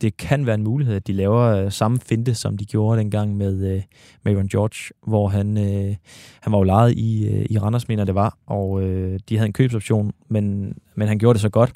det 0.00 0.16
kan 0.16 0.46
være 0.46 0.54
en 0.54 0.62
mulighed, 0.64 0.96
at 0.96 1.06
de 1.06 1.12
laver 1.12 1.40
øh, 1.40 1.72
samme 1.72 1.98
finte, 1.98 2.34
som 2.34 2.56
de 2.56 2.64
gjorde 2.64 2.98
dengang 2.98 3.36
med, 3.36 3.74
øh, 3.74 3.82
med 4.22 4.32
Aaron 4.32 4.48
George, 4.48 4.94
hvor 5.06 5.28
han, 5.28 5.58
øh, 5.58 5.96
han 6.40 6.52
var 6.52 6.58
jo 6.58 6.62
lejet 6.62 6.92
i, 6.92 7.28
øh, 7.28 7.46
i 7.50 7.58
Randers, 7.58 7.88
mener 7.88 8.04
det 8.04 8.14
var, 8.14 8.38
og 8.46 8.82
øh, 8.82 9.20
de 9.28 9.36
havde 9.36 9.46
en 9.46 9.52
købsoption, 9.52 10.12
men, 10.28 10.74
men 10.94 11.08
han 11.08 11.18
gjorde 11.18 11.34
det 11.34 11.40
så 11.40 11.48
godt, 11.48 11.72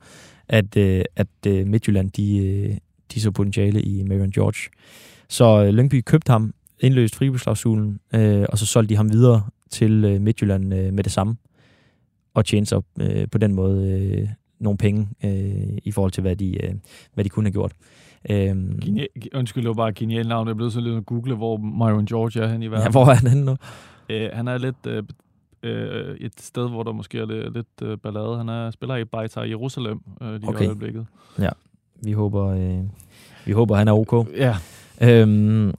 at, 0.48 0.76
øh, 0.76 1.04
at 1.16 1.28
øh, 1.46 1.66
Midtjylland, 1.66 2.11
de, 2.11 2.38
øh, 2.38 2.76
de 3.14 3.20
så 3.20 3.30
potentiale 3.30 3.82
i 3.82 4.02
Marion 4.02 4.30
George. 4.30 4.70
Så 5.28 5.64
øh, 5.64 5.68
Lyngby 5.68 6.02
købte 6.06 6.32
ham, 6.32 6.54
indløst 6.80 7.16
fribudsklausulen, 7.16 8.00
øh, 8.14 8.46
og 8.48 8.58
så 8.58 8.66
solgte 8.66 8.90
de 8.92 8.96
ham 8.96 9.12
videre 9.12 9.42
til 9.70 10.04
øh, 10.04 10.20
Midtjylland 10.20 10.74
øh, 10.74 10.92
med 10.92 11.04
det 11.04 11.12
samme, 11.12 11.37
og 12.34 12.44
tjente 12.44 12.68
så 12.68 12.82
øh, 13.00 13.28
på 13.32 13.38
den 13.38 13.54
måde 13.54 13.88
øh, 13.88 14.28
nogle 14.61 14.78
penge 14.78 15.08
øh, 15.24 15.78
i 15.84 15.92
forhold 15.92 16.12
til, 16.12 16.20
hvad 16.20 16.37
de, 16.37 16.64
øh, 16.64 16.74
hvad 17.14 17.24
de 17.24 17.28
kunne 17.28 17.46
have 17.46 17.52
gjort. 17.52 17.72
Øhm, 18.30 18.80
Genial, 18.84 19.08
undskyld, 19.34 19.62
det 19.62 19.68
var 19.68 19.74
bare 19.74 19.88
et 19.88 19.94
genialt 19.94 20.28
navn. 20.28 20.48
Jeg 20.48 20.56
blev 20.56 20.70
så 20.70 20.80
lidt 20.80 20.96
at 20.96 21.06
google, 21.06 21.34
hvor 21.34 21.56
Myron 21.56 22.06
George 22.06 22.40
er 22.44 22.48
hen 22.52 22.62
i 22.62 22.66
verden. 22.66 22.84
ja, 22.84 22.90
hvor 22.90 23.06
er 23.06 23.14
han 23.14 23.28
henne 23.28 23.44
nu? 23.44 23.56
Øh, 24.08 24.30
han 24.32 24.48
er 24.48 24.58
lidt 24.58 24.87
øh, 24.87 25.02
øh, 25.62 26.16
et 26.16 26.33
sted, 26.40 26.68
hvor 26.68 26.83
der 26.83 26.92
måske 26.92 27.18
er 27.18 27.27
lidt, 27.27 27.53
lidt 27.55 27.66
øh, 27.83 27.99
ballade. 27.99 28.37
Han 28.37 28.49
er 28.49 28.71
spiller 28.71 28.97
i 28.97 29.05
Beitar 29.05 29.42
i 29.42 29.49
Jerusalem 29.49 30.01
øh, 30.23 30.33
lige 30.35 30.49
Okay. 30.49 30.64
i 30.64 30.66
øjeblikket. 30.66 31.07
Vi 32.03 32.12
håber, 32.12 32.47
øh, 32.47 32.81
vi 33.47 33.53
håber 33.53 33.77
han 33.77 33.88
er 33.88 33.92
ok. 33.92 34.29
Ja. 34.37 34.57
Øhm, 35.03 35.75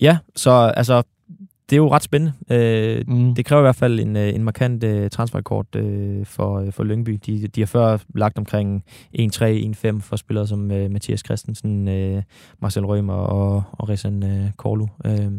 ja, 0.00 0.18
så 0.36 0.50
altså, 0.50 1.02
det 1.70 1.72
er 1.72 1.76
jo 1.76 1.92
ret 1.92 2.02
spændende. 2.02 2.32
Øh, 2.50 3.04
Mm. 3.06 3.34
Det 3.34 3.44
kræver 3.44 3.60
i 3.62 3.64
hvert 3.64 3.76
fald 3.76 4.00
en, 4.00 4.16
øh, 4.16 4.34
en 4.34 4.44
markant 4.44 4.84
øh, 4.84 5.10
transferkort 5.10 5.74
øh, 5.76 6.26
for, 6.26 6.58
øh, 6.60 6.72
for 6.72 6.84
Lyngby. 6.84 7.20
De, 7.26 7.46
de 7.48 7.60
har 7.60 7.66
før 7.66 7.98
lagt 8.14 8.38
omkring 8.38 8.84
1-3-1-5 9.18 10.00
for 10.00 10.16
spillere 10.16 10.46
som 10.46 10.70
øh, 10.70 10.90
Mathias 10.90 11.20
Christensen, 11.20 11.88
øh, 11.88 12.22
Marcel 12.62 12.84
Rømer 12.86 13.14
og, 13.14 13.62
og 13.72 13.88
Rizan 13.88 14.22
øh, 14.22 14.50
Korlu. 14.56 14.86
Øh, 15.04 15.30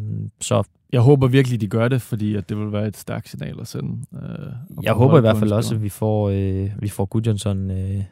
så 0.41 0.63
Jeg 0.93 1.01
håber 1.01 1.27
virkelig, 1.27 1.61
de 1.61 1.67
gør 1.67 1.87
det, 1.87 2.01
fordi 2.01 2.35
at 2.35 2.49
det 2.49 2.57
vil 2.57 2.71
være 2.71 2.87
et 2.87 2.97
stærkt 2.97 3.29
signal 3.29 3.59
at 3.61 3.67
sende. 3.67 3.97
Øh, 4.13 4.53
jeg 4.83 4.93
håber 4.93 5.17
i 5.17 5.21
hvert 5.21 5.37
fald 5.37 5.51
også, 5.51 5.75
at 5.75 5.83
vi 5.83 5.89
får, 5.89 6.29
øh, 6.29 6.69
vi 6.79 6.87
får 6.89 7.05
Gudjonsson 7.05 7.71
øh, 7.71 8.03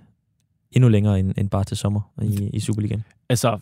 endnu 0.71 0.89
længere 0.89 1.19
end, 1.19 1.34
end 1.38 1.49
bare 1.49 1.63
til 1.63 1.77
sommer 1.77 2.01
i, 2.21 2.49
i 2.53 2.60
Superligaen. 2.60 3.03
Altså, 3.30 3.60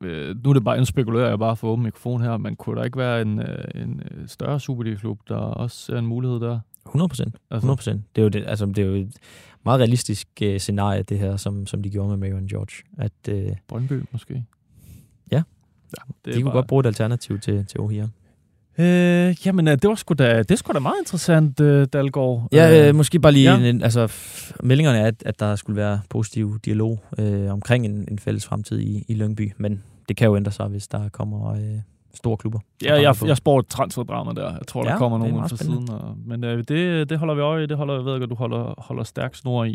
øh, 0.00 0.36
nu 0.44 0.50
er 0.50 0.54
det 0.54 0.64
bare, 0.64 0.78
nu 0.78 0.84
spekulerer 0.84 1.28
jeg 1.28 1.38
bare 1.38 1.56
for 1.56 1.68
åben 1.68 1.82
mikrofon 1.82 2.20
her, 2.20 2.36
men 2.36 2.56
kunne 2.56 2.76
der 2.76 2.84
ikke 2.84 2.98
være 2.98 3.22
en, 3.22 3.38
øh, 3.40 3.82
en 3.82 4.02
øh, 4.10 4.28
større 4.28 4.60
Superliga-klub, 4.60 5.20
der 5.28 5.36
også 5.36 5.76
ser 5.76 5.98
en 5.98 6.06
mulighed 6.06 6.40
der? 6.40 6.60
100 6.86 7.08
procent. 7.08 7.34
Altså, 7.34 7.56
100 7.56 7.76
procent. 7.76 8.16
Det 8.16 8.22
er 8.22 8.24
jo 8.24 8.28
det, 8.28 8.44
altså, 8.46 8.66
det 8.66 8.78
er 8.78 8.86
jo 8.86 8.94
et 8.94 9.16
meget 9.64 9.80
realistisk 9.80 10.28
øh, 10.42 10.60
scenarie, 10.60 11.02
det 11.02 11.18
her, 11.18 11.36
som, 11.36 11.66
som 11.66 11.82
de 11.82 11.90
gjorde 11.90 12.08
med 12.08 12.16
Marion 12.16 12.46
George. 12.46 12.84
At 12.98 13.28
øh, 13.28 13.56
Brøndby 13.68 14.04
måske? 14.12 14.44
Ja. 15.32 15.42
ja 15.96 16.02
det 16.24 16.34
de 16.34 16.42
kunne 16.42 16.52
godt 16.52 16.66
bruge 16.66 16.80
et 16.80 16.86
alternativ 16.86 17.40
til, 17.40 17.66
til 17.66 17.80
Ohia. 17.80 18.08
Øh, 18.80 19.46
jamen, 19.46 19.68
øh, 19.68 19.72
det 19.72 19.88
var 19.88 19.94
sgu 19.94 20.14
da, 20.14 20.38
det 20.38 20.50
er 20.50 20.56
sgu 20.56 20.72
da 20.72 20.78
meget 20.78 20.98
interessant, 21.00 21.60
øh, 21.60 21.86
Dalgaard. 21.92 22.48
Ja, 22.52 22.88
øh, 22.88 22.94
måske 22.94 23.18
bare 23.20 23.32
lige, 23.32 23.54
ja. 23.54 23.68
en, 23.68 23.82
altså 23.82 24.12
meldingerne 24.62 24.98
er, 24.98 25.06
at, 25.06 25.22
at 25.26 25.40
der 25.40 25.56
skulle 25.56 25.76
være 25.76 26.00
positiv 26.10 26.58
dialog 26.64 27.00
øh, 27.18 27.52
omkring 27.52 27.84
en, 27.86 28.08
en 28.10 28.18
fælles 28.18 28.46
fremtid 28.46 28.80
i, 28.80 29.04
i 29.08 29.14
Lyngby, 29.14 29.52
men 29.56 29.82
det 30.08 30.16
kan 30.16 30.26
jo 30.26 30.36
ændre 30.36 30.52
sig, 30.52 30.66
hvis 30.66 30.88
der 30.88 31.08
kommer 31.08 31.52
øh, 31.52 31.60
store 32.14 32.36
klubber. 32.36 32.58
Ja, 32.84 32.94
jeg, 33.02 33.14
jeg 33.26 33.36
spår 33.36 33.58
et 33.60 33.66
transferdrama 33.66 34.32
der. 34.32 34.50
Jeg 34.52 34.66
tror, 34.66 34.82
der 34.82 34.90
Ja, 34.90 34.98
kommer 34.98 35.18
det 35.18 35.26
er 35.26 35.30
nogen 35.30 35.48
fra 35.48 35.56
siden. 35.56 35.90
Og, 35.90 36.16
men 36.26 36.44
øh, 36.44 36.64
det, 36.68 37.10
det 37.10 37.18
holder 37.18 37.34
vi 37.34 37.40
øje 37.40 37.64
i. 37.64 37.66
Det 37.66 37.76
holder, 37.76 37.94
jeg 37.94 38.04
ved 38.04 38.14
ikke, 38.14 38.24
at 38.24 38.30
du 38.30 38.34
holder, 38.34 38.74
holder 38.78 39.04
stærk 39.04 39.34
snor 39.34 39.64
i. 39.64 39.74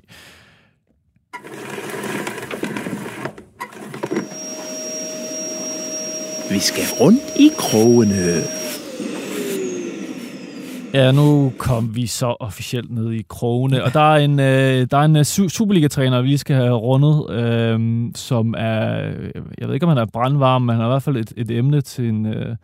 Vi 6.51 6.59
skal 6.59 6.83
rundt 7.01 7.23
i 7.39 7.49
krogene. 7.57 8.62
Ja, 10.93 11.11
nu 11.11 11.53
kom 11.57 11.95
vi 11.95 12.07
så 12.07 12.25
officielt 12.39 12.91
ned 12.91 13.11
i 13.11 13.21
krogene, 13.29 13.83
og 13.83 13.93
der 13.93 14.13
er 14.13 14.17
en, 14.17 14.39
øh, 14.39 14.87
der 14.91 14.97
er 14.97 15.01
en 15.05 15.15
øh, 15.15 15.21
su- 15.21 15.49
Superliga-træner, 15.49 16.21
vi 16.21 16.27
lige 16.27 16.37
skal 16.37 16.55
have 16.55 16.75
rundet, 16.75 17.29
øh, 17.31 18.11
som 18.15 18.53
er, 18.57 18.85
jeg 19.57 19.67
ved 19.67 19.73
ikke, 19.73 19.85
om 19.85 19.89
han 19.89 19.97
er 19.97 20.05
brandvarm, 20.05 20.61
men 20.61 20.75
han 20.75 20.81
er 20.81 20.87
i 20.87 20.89
hvert 20.91 21.03
fald 21.03 21.17
et, 21.17 21.33
et 21.37 21.51
emne 21.51 21.81
til 21.81 22.09
en, 22.09 22.25
øh, 22.25 22.55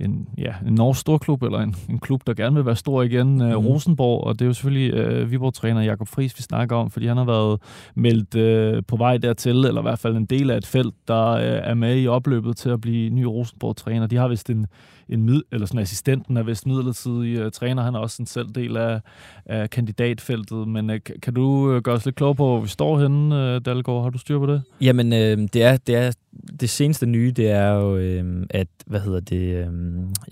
en, 0.00 0.28
ja, 0.38 0.52
en 0.66 0.74
norsk 0.74 1.00
storklub, 1.00 1.42
eller 1.42 1.58
en, 1.58 1.74
en 1.90 1.98
klub, 1.98 2.20
der 2.26 2.34
gerne 2.34 2.56
vil 2.56 2.66
være 2.66 2.76
stor 2.76 3.02
igen, 3.02 3.26
mm. 3.28 3.44
Mhm. 3.44 3.54
Rosenborg, 3.54 4.24
og 4.24 4.38
det 4.38 4.44
er 4.44 4.46
jo 4.46 4.52
selvfølgelig 4.52 4.94
øh, 4.94 5.30
Viborg-træner 5.30 5.82
Jakob 5.82 6.08
Friis, 6.08 6.38
vi 6.38 6.42
snakker 6.42 6.76
om, 6.76 6.90
fordi 6.90 7.06
han 7.06 7.16
har 7.16 7.24
været 7.24 7.60
meldt 7.94 8.34
øh, 8.34 8.82
på 8.88 8.96
vej 8.96 9.16
dertil, 9.16 9.56
eller 9.56 9.80
i 9.80 9.82
hvert 9.82 9.98
fald 9.98 10.16
en 10.16 10.26
del 10.26 10.50
af 10.50 10.56
et 10.56 10.66
felt, 10.66 10.94
der 11.08 11.26
øh, 11.28 11.42
er 11.42 11.74
med 11.74 12.02
i 12.02 12.06
opløbet 12.06 12.56
til 12.56 12.70
at 12.70 12.80
blive 12.80 13.10
ny 13.10 13.22
Rosenborg-træner. 13.22 14.06
De 14.06 14.16
har 14.16 14.28
vist 14.28 14.50
en, 14.50 14.66
en 15.12 15.22
mid, 15.22 15.42
eller 15.52 15.66
sådan 15.66 15.80
assistenten 15.80 16.36
er 16.36 16.42
vist 16.42 16.66
midlertidig 16.66 17.36
øh, 17.38 17.52
træner, 17.52 17.82
han 17.82 17.94
er 17.94 17.98
også 17.98 18.22
en 18.22 18.26
selv 18.26 18.48
del 18.54 18.76
af, 18.76 19.00
af 19.46 19.70
kandidatfeltet, 19.70 20.68
men 20.68 20.90
øh, 20.90 21.00
kan- 21.22 21.34
du 21.34 21.72
øh, 21.72 21.82
gøre 21.82 21.94
os 21.94 22.04
lidt 22.04 22.16
klogere 22.16 22.34
på, 22.34 22.46
hvor 22.46 22.60
vi 22.60 22.68
står 22.68 22.98
henne, 23.00 23.36
øh, 23.54 23.60
Dalgaard? 23.64 24.02
Har 24.02 24.10
du 24.10 24.18
styr 24.18 24.38
på 24.38 24.46
det? 24.46 24.62
Jamen, 24.80 25.12
øh, 25.12 25.48
det, 25.52 25.62
er, 25.62 25.76
det, 25.76 25.94
er, 25.94 26.12
det 26.60 26.70
seneste 26.70 27.06
nye, 27.06 27.32
det 27.36 27.50
er 27.50 27.68
jo, 27.72 27.96
øh, 27.96 28.46
at, 28.50 28.68
hvad 28.86 29.00
hedder 29.00 29.20
det, 29.20 29.36
øh, 29.66 29.66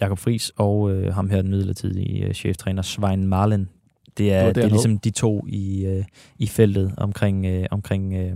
Jakob 0.00 0.18
Friis 0.18 0.52
og 0.56 0.92
øh, 0.92 1.14
ham 1.14 1.30
her, 1.30 1.42
den 1.42 1.50
midlertidige 1.50 2.24
øh, 2.26 2.32
cheftræner, 2.34 2.82
Svein 2.82 3.26
Marlen, 3.26 3.68
det 4.18 4.32
er, 4.32 4.46
Det 4.46 4.54
det, 4.54 4.64
er 4.64 4.68
ligesom 4.68 4.98
de 4.98 5.10
to 5.10 5.44
i, 5.48 5.84
øh, 5.86 6.04
i 6.38 6.46
feltet 6.46 6.94
omkring, 6.96 7.46
øh, 7.46 7.66
omkring 7.70 8.14
øh, 8.14 8.32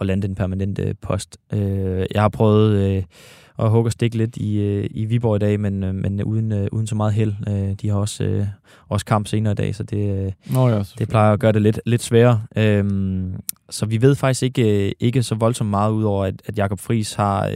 at 0.00 0.06
lande 0.06 0.26
den 0.28 0.34
permanente 0.34 0.94
post. 1.02 1.38
Øh, 1.52 2.06
jeg 2.14 2.22
har 2.22 2.28
prøvet 2.28 2.96
øh, 2.96 3.02
og 3.60 3.92
stikke 3.92 4.16
lidt 4.16 4.36
i, 4.36 4.58
øh, 4.60 4.88
i 4.90 5.04
Viborg 5.04 5.36
i 5.36 5.38
dag, 5.38 5.60
men, 5.60 5.84
øh, 5.84 5.94
men 5.94 6.24
uden, 6.24 6.52
øh, 6.52 6.68
uden 6.72 6.86
så 6.86 6.94
meget 6.94 7.12
held. 7.12 7.76
De 7.76 7.88
har 7.88 7.96
også, 7.96 8.46
også 8.88 9.06
kamp 9.06 9.26
senere 9.26 9.52
i 9.52 9.54
dag, 9.54 9.74
så 9.74 9.82
det, 9.82 10.34
Nå 10.52 10.68
ja, 10.68 10.82
det 10.98 11.08
plejer 11.08 11.32
at 11.32 11.40
gøre 11.40 11.52
det 11.52 11.62
lidt, 11.62 11.80
lidt 11.86 12.02
sværere. 12.02 12.42
Øhm, 12.56 13.34
så 13.70 13.86
vi 13.86 14.02
ved 14.02 14.14
faktisk 14.14 14.42
ikke, 14.42 14.94
ikke 15.02 15.22
så 15.22 15.34
voldsomt 15.34 15.70
meget, 15.70 15.92
udover 15.92 16.24
at, 16.24 16.42
at 16.46 16.58
Jakob 16.58 16.78
Friis 16.78 17.14
har, 17.14 17.54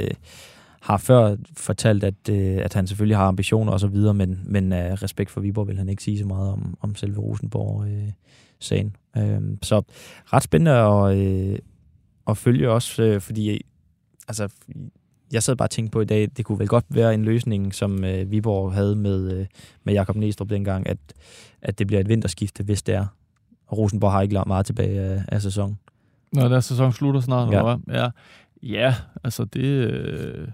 har 0.81 0.97
før 0.97 1.37
fortalt, 1.57 2.05
at, 2.05 2.29
at 2.29 2.75
han 2.75 2.87
selvfølgelig 2.87 3.17
har 3.17 3.27
ambitioner 3.27 3.73
og 3.73 3.81
så 3.81 3.87
videre, 3.87 4.14
men, 4.14 4.40
men 4.45 4.73
af 4.73 5.03
respekt 5.03 5.31
for 5.31 5.40
Viborg 5.40 5.69
vil 5.69 5.79
han 5.79 5.88
ikke 5.88 6.03
sige 6.03 6.19
så 6.19 6.27
meget 6.27 6.53
om, 6.53 6.77
om 6.81 6.95
selve 6.95 7.21
Rosenborg-sagen. 7.21 8.97
øhm, 9.17 9.59
så 9.62 9.83
ret 10.25 10.43
spændende 10.43 10.73
at, 10.73 11.61
at 12.29 12.37
følge 12.37 12.71
også, 12.71 13.19
fordi 13.21 13.61
altså, 14.29 14.49
jeg 15.32 15.42
sad 15.42 15.56
bare 15.56 15.66
og 15.66 15.70
tænkte 15.70 15.90
på 15.90 16.00
i 16.00 16.04
dag, 16.04 16.28
det 16.37 16.44
kunne 16.44 16.58
vel 16.58 16.68
godt 16.68 16.84
være 16.88 17.14
en 17.14 17.24
løsning, 17.24 17.74
som 17.74 18.04
øh, 18.04 18.30
Viborg 18.30 18.72
havde 18.74 18.96
med, 18.96 19.32
øh, 19.40 19.46
med 19.84 19.94
Jakob 19.94 20.16
Næstrup 20.16 20.50
dengang, 20.50 20.88
at, 20.88 20.98
at 21.62 21.78
det 21.78 21.87
bliver 21.87 22.00
et 22.00 22.08
vinterskifte, 22.08 22.62
hvis 22.64 22.82
det 22.82 22.94
er. 22.94 23.06
Og 23.66 23.78
Rosenborg 23.78 24.12
har 24.12 24.22
ikke 24.22 24.42
meget 24.46 24.66
tilbage 24.66 25.00
af, 25.00 25.22
af 25.28 25.42
sæsonen. 25.42 25.78
Når 26.32 26.48
der 26.48 26.60
sæson 26.60 26.92
slutter 26.92 27.20
snart, 27.20 27.52
Ja. 27.52 27.58
eller 27.58 27.76
hvad? 27.76 27.94
Ja. 27.96 28.08
ja, 28.62 28.94
altså 29.24 29.44
det, 29.44 29.64
øh, 29.64 30.48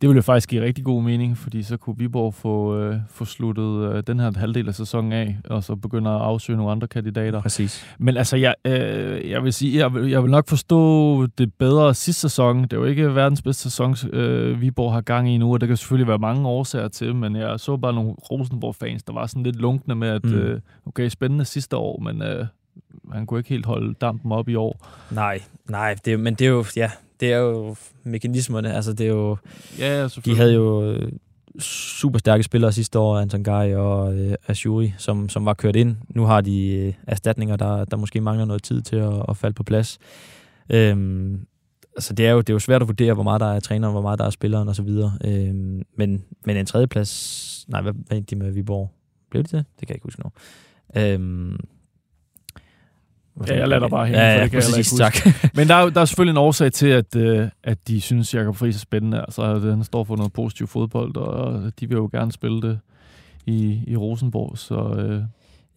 det 0.00 0.08
ville 0.08 0.18
jo 0.18 0.22
faktisk 0.22 0.48
give 0.48 0.62
rigtig 0.62 0.84
god 0.84 1.02
mening, 1.02 1.38
fordi 1.38 1.62
så 1.62 1.76
kunne 1.76 1.98
Viborg 1.98 2.34
få, 2.34 2.76
øh, 2.78 2.96
få 3.10 3.24
sluttet 3.24 3.92
øh, 3.94 4.02
den 4.06 4.20
her 4.20 4.32
halvdel 4.38 4.68
af 4.68 4.74
sæsonen 4.74 5.12
af, 5.12 5.36
og 5.50 5.64
så 5.64 5.76
begynde 5.76 6.10
at 6.10 6.16
afsøge 6.20 6.56
nogle 6.56 6.72
andre 6.72 6.86
kandidater. 6.88 7.40
Præcis. 7.42 7.86
Men 7.98 8.16
altså, 8.16 8.36
jeg, 8.36 8.54
øh, 8.64 9.30
jeg 9.30 9.44
vil 9.44 9.52
sige, 9.52 9.78
jeg 9.78 9.94
vil, 9.94 10.10
jeg 10.10 10.22
vil 10.22 10.30
nok 10.30 10.48
forstå 10.48 11.26
det 11.26 11.54
bedre 11.54 11.94
sidste 11.94 12.20
sæson. 12.20 12.62
Det 12.62 12.72
er 12.72 12.76
jo 12.76 12.84
ikke 12.84 13.14
verdens 13.14 13.42
bedste 13.42 13.62
sæson, 13.62 13.96
øh, 14.12 14.60
Viborg 14.60 14.92
har 14.92 15.00
gang 15.00 15.30
i 15.30 15.38
nu, 15.38 15.52
og 15.52 15.60
der 15.60 15.66
kan 15.66 15.76
selvfølgelig 15.76 16.08
være 16.08 16.18
mange 16.18 16.48
årsager 16.48 16.88
til, 16.88 17.14
men 17.14 17.36
jeg 17.36 17.60
så 17.60 17.76
bare 17.76 17.92
nogle 17.92 18.12
Rosenborg-fans, 18.12 19.02
der 19.02 19.12
var 19.12 19.26
sådan 19.26 19.42
lidt 19.42 19.56
lunkne 19.56 19.94
med, 19.94 20.08
at 20.08 20.24
Mm. 20.24 20.34
øh, 20.34 20.60
okay, 20.86 21.08
spændende 21.08 21.44
sidste 21.44 21.76
år, 21.76 22.00
men 22.00 22.22
øh, 22.22 22.46
han 23.12 23.26
kunne 23.26 23.40
ikke 23.40 23.50
helt 23.50 23.66
holde 23.66 23.94
dampen 23.94 24.32
op 24.32 24.48
i 24.48 24.54
år. 24.54 24.86
Nej, 25.10 25.40
nej, 25.68 25.96
det, 26.04 26.20
men 26.20 26.34
det 26.34 26.46
er 26.46 26.50
jo, 26.50 26.64
ja, 26.76 26.90
det 27.20 27.32
er 27.32 27.38
jo 27.38 27.76
mekanismerne. 28.04 28.74
Altså, 28.74 28.92
det 28.92 29.06
er 29.06 29.10
jo, 29.10 29.36
Ja, 29.78 30.04
de 30.04 30.08
selvfølgelig. 30.08 30.42
havde 30.42 30.54
jo 30.54 30.92
øh, 30.92 31.12
super 31.60 32.18
stærke 32.18 32.42
spillere 32.42 32.72
sidste 32.72 32.98
år, 32.98 33.18
Anton 33.18 33.44
Guy 33.44 33.74
og 33.74 34.14
øh, 34.18 34.34
Ashuri, 34.48 34.94
som, 34.98 35.28
som 35.28 35.44
var 35.44 35.54
kørt 35.54 35.76
ind. 35.76 35.96
Nu 36.08 36.24
har 36.24 36.40
de 36.40 36.68
øh, 36.68 36.94
erstatninger, 37.06 37.56
der, 37.56 37.84
der 37.84 37.96
måske 37.96 38.20
mangler 38.20 38.44
noget 38.44 38.62
tid 38.62 38.82
til 38.82 38.96
at, 38.96 39.22
at 39.28 39.36
falde 39.36 39.54
på 39.54 39.62
plads. 39.62 39.98
Øhm, 40.70 41.40
altså 41.96 42.12
det 42.14 42.26
er, 42.26 42.30
jo, 42.30 42.38
det 42.38 42.48
er 42.50 42.54
jo 42.54 42.58
svært 42.58 42.82
at 42.82 42.88
vurdere, 42.88 43.14
hvor 43.14 43.22
meget 43.22 43.40
der 43.40 43.52
er 43.52 43.60
træneren, 43.60 43.92
hvor 43.92 44.02
meget 44.02 44.18
der 44.18 44.24
er 44.24 44.30
spilleren 44.30 44.68
osv. 44.68 44.88
Øhm, 45.24 45.82
men, 45.96 46.24
men 46.44 46.56
en 46.56 46.66
tredjeplads, 46.66 47.64
nej, 47.68 47.80
hvad, 47.82 47.92
hvad 48.06 48.16
endte 48.16 48.34
de 48.34 48.38
med 48.44 48.50
Viborg? 48.52 48.90
Blev 49.30 49.42
de 49.42 49.56
det? 49.56 49.64
Det 49.80 49.88
kan 49.88 49.88
jeg 49.88 49.96
ikke 49.96 50.04
huske 50.06 50.22
nu. 50.24 50.30
Øhm, 51.02 51.56
Ja, 53.48 53.58
jeg 53.58 53.68
lader 53.68 53.80
dig 53.80 53.90
bare 53.90 54.06
hænge, 54.06 54.20
ja, 54.20 54.34
for 54.34 54.38
ja, 54.38 54.42
det 54.42 54.50
kan 54.50 54.60
jeg 54.60 54.64
præcis, 54.76 54.92
tak. 54.98 55.16
Men 55.54 55.68
der 55.68 55.74
er, 55.74 55.88
der 55.90 56.00
er 56.00 56.04
selvfølgelig 56.04 56.30
en 56.32 56.36
årsag 56.36 56.72
til, 56.72 56.86
at, 56.86 57.16
øh, 57.16 57.48
at 57.64 57.78
de 57.88 58.00
synes, 58.00 58.34
Jakob 58.34 58.56
Friis 58.56 58.76
er 58.76 58.80
spændende. 58.80 59.20
Altså, 59.20 59.42
at 59.42 59.62
han 59.62 59.84
står 59.84 60.04
for 60.04 60.16
noget 60.16 60.32
positiv 60.32 60.66
fodbold, 60.66 61.16
og 61.16 61.72
de 61.80 61.88
vil 61.88 61.96
jo 61.96 62.08
gerne 62.12 62.32
spille 62.32 62.62
det 62.62 62.78
i, 63.46 63.80
i 63.86 63.96
Rosenborg. 63.96 64.58
Så 64.58 64.74
øh, 64.98 65.22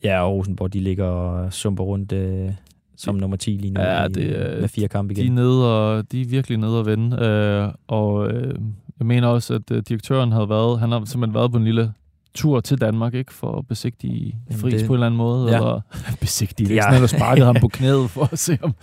Ja, 0.04 0.22
og 0.24 0.32
Rosenborg, 0.34 0.74
de 0.74 0.80
ligger 0.80 1.06
og 1.06 1.54
sumper 1.54 1.84
rundt 1.84 2.12
øh, 2.12 2.50
som 2.98 3.16
nummer 3.16 3.38
10 3.38 3.50
lige 3.52 3.74
nu 3.74 3.82
Ja, 3.82 4.06
i, 4.06 4.10
det 4.10 4.42
er- 4.56 4.60
med 4.62 4.68
fire 4.70 4.88
kampe 4.88 5.14
de 5.14 5.20
er, 5.22 5.24
igen. 5.24 5.36
nede 5.36 5.76
og, 5.78 6.12
de 6.12 6.22
er 6.22 6.26
virkelig 6.26 6.58
nede 6.58 6.80
og 6.80 6.86
vende. 6.86 7.26
Øh, 7.26 7.68
og 7.88 8.32
øh, 8.32 8.56
jeg 9.00 9.08
mener 9.08 9.28
også, 9.28 9.54
at 9.54 9.72
øh, 9.72 9.84
direktøren 9.90 10.32
havde 10.32 10.50
været, 10.50 10.80
han 10.80 10.92
har 10.92 11.06
simpelthen 11.06 11.34
været 11.34 11.52
på 11.52 11.58
en 11.58 11.64
lille 11.64 11.94
tur 12.34 12.60
til 12.60 12.82
Danmark, 12.82 13.14
ikke? 13.14 13.34
For 13.34 13.58
at 13.58 13.68
besigtige 13.68 14.36
Jamen, 14.50 14.62
Friis 14.62 14.74
det- 14.74 14.88
på 14.88 14.94
en 14.94 14.98
eller 14.98 15.06
anden 15.08 15.18
måde. 15.18 15.50
Ja. 15.52 15.56
Eller 15.58 15.82
besigtige, 16.22 16.68
det 16.68 16.74
er 16.74 16.76
Ja. 16.76 16.80
ikke 16.80 16.84
sådan, 16.84 17.04
at 17.04 17.10
du 17.12 17.18
sparkede 17.18 17.46
ham 17.46 17.56
på 17.62 17.68
knæet 17.78 18.10
for 18.10 18.30
at 18.34 18.40
se 18.40 18.58
om... 18.62 18.74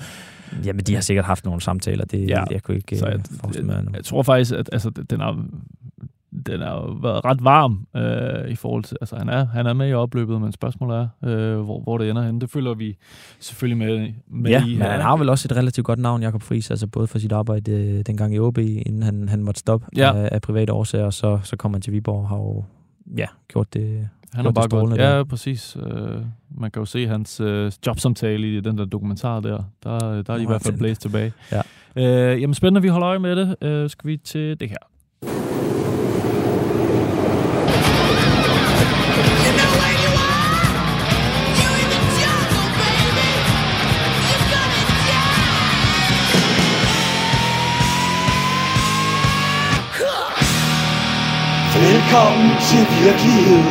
Jamen, 0.64 0.80
de 0.84 0.94
har 0.94 1.00
sikkert 1.00 1.24
haft 1.24 1.44
nogle 1.44 1.60
samtaler. 1.60 2.04
Det, 2.04 2.28
Ja. 2.28 2.44
Jeg 2.50 2.62
kunne 2.62 2.76
ikke 2.76 2.98
Så 2.98 3.06
øh, 3.06 3.12
jeg, 3.12 3.20
forestille 3.40 3.66
mig 3.66 3.84
nu. 3.84 3.90
jeg 3.94 4.04
tror 4.04 4.22
faktisk, 4.22 4.52
at 4.54 4.68
altså, 4.72 4.90
den 4.90 5.20
har, 5.20 5.44
den 6.46 6.60
har 6.60 6.98
været 7.02 7.24
ret 7.24 7.44
varm 7.44 7.86
øh, 7.96 8.50
i 8.50 8.54
forhold 8.54 8.84
til... 8.84 8.96
Altså, 9.00 9.16
han 9.16 9.28
er, 9.28 9.46
han 9.46 9.66
er 9.66 9.72
med 9.72 9.88
i 9.88 9.92
opløbet, 9.92 10.40
men 10.40 10.52
spørgsmålet 10.52 10.96
er, 11.22 11.28
øh, 11.28 11.60
hvor, 11.60 11.80
hvor 11.82 11.98
det 11.98 12.10
ender 12.10 12.22
henne. 12.22 12.40
Det 12.40 12.50
følger 12.50 12.74
vi 12.74 12.96
selvfølgelig 13.40 13.78
med, 13.86 14.08
med 14.30 14.50
Ja, 14.50 14.64
i. 14.66 14.72
men 14.74 14.82
han 14.82 15.00
har 15.00 15.16
vel 15.16 15.28
også 15.28 15.48
et 15.50 15.56
relativt 15.56 15.84
godt 15.86 15.98
navn, 15.98 16.22
Jakob 16.22 16.42
Friis, 16.42 16.70
altså 16.70 16.86
både 16.86 17.06
for 17.06 17.18
sit 17.18 17.32
arbejde 17.32 17.70
øh, 17.72 18.02
dengang 18.06 18.34
i 18.34 18.38
OB, 18.38 18.58
inden 18.58 19.02
han, 19.02 19.28
han 19.28 19.42
måtte 19.42 19.58
stoppe 19.60 19.86
Ja. 19.96 20.16
af, 20.16 20.28
af 20.32 20.42
private 20.42 20.72
årsager, 20.72 21.10
så, 21.10 21.38
så 21.42 21.56
kom 21.56 21.72
han 21.72 21.82
til 21.82 21.92
Viborg 21.92 22.22
og 22.22 22.28
har 22.28 22.36
jo 22.36 22.64
ja, 23.16 23.26
gjort 23.52 23.74
det, 23.74 24.08
Han 24.34 24.44
gjort 24.44 24.54
bare 24.54 24.64
strålende 24.64 25.02
Ja, 25.04 25.16
der. 25.16 25.24
præcis. 25.24 25.76
Øh, 25.76 26.22
man 26.50 26.70
kan 26.70 26.80
jo 26.80 26.84
se 26.84 27.06
hans 27.06 27.40
øh, 27.40 27.72
jobsamtale 27.86 28.56
i 28.56 28.60
den 28.60 28.78
der 28.78 28.84
dokumentar 28.84 29.40
der. 29.40 29.62
Der, 29.84 29.98
der 30.22 30.32
er 30.32 30.36
de 30.36 30.42
i 30.42 30.46
hvert 30.46 30.62
fald 30.62 30.78
blæst 30.78 31.00
tilbage. 31.02 31.32
Ja. 31.52 31.62
Øh, 32.32 32.40
jamen 32.42 32.54
spændende, 32.54 32.82
vi 32.82 32.88
holder 32.88 33.08
øje 33.08 33.18
med 33.18 33.36
det. 33.36 33.56
Øh, 33.62 33.90
skal 33.90 34.08
vi 34.08 34.16
til 34.16 34.60
det 34.60 34.68
her. 34.68 35.47
Velkommen 51.86 52.50
til 52.68 52.86
virkeligheden. 53.04 53.64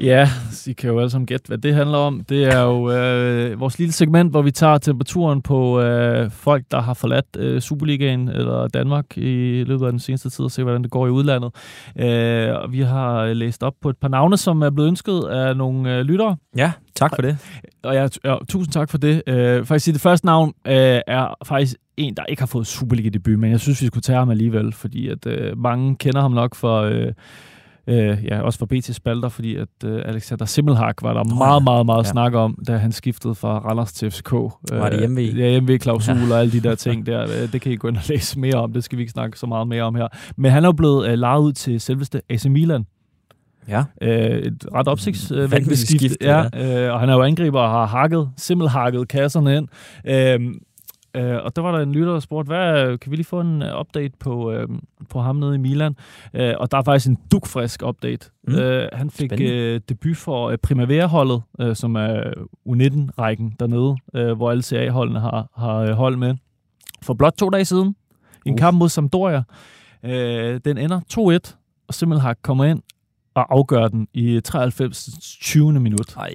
Ja, 0.00 0.28
i 0.66 0.72
kan 0.72 0.90
jo 0.90 0.98
alle 0.98 1.10
sammen 1.10 1.26
gætte, 1.26 1.48
hvad 1.48 1.58
det 1.58 1.74
handler 1.74 1.98
om. 1.98 2.24
Det 2.28 2.44
er 2.44 2.62
jo 2.62 2.90
øh, 2.90 3.60
vores 3.60 3.78
lille 3.78 3.92
segment, 3.92 4.30
hvor 4.30 4.42
vi 4.42 4.50
tager 4.50 4.78
temperaturen 4.78 5.42
på 5.42 5.80
øh, 5.80 6.30
folk, 6.30 6.64
der 6.70 6.80
har 6.80 6.94
forladt 6.94 7.26
øh, 7.38 7.60
Superligaen 7.60 8.28
eller 8.28 8.68
Danmark 8.68 9.18
i 9.18 9.64
løbet 9.66 9.86
af 9.86 9.92
den 9.92 9.98
seneste 9.98 10.30
tid, 10.30 10.44
og 10.44 10.50
se, 10.50 10.62
hvordan 10.62 10.82
det 10.82 10.90
går 10.90 11.06
i 11.06 11.10
udlandet. 11.10 11.50
Øh, 11.98 12.54
og 12.62 12.72
vi 12.72 12.80
har 12.80 13.32
læst 13.32 13.62
op 13.62 13.74
på 13.82 13.90
et 13.90 13.96
par 13.96 14.08
navne, 14.08 14.36
som 14.36 14.62
er 14.62 14.70
blevet 14.70 14.88
ønsket 14.88 15.24
af 15.24 15.56
nogle 15.56 15.96
øh, 15.96 16.00
lyttere. 16.04 16.36
Ja, 16.56 16.72
tak 16.94 17.10
for 17.14 17.22
det. 17.22 17.38
Og 17.82 17.94
ja, 17.94 18.06
t- 18.06 18.18
ja, 18.24 18.36
tusind 18.48 18.72
tak 18.72 18.90
for 18.90 18.98
det. 18.98 19.22
Øh, 19.26 19.64
faktisk 19.64 19.92
det 19.92 20.00
første 20.00 20.26
navn 20.26 20.52
øh, 20.66 21.00
er 21.06 21.34
faktisk 21.44 21.76
en, 21.96 22.14
der 22.14 22.24
ikke 22.28 22.42
har 22.42 22.46
fået 22.46 22.66
Superliga-debut, 22.66 23.38
men 23.38 23.50
jeg 23.50 23.60
synes, 23.60 23.82
vi 23.82 23.86
skulle 23.86 24.02
tage 24.02 24.18
ham 24.18 24.30
alligevel, 24.30 24.72
fordi 24.72 25.08
at 25.08 25.26
øh, 25.26 25.58
mange 25.58 25.96
kender 25.96 26.20
ham 26.20 26.32
nok 26.32 26.54
for... 26.54 26.80
Øh, 26.80 27.12
Øh, 27.88 28.24
ja, 28.24 28.40
også 28.40 28.58
for 28.58 28.66
BT 28.66 28.94
Spalter, 28.94 29.28
fordi 29.28 29.56
at 29.56 29.68
øh, 29.84 30.02
Alexander 30.04 30.44
Simmelhag 30.44 30.92
var 31.02 31.12
der 31.14 31.24
Nå, 31.24 31.34
meget, 31.34 31.54
ja. 31.60 31.64
meget, 31.64 31.86
meget 31.86 32.04
Ja. 32.04 32.10
snak 32.10 32.34
om, 32.34 32.58
da 32.68 32.76
han 32.76 32.92
skiftede 32.92 33.34
fra 33.34 33.58
Randers 33.58 33.92
til 33.92 34.10
FCK. 34.10 34.32
Var 34.32 34.90
det 34.90 34.98
hjemme 34.98 35.20
Ja, 35.22 35.48
hjemme-klausul 35.50 36.16
ja. 36.16 36.34
og 36.34 36.40
alle 36.40 36.52
de 36.52 36.60
der 36.60 36.74
ting 36.74 37.06
der. 37.06 37.22
Øh, 37.42 37.52
Det 37.52 37.60
kan 37.60 37.72
I 37.72 37.76
gå 37.76 37.88
ind 37.88 37.96
og 37.96 38.02
læse 38.08 38.38
mere 38.38 38.54
om. 38.54 38.72
Det 38.72 38.84
skal 38.84 38.96
vi 38.98 39.02
ikke 39.02 39.12
snakke 39.12 39.38
så 39.38 39.46
meget 39.46 39.68
mere 39.68 39.82
om 39.82 39.94
her. 39.94 40.08
Men 40.36 40.50
han 40.50 40.64
er 40.64 40.68
jo 40.68 40.72
blevet 40.72 41.08
øh, 41.08 41.14
lejet 41.18 41.40
ud 41.40 41.52
til 41.52 41.80
selveste 41.80 42.20
AC 42.30 42.44
Milan. 42.44 42.86
Ja. 43.68 43.84
Øh, 44.02 44.38
et 44.38 44.66
ret 44.74 44.88
opsigtsvækkende 44.88 45.76
skift. 45.76 46.00
skift, 46.00 46.16
ja, 46.20 46.44
øh, 46.86 46.92
og 46.94 47.00
han 47.00 47.08
er 47.08 47.14
jo 47.14 47.22
angriber 47.22 47.60
og 47.60 47.70
har 47.70 47.86
hakket, 47.86 48.28
simpelthen 48.36 48.80
hakket 48.80 49.08
kasserne 49.08 49.56
ind. 49.56 49.68
Øh, 50.08 50.40
Øh, 51.16 51.44
og 51.44 51.56
der 51.56 51.62
var 51.62 51.72
der 51.72 51.78
en 51.78 51.92
lytter, 51.92 52.12
der 52.12 52.20
spurgte, 52.20 52.46
hvad, 52.48 52.98
kan 52.98 53.10
vi 53.10 53.16
lige 53.16 53.26
få 53.26 53.40
en 53.40 53.62
øh, 53.62 53.80
update 53.80 54.12
på, 54.20 54.52
øh, 54.52 54.68
på 55.10 55.20
ham 55.20 55.36
nede 55.36 55.54
i 55.54 55.58
Milan? 55.58 55.96
Øh, 56.34 56.54
og 56.58 56.70
der 56.70 56.78
er 56.78 56.82
faktisk 56.82 57.08
en 57.08 57.18
dukfrisk 57.32 57.82
update. 57.86 58.30
Mm. 58.48 58.54
Øh, 58.54 58.88
han 58.92 59.10
fik 59.10 59.30
Spændende. 59.30 59.52
øh, 59.52 59.80
debut 59.88 60.16
for 60.16 60.50
øh, 60.50 60.58
Primavera-holdet, 60.58 61.42
øh, 61.60 61.76
som 61.76 61.94
er 61.96 62.22
U19-rækken 62.68 63.56
dernede, 63.60 63.96
øh, 64.14 64.36
hvor 64.36 64.50
alle 64.50 64.62
CA-holdene 64.62 65.20
har, 65.20 65.48
har 65.56 65.76
øh, 65.76 65.90
hold 65.90 66.16
med. 66.16 66.34
For 67.02 67.14
blot 67.14 67.32
to 67.38 67.48
dage 67.50 67.64
siden, 67.64 67.96
en 68.46 68.52
Uh. 68.52 68.58
kamp 68.58 68.78
mod 68.78 68.88
Sampdoria. 68.88 69.42
Øh, 70.04 70.60
den 70.64 70.78
ender 70.78 71.00
2-1, 71.46 71.56
og 71.88 71.94
Simmelhag 71.94 72.34
kommer 72.42 72.64
ind 72.64 72.82
og 73.36 73.54
afgør 73.54 73.88
den 73.88 74.08
i 74.14 74.40
93. 74.44 75.08
20. 75.40 75.72
minut. 75.80 76.14
Ej, 76.16 76.28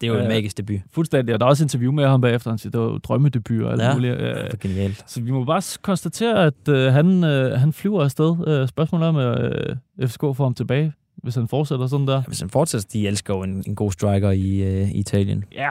det 0.00 0.06
er 0.06 0.12
jo 0.12 0.18
en 0.18 0.22
Øh, 0.22 0.28
magisk 0.28 0.56
debut. 0.56 0.76
Fuldstændig, 0.92 1.34
og 1.34 1.40
der 1.40 1.46
er 1.46 1.50
også 1.50 1.64
interview 1.64 1.92
med 1.92 2.06
ham 2.06 2.20
bagefter, 2.20 2.50
han 2.50 2.58
siger, 2.58 2.70
det 2.70 2.80
var 2.80 2.98
drømmedebut 2.98 3.62
og 3.62 3.72
alt 3.72 3.82
Ja, 3.82 3.94
muligt. 3.94 4.14
Øh, 4.20 4.50
Det 4.50 4.60
genialt. 4.60 5.04
så 5.10 5.20
vi 5.20 5.30
må 5.30 5.44
bare 5.44 5.62
konstatere, 5.82 6.44
at 6.46 6.68
øh, 6.68 6.92
han, 6.92 7.24
øh, 7.24 7.58
han 7.60 7.72
flyver 7.72 8.02
afsted. 8.04 8.36
Øh, 8.48 8.68
spørgsmålet 8.68 9.08
om 9.08 9.16
øh, 9.16 9.76
FCK 10.08 10.20
får 10.20 10.42
ham 10.44 10.54
tilbage, 10.54 10.92
hvis 11.22 11.34
han 11.34 11.48
fortsætter 11.48 11.86
sådan 11.86 12.06
der. 12.06 12.22
Hvis 12.26 12.40
han 12.40 12.50
fortsætter, 12.50 12.88
de 12.92 13.08
elsker 13.08 13.34
jo 13.34 13.42
en, 13.42 13.62
en 13.66 13.74
god 13.74 13.92
striker 13.92 14.30
i, 14.30 14.56
øh, 14.62 14.90
Italien. 14.94 15.44
Ja, 15.52 15.68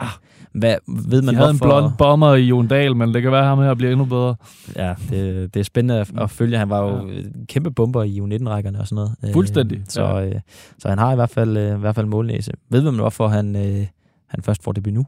Hvad, 0.52 0.76
ved 1.08 1.20
de 1.20 1.26
man 1.26 1.34
havde 1.34 1.50
en 1.50 1.56
hvorfor? 1.56 1.80
blond 1.80 1.92
bomber 1.98 2.34
i 2.34 2.42
Jon 2.42 2.66
Dahl, 2.68 2.96
men 2.96 3.14
det 3.14 3.22
kan 3.22 3.32
være, 3.32 3.40
at 3.40 3.46
ham 3.46 3.58
her 3.58 3.74
bliver 3.74 3.92
endnu 3.92 4.04
bedre. 4.04 4.34
Ja, 4.76 4.94
det, 5.10 5.54
det 5.54 5.60
er 5.60 5.64
spændende 5.64 6.00
at, 6.00 6.10
at 6.20 6.30
følge. 6.30 6.58
Han 6.58 6.70
var 6.70 6.80
jo 6.82 7.08
ja. 7.08 7.22
kæmpe 7.48 7.70
bomber 7.70 8.02
i 8.02 8.20
U19-rækkerne 8.20 8.80
og 8.80 8.86
sådan 8.88 8.96
noget. 8.96 9.14
Øh, 9.24 9.32
Fuldstændig, 9.32 9.82
Så, 9.88 10.02
ja. 10.04 10.26
øh, 10.26 10.40
så 10.78 10.88
han 10.88 10.98
har 10.98 11.12
i 11.12 11.14
hvert 11.14 11.30
fald, 11.30 11.56
øh, 11.56 11.76
i 11.76 11.80
hvert 11.80 11.94
fald 11.94 12.06
målnæse. 12.06 12.52
Ved 12.70 12.82
man, 12.82 12.94
hvorfor 12.94 13.28
han, 13.28 13.56
øh, 13.56 13.86
han 14.28 14.42
først 14.42 14.62
får 14.64 14.72
debut 14.72 14.92
nu? 14.94 15.06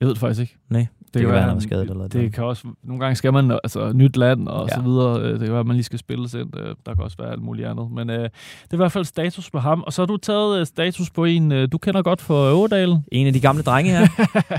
Jeg 0.00 0.06
ved 0.06 0.14
det 0.14 0.20
faktisk 0.20 0.40
ikke. 0.40 0.56
Nej, 0.68 0.86
det, 1.14 1.22
kan 1.22 1.30
være, 1.30 1.40
han 1.40 1.48
været 1.50 1.62
skadet 1.62 1.90
eller 1.90 2.02
det, 2.02 2.12
det 2.12 2.32
kan 2.34 2.44
også, 2.44 2.68
nogle 2.82 3.00
gange 3.00 3.16
skal 3.16 3.32
man, 3.32 3.50
altså 3.50 3.92
nyt 3.92 4.16
land 4.16 4.48
og 4.48 4.68
Ja. 4.70 4.74
så 4.74 4.80
videre. 4.82 5.20
Øh, 5.20 5.30
Det 5.32 5.40
kan 5.40 5.50
være, 5.50 5.60
at 5.60 5.66
man 5.66 5.76
lige 5.76 5.84
skal 5.84 5.98
spille 5.98 6.24
ind. 6.40 6.56
Øh, 6.58 6.74
Der 6.86 6.94
kan 6.94 7.04
også 7.04 7.16
være 7.20 7.30
alt 7.32 7.42
muligt 7.42 7.68
andet. 7.68 7.90
Men 7.90 8.10
øh, 8.10 8.18
det 8.18 8.24
er 8.70 8.74
i 8.74 8.76
hvert 8.76 8.92
fald 8.92 9.04
status 9.04 9.50
på 9.50 9.58
ham. 9.58 9.82
Og 9.86 9.92
så 9.92 10.02
har 10.02 10.06
du 10.06 10.16
taget 10.16 10.60
øh, 10.60 10.66
status 10.66 11.10
på 11.10 11.24
en, 11.24 11.68
du 11.68 11.78
kender 11.78 12.02
godt 12.02 12.20
for 12.20 12.50
Øvedalen. 12.58 13.04
En 13.12 13.26
af 13.26 13.32
de 13.32 13.40
gamle 13.40 13.62
drenge 13.62 13.90
her. 13.90 14.06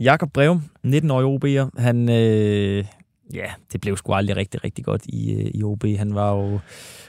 Jakob 0.00 0.32
Breum, 0.32 0.62
19-årig 0.86 1.26
OB'er. 1.26 1.80
Han, 1.82 2.10
øh, 2.10 2.84
ja, 3.34 3.44
det 3.72 3.80
blev 3.80 3.96
sgu 3.96 4.12
aldrig 4.12 4.36
rigtig, 4.36 4.64
rigtig 4.64 4.84
godt 4.84 5.02
i, 5.06 5.32
øh, 5.32 5.50
i 5.54 5.62
OB. 5.62 5.84
Han 5.98 6.14
var 6.14 6.32
jo 6.34 6.58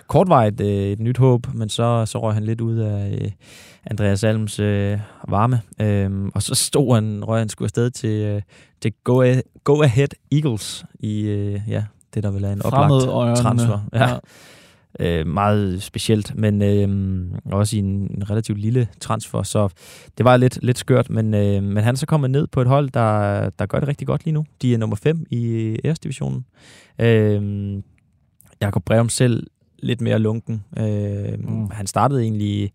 kortvarigt 0.07 0.61
øh, 0.61 0.67
et 0.67 0.99
nyt 0.99 1.17
håb, 1.17 1.47
men 1.53 1.69
så, 1.69 2.05
så 2.05 2.21
røg 2.21 2.33
han 2.33 2.43
lidt 2.43 2.61
ud 2.61 2.77
af 2.77 3.17
øh, 3.21 3.31
Andreas 3.85 4.23
Alms 4.23 4.59
øh, 4.59 4.99
varme. 5.29 5.61
Øhm, 5.81 6.31
og 6.35 6.41
så 6.43 6.55
stod 6.55 6.95
han, 6.95 7.23
røg 7.25 7.39
han 7.39 7.49
skulle 7.49 7.65
afsted 7.65 7.89
til, 7.91 8.09
øh, 8.09 8.41
til 8.81 8.93
Go, 9.03 9.23
A- 9.23 9.41
Go 9.63 9.81
Ahead 9.81 10.07
Eagles 10.31 10.85
i, 10.99 11.21
øh, 11.21 11.61
ja, 11.67 11.83
det 12.13 12.23
der 12.23 12.31
vel 12.31 12.43
er 12.43 12.51
en 12.51 12.61
oplagt 12.65 12.89
transfer. 13.35 13.79
Ja. 13.93 14.09
Ja. 14.09 14.17
Øh, 14.99 15.27
meget 15.27 15.83
specielt, 15.83 16.35
men 16.35 16.61
øh, 16.61 17.27
også 17.45 17.75
i 17.75 17.79
en, 17.79 17.85
en 17.85 18.29
relativt 18.29 18.59
lille 18.59 18.87
transfer, 18.99 19.43
så 19.43 19.69
det 20.17 20.25
var 20.25 20.37
lidt, 20.37 20.59
lidt 20.61 20.77
skørt, 20.77 21.09
men, 21.09 21.33
øh, 21.33 21.63
men 21.63 21.83
han 21.83 21.95
er 21.95 21.97
så 21.97 22.05
kommet 22.05 22.31
ned 22.31 22.47
på 22.47 22.61
et 22.61 22.67
hold, 22.67 22.89
der, 22.89 23.49
der 23.49 23.65
gør 23.65 23.79
det 23.79 23.87
rigtig 23.87 24.07
godt 24.07 24.25
lige 24.25 24.33
nu. 24.33 24.45
De 24.61 24.73
er 24.73 24.77
nummer 24.77 24.95
5 24.95 25.25
i 25.29 25.77
æresdivisionen. 25.85 26.45
Øh, 26.99 27.73
Jakob 28.61 28.83
Breum 28.85 29.09
selv 29.09 29.47
lidt 29.79 30.01
mere 30.01 30.19
lunken. 30.19 30.63
Øh, 30.77 31.39
mm. 31.39 31.69
Han 31.71 31.87
startede 31.87 32.21
egentlig 32.21 32.71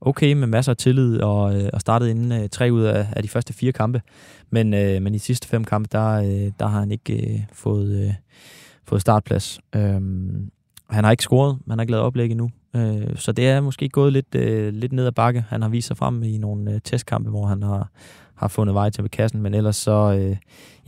okay 0.00 0.32
med 0.32 0.46
masser 0.46 0.72
af 0.72 0.76
tillid 0.76 1.20
og, 1.20 1.60
øh, 1.60 1.70
og 1.72 1.80
startede 1.80 2.10
inden 2.10 2.32
øh, 2.32 2.48
tre 2.48 2.72
ud 2.72 2.82
af, 2.82 3.06
af 3.12 3.22
de 3.22 3.28
første 3.28 3.52
fire 3.52 3.72
kampe. 3.72 4.02
Men, 4.50 4.74
øh, 4.74 5.02
men 5.02 5.14
i 5.14 5.18
de 5.18 5.22
sidste 5.22 5.48
fem 5.48 5.64
kampe, 5.64 5.88
der, 5.92 6.08
øh, 6.08 6.52
der 6.58 6.66
har 6.66 6.80
han 6.80 6.92
ikke 6.92 7.32
øh, 7.32 7.40
fået, 7.52 8.06
øh, 8.06 8.14
fået 8.84 9.00
startplads. 9.00 9.60
Øh, 9.76 10.00
han 10.90 11.04
har 11.04 11.10
ikke 11.10 11.22
scoret, 11.22 11.58
han 11.68 11.78
har 11.78 11.82
ikke 11.82 11.90
lavet 11.90 12.04
oplæg 12.04 12.30
endnu. 12.30 12.50
Øh, 12.76 13.16
så 13.16 13.32
det 13.32 13.48
er 13.48 13.60
måske 13.60 13.88
gået 13.88 14.12
lidt, 14.12 14.34
øh, 14.34 14.72
lidt 14.74 14.92
ned 14.92 15.06
ad 15.06 15.12
bakke. 15.12 15.44
Han 15.48 15.62
har 15.62 15.68
vist 15.68 15.86
sig 15.86 15.96
frem 15.96 16.22
i 16.22 16.38
nogle 16.38 16.72
øh, 16.72 16.80
testkampe, 16.84 17.30
hvor 17.30 17.46
han 17.46 17.62
har, 17.62 17.88
har 18.34 18.48
fundet 18.48 18.74
vej 18.74 18.90
til 18.90 19.04
ved 19.04 19.10
kassen, 19.10 19.42
men 19.42 19.54
ellers 19.54 19.76
så, 19.76 20.18
øh, 20.18 20.36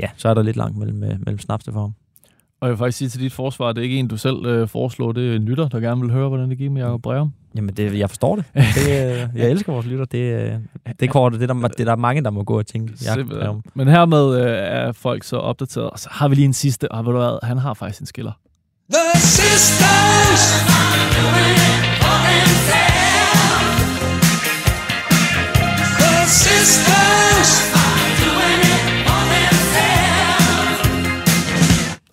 ja, 0.00 0.08
så 0.16 0.28
er 0.28 0.34
der 0.34 0.42
lidt 0.42 0.56
langt 0.56 0.78
mellem, 0.78 1.04
øh, 1.04 1.10
mellem 1.10 1.38
snapste 1.38 1.72
for 1.72 1.80
ham. 1.80 1.94
Og 2.60 2.68
jeg 2.68 2.70
vil 2.70 2.78
faktisk 2.78 2.98
sige 2.98 3.08
til 3.08 3.20
dit 3.20 3.32
forsvar, 3.32 3.72
det 3.72 3.78
er 3.78 3.82
ikke 3.82 3.96
en, 3.96 4.08
du 4.08 4.16
selv 4.16 4.46
øh, 4.46 4.68
foreslår. 4.68 5.12
Det 5.12 5.30
er 5.32 5.36
en 5.36 5.44
lytter, 5.44 5.68
der 5.68 5.80
gerne 5.80 6.00
vil 6.00 6.10
høre, 6.10 6.28
hvordan 6.28 6.50
det 6.50 6.58
gik 6.58 6.70
med 6.70 6.82
Jacob 6.82 7.02
Breum. 7.02 7.32
Jamen, 7.56 7.74
det, 7.74 7.98
jeg 7.98 8.10
forstår 8.10 8.36
det. 8.36 8.44
det 8.54 8.88
øh, 8.88 9.28
jeg 9.34 9.50
elsker 9.50 9.72
vores 9.72 9.86
lytter. 9.86 10.04
Det, 10.04 10.18
øh, 10.18 10.52
det 10.86 11.02
er 11.02 11.06
kort, 11.06 11.32
det 11.32 11.42
er 11.42 11.46
der, 11.46 11.68
det 11.68 11.80
er 11.80 11.84
der 11.84 11.96
mange, 11.96 12.22
der 12.22 12.30
må 12.30 12.42
gå 12.42 12.58
og 12.58 12.66
tænke. 12.66 12.92
Breum. 13.28 13.62
Men 13.74 13.88
hermed 13.88 14.36
øh, 14.40 14.46
er 14.48 14.92
folk 14.92 15.22
så 15.22 15.36
opdateret. 15.36 15.90
Og 15.90 15.98
så 15.98 16.08
har 16.12 16.28
vi 16.28 16.34
lige 16.34 16.44
en 16.44 16.52
sidste, 16.52 16.92
og 16.92 17.06
ved 17.06 17.12
du 17.12 17.18
hvad, 17.18 17.38
han 17.42 17.58
har 17.58 17.74
faktisk 17.74 18.00
en 18.00 18.06
skiller. 18.06 18.32
The 18.90 19.18
sisters 19.18 20.44
The 25.98 26.26
sisters 26.26 27.50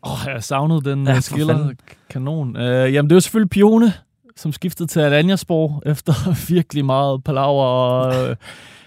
Åh, 0.04 0.20
jeg 0.28 0.44
savnede 0.44 0.82
den 0.82 1.08
Ja, 1.08 1.14
for 1.16 1.22
skiller. 1.22 1.72
Kanon. 2.10 2.56
Uh, 2.56 2.64
jamen, 2.64 3.10
det 3.10 3.12
er 3.12 3.16
jo 3.16 3.20
selvfølgelig 3.20 3.50
Pione, 3.50 3.94
som 4.38 4.54
skiftede 4.54 4.88
til 4.88 5.00
Alanyaspor 5.00 5.82
efter 5.86 6.14
virkelig 6.54 6.86
meget 6.86 7.24
palaver. 7.24 7.64
Og, 7.66 8.30
uh, 8.30 8.36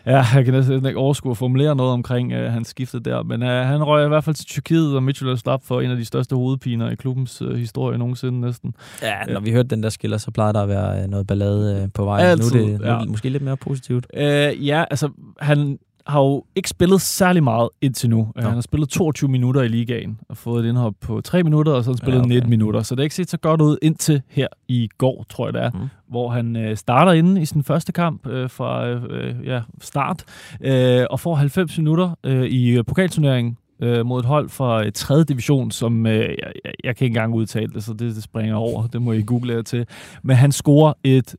ja, 0.07 0.25
jeg 0.35 0.45
kan 0.45 0.55
næsten 0.55 0.87
ikke 0.87 0.99
overskue 0.99 1.31
at 1.31 1.37
formulere 1.37 1.77
noget 1.77 1.93
omkring 1.93 2.33
uh, 2.33 2.39
hans 2.39 2.69
skifte 2.69 3.01
der. 3.01 3.23
Men 3.23 3.43
uh, 3.43 3.49
han 3.49 3.85
røg 3.85 4.05
i 4.05 4.09
hvert 4.09 4.25
fald 4.25 4.37
til 4.37 4.47
Tyrkiet, 4.47 4.97
og 4.97 5.03
Mitchell 5.03 5.39
slap 5.39 5.65
for 5.65 5.81
en 5.81 5.91
af 5.91 5.97
de 5.97 6.05
største 6.05 6.37
hovedpiner 6.37 6.91
i 6.91 6.95
klubbens 6.95 7.43
uh, 7.43 7.57
historie 7.57 7.99
nogensinde 7.99 8.41
næsten. 8.41 8.75
Ja, 9.03 9.33
når 9.33 9.41
vi 9.41 9.53
hørte 9.53 9.69
den 9.69 9.83
der 9.83 9.89
skiller, 9.89 10.19
så 10.19 10.31
plejede 10.31 10.53
der 10.53 10.63
at 10.63 10.69
være 10.69 11.03
øh, 11.03 11.09
noget 11.09 11.27
ballade 11.27 11.83
øh, 11.83 11.89
på 11.95 12.05
vej. 12.05 12.21
Altid, 12.21 12.55
nu 12.55 12.63
er 12.63 12.69
det 12.69 12.81
nu 12.81 12.87
ja. 12.87 13.05
måske 13.05 13.29
lidt 13.29 13.43
mere 13.43 13.57
positivt. 13.57 14.07
Uh, 14.17 14.23
ja, 14.67 14.85
altså, 14.91 15.09
han 15.41 15.79
har 16.07 16.21
jo 16.21 16.45
ikke 16.57 16.69
spillet 16.69 17.01
særlig 17.01 17.43
meget 17.43 17.69
indtil 17.81 18.11
nu. 18.11 18.19
Uh, 18.21 18.43
han 18.45 18.55
har 18.55 18.61
spillet 18.61 18.89
22 18.89 19.31
minutter 19.31 19.63
i 19.63 19.69
ligaen 19.69 20.21
og 20.29 20.37
fået 20.37 20.65
et 20.65 20.69
indhop 20.69 20.95
på 21.01 21.21
3 21.21 21.43
minutter, 21.43 21.73
og 21.73 21.85
så 21.85 21.91
har 21.91 21.93
han 21.93 21.99
spillet 21.99 22.15
Ja, 22.15 22.21
ja, 22.21 22.25
okay. 22.25 22.31
okay. 22.31 22.35
19 22.35 22.51
minutter. 22.51 22.83
Så 22.83 22.95
det 22.95 23.01
er 23.01 23.05
ikke 23.05 23.15
set 23.15 23.31
så 23.31 23.37
godt 23.37 23.61
ud 23.61 23.77
indtil 23.83 24.23
her 24.29 24.47
i 24.69 24.89
går, 24.99 25.25
tror 25.29 25.47
jeg 25.47 25.55
det 25.55 25.63
er, 25.63 25.71
Mm. 25.71 25.89
hvor 26.09 26.29
han 26.31 26.57
øh, 26.57 26.77
starter 26.77 27.13
inde 27.13 27.43
i 27.43 27.45
sin 27.45 27.65
første 27.65 27.93
kamp 27.93 28.27
øh, 28.27 28.51
fra 28.51 28.87
øh, 28.89 29.03
øh, 29.11 29.35
ja, 29.47 29.61
start, 29.81 30.25
øh, 30.61 31.05
og 31.11 31.21
får 31.21 31.35
90 31.35 31.79
minutter 31.79 32.11
øh, 32.25 32.45
i 32.47 32.69
øh, 32.79 32.85
pokalturneringen 32.85 33.57
øh, 33.83 34.07
mod 34.07 34.21
et 34.21 34.27
hold 34.27 34.49
fra 34.49 34.85
øh, 34.85 34.93
3. 34.93 35.25
division, 35.25 35.71
som 35.71 36.07
øh, 36.07 36.15
jeg, 36.19 36.53
jeg, 36.85 36.97
kan 36.97 37.05
ikke 37.05 37.07
engang 37.07 37.35
udtale 37.35 37.73
det, 37.75 37.85
så 37.85 37.93
det, 37.93 38.15
det 38.15 38.23
springer 38.23 38.57
over. 38.57 38.87
Det 38.87 39.03
må 39.03 39.13
I 39.13 39.23
google 39.23 39.55
jer 39.55 39.63
til. 39.63 39.87
Men 40.23 40.37
han 40.37 40.53
scorer 40.53 40.93
et 41.05 41.37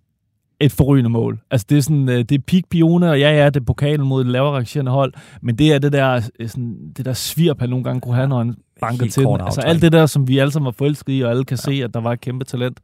et 0.60 0.72
forrygende 0.72 1.10
mål. 1.10 1.40
Altså 1.52 1.66
det 1.70 1.78
er 1.78 1.82
sådan, 1.82 2.10
øh, 2.10 2.18
det 2.18 2.32
er 2.32 2.40
peak 2.48 2.64
pione, 2.70 3.10
og 3.10 3.20
ja, 3.20 3.32
ja, 3.32 3.46
det 3.46 3.56
er 3.60 3.66
pokalen 3.66 4.08
mod 4.08 4.22
et 4.22 4.28
lavere 4.28 4.56
rangerende 4.56 4.92
hold, 4.92 5.14
men 5.42 5.56
det 5.56 5.74
er 5.74 5.80
det 5.80 5.94
der, 5.94 6.30
øh, 6.40 6.50
sådan, 6.50 6.78
det 6.98 7.06
der 7.06 7.14
svirp, 7.14 7.60
han 7.60 7.70
nogle 7.70 7.84
gange 7.84 8.02
kunne 8.02 8.16
have, 8.16 8.28
når 8.28 8.38
han 8.38 8.56
banker 8.82 9.04
Helt 9.04 9.14
til 9.14 9.24
den. 9.24 9.42
Altså 9.42 9.62
alt 9.62 9.82
det 9.82 9.92
der, 9.92 10.06
som 10.06 10.28
vi 10.28 10.38
alle 10.38 10.52
sammen 10.52 10.66
var 10.66 10.72
forelsket 10.78 11.14
i, 11.14 11.22
og 11.22 11.30
alle 11.30 11.46
kan 11.46 11.58
ja. 11.68 11.72
se, 11.72 11.84
at 11.84 11.94
der 11.94 12.02
var 12.02 12.12
et 12.12 12.22
kæmpe 12.22 12.46
talent. 12.46 12.80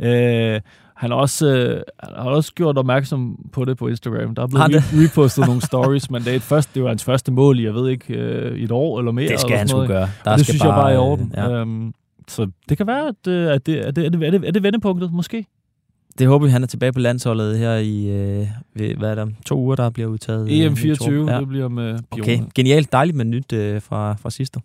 Øh, 0.00 0.60
han 0.96 1.10
har 1.10 1.16
også, 1.16 1.46
øh, 1.46 1.82
han 2.00 2.12
har 2.16 2.30
også 2.30 2.52
gjort 2.54 2.78
opmærksom 2.78 3.38
på 3.52 3.64
det 3.64 3.76
på 3.76 3.88
Instagram. 3.88 4.34
Der 4.34 4.42
er 4.42 4.46
blevet 4.46 4.64
re- 4.64 4.96
repostet 5.04 5.46
nogle 5.46 5.62
stories, 5.70 6.10
men 6.10 6.22
det 6.22 6.32
er, 6.32 6.36
et 6.36 6.42
første, 6.42 6.70
det 6.74 6.82
var 6.82 6.88
hans 6.88 7.04
første 7.04 7.32
mål 7.32 7.60
i, 7.60 7.64
jeg 7.64 7.74
ved 7.74 7.88
ikke, 7.88 8.14
øh, 8.14 8.58
et 8.58 8.72
år 8.72 8.98
eller 8.98 9.12
mere. 9.12 9.28
Det 9.28 9.40
skal 9.40 9.48
eller 9.48 9.58
han 9.58 9.68
sgu 9.68 9.76
noget. 9.76 9.88
gøre. 9.88 10.02
Og 10.02 10.08
det 10.24 10.32
skal 10.32 10.44
synes 10.44 10.64
jeg 10.64 10.70
bare 10.70 10.90
er 10.90 10.94
i 10.94 10.96
øh, 10.96 11.02
orden. 11.02 11.32
Ja. 11.36 11.50
Øhm, 11.50 11.94
så 12.28 12.50
det 12.68 12.76
kan 12.76 12.86
være, 12.86 13.08
at, 13.08 13.26
øh, 13.28 13.52
at, 13.52 13.66
det, 13.66 13.76
at, 13.76 13.96
det, 13.96 14.06
er, 14.06 14.10
det, 14.10 14.26
er, 14.26 14.30
det, 14.30 14.48
er 14.48 14.52
det 14.52 14.62
vendepunktet, 14.62 15.12
måske. 15.12 15.46
Det 16.18 16.26
håber 16.26 16.46
vi, 16.46 16.52
han 16.52 16.62
er 16.62 16.66
tilbage 16.66 16.92
på 16.92 16.98
landsholdet 17.00 17.58
her 17.58 17.74
i, 17.76 18.06
øh, 18.08 18.46
ved, 18.74 18.94
hvad 18.94 19.10
er 19.10 19.14
der, 19.14 19.26
to 19.46 19.58
uger, 19.58 19.76
der 19.76 19.90
bliver 19.90 20.08
udtaget. 20.08 20.40
øh, 20.40 20.72
ny 20.84 20.96
trup. 20.96 21.08
EM24, 21.08 21.30
Ja. 21.32 21.40
det 21.40 21.48
bliver 21.48 21.68
med 21.68 21.98
Okay, 22.10 22.24
Pione. 22.36 22.50
genialt. 22.54 22.92
Dejligt 22.92 23.16
med 23.16 23.24
nyt 23.24 23.52
øh, 23.52 23.82
fra, 23.82 24.16
fra 24.20 24.30
sidste. 24.30 24.60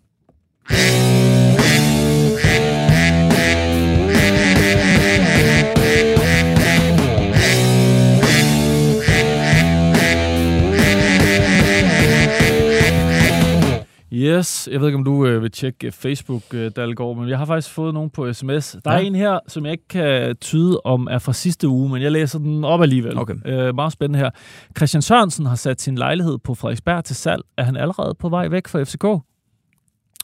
Yes, 14.38 14.69
jeg 14.71 14.79
ved 14.79 14.88
ikke, 14.88 14.97
om 14.97 15.03
du 15.03 15.25
øh, 15.25 15.41
vil 15.41 15.51
tjekke 15.51 15.88
øh, 15.88 15.93
Facebook, 15.93 16.53
øh, 16.53 16.71
Dalgaard, 16.75 17.17
men 17.17 17.29
jeg 17.29 17.38
har 17.38 17.45
faktisk 17.45 17.73
fået 17.73 17.93
nogen 17.93 18.09
på 18.09 18.34
sms. 18.34 18.77
Der 18.86 18.91
ja. 18.91 18.97
er 18.97 19.01
en 19.01 19.15
her, 19.15 19.39
som 19.47 19.65
jeg 19.65 19.71
ikke 19.71 19.88
kan 19.88 20.36
tyde 20.36 20.82
om 20.86 21.07
er 21.11 21.19
fra 21.19 21.34
sidste 21.34 21.67
uge, 21.67 21.89
men 21.89 22.01
jeg 22.01 22.11
læser 22.11 22.39
den 22.39 22.63
op 22.63 22.82
alligevel. 22.82 23.17
Okay. 23.17 23.34
Øh, 23.45 23.75
meget 23.75 23.93
spændende 23.93 24.19
her. 24.19 24.29
Christian 24.77 25.01
Sørensen 25.01 25.45
har 25.45 25.55
sat 25.55 25.82
sin 25.82 25.95
lejlighed 25.95 26.38
på 26.38 26.55
Frederiksberg 26.55 27.03
til 27.03 27.15
salg. 27.15 27.41
Er 27.57 27.63
han 27.63 27.77
allerede 27.77 28.15
på 28.19 28.29
vej 28.29 28.47
væk 28.47 28.67
fra 28.67 28.84
FCK? 28.84 29.03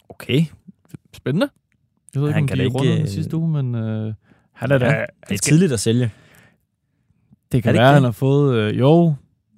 Okay. 0.09 0.45
Spændende. 1.13 1.49
Jeg 2.13 2.21
ved 2.21 2.29
ikke, 2.29 2.33
Han 2.33 2.43
om 2.43 2.47
kan 2.47 2.57
de 2.57 2.63
ikke, 2.63 2.79
den 2.79 3.01
øh, 3.01 3.07
sidste 3.07 3.37
uge, 3.37 3.49
men 3.49 3.75
øh, 3.75 4.13
han 4.53 4.71
er 4.71 4.77
da... 4.77 4.85
Ja, 4.85 5.05
det 5.29 5.35
er 5.35 5.37
tidligt 5.37 5.71
at 5.73 5.79
sælge. 5.79 6.11
Det 7.51 7.63
kan 7.63 7.69
Er 7.69 7.73
det 7.73 7.79
være, 7.81 7.93
han 7.93 8.03
har 8.03 8.11
fået... 8.11 8.55
Øh, 8.55 8.79
jo, 8.79 9.15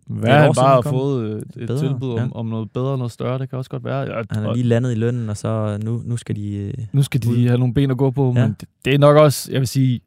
hvad 0.09 0.29
et 0.29 0.35
han 0.41 0.53
bare 0.55 0.81
har 0.83 0.89
fået 0.91 1.29
øh, 1.29 1.41
et 1.61 1.67
Bedre, 1.67 1.79
tilbud 1.79 2.11
om, 2.11 2.17
ja. 2.19 2.25
om 2.31 2.45
noget 2.45 2.71
bedre, 2.71 2.97
noget 2.97 3.11
større. 3.11 3.39
Det 3.39 3.49
kan 3.49 3.57
også 3.57 3.69
godt 3.69 3.83
være. 3.83 3.99
Ja, 3.99 4.21
Han 4.31 4.43
er 4.43 4.47
og- 4.47 4.55
lige 4.55 4.67
landet 4.67 4.91
i 4.91 4.95
lønnen, 4.95 5.29
og 5.29 5.37
så 5.37 5.79
nu, 5.83 6.01
nu 6.05 6.17
skal 6.17 6.35
de... 6.35 6.55
Øh, 6.55 6.73
Nu 6.93 7.01
skal 7.01 7.21
de 7.23 7.47
have 7.47 7.57
nogle 7.59 7.73
ben 7.73 7.91
at 7.91 7.97
gå 7.97 8.11
på, 8.11 8.33
Ja. 8.35 8.41
men 8.47 8.55
det, 8.59 8.69
det 8.85 8.93
er 8.93 8.97
nok 8.97 9.17
også, 9.17 9.51
jeg 9.51 9.59
vil 9.59 9.67
sige, 9.67 10.01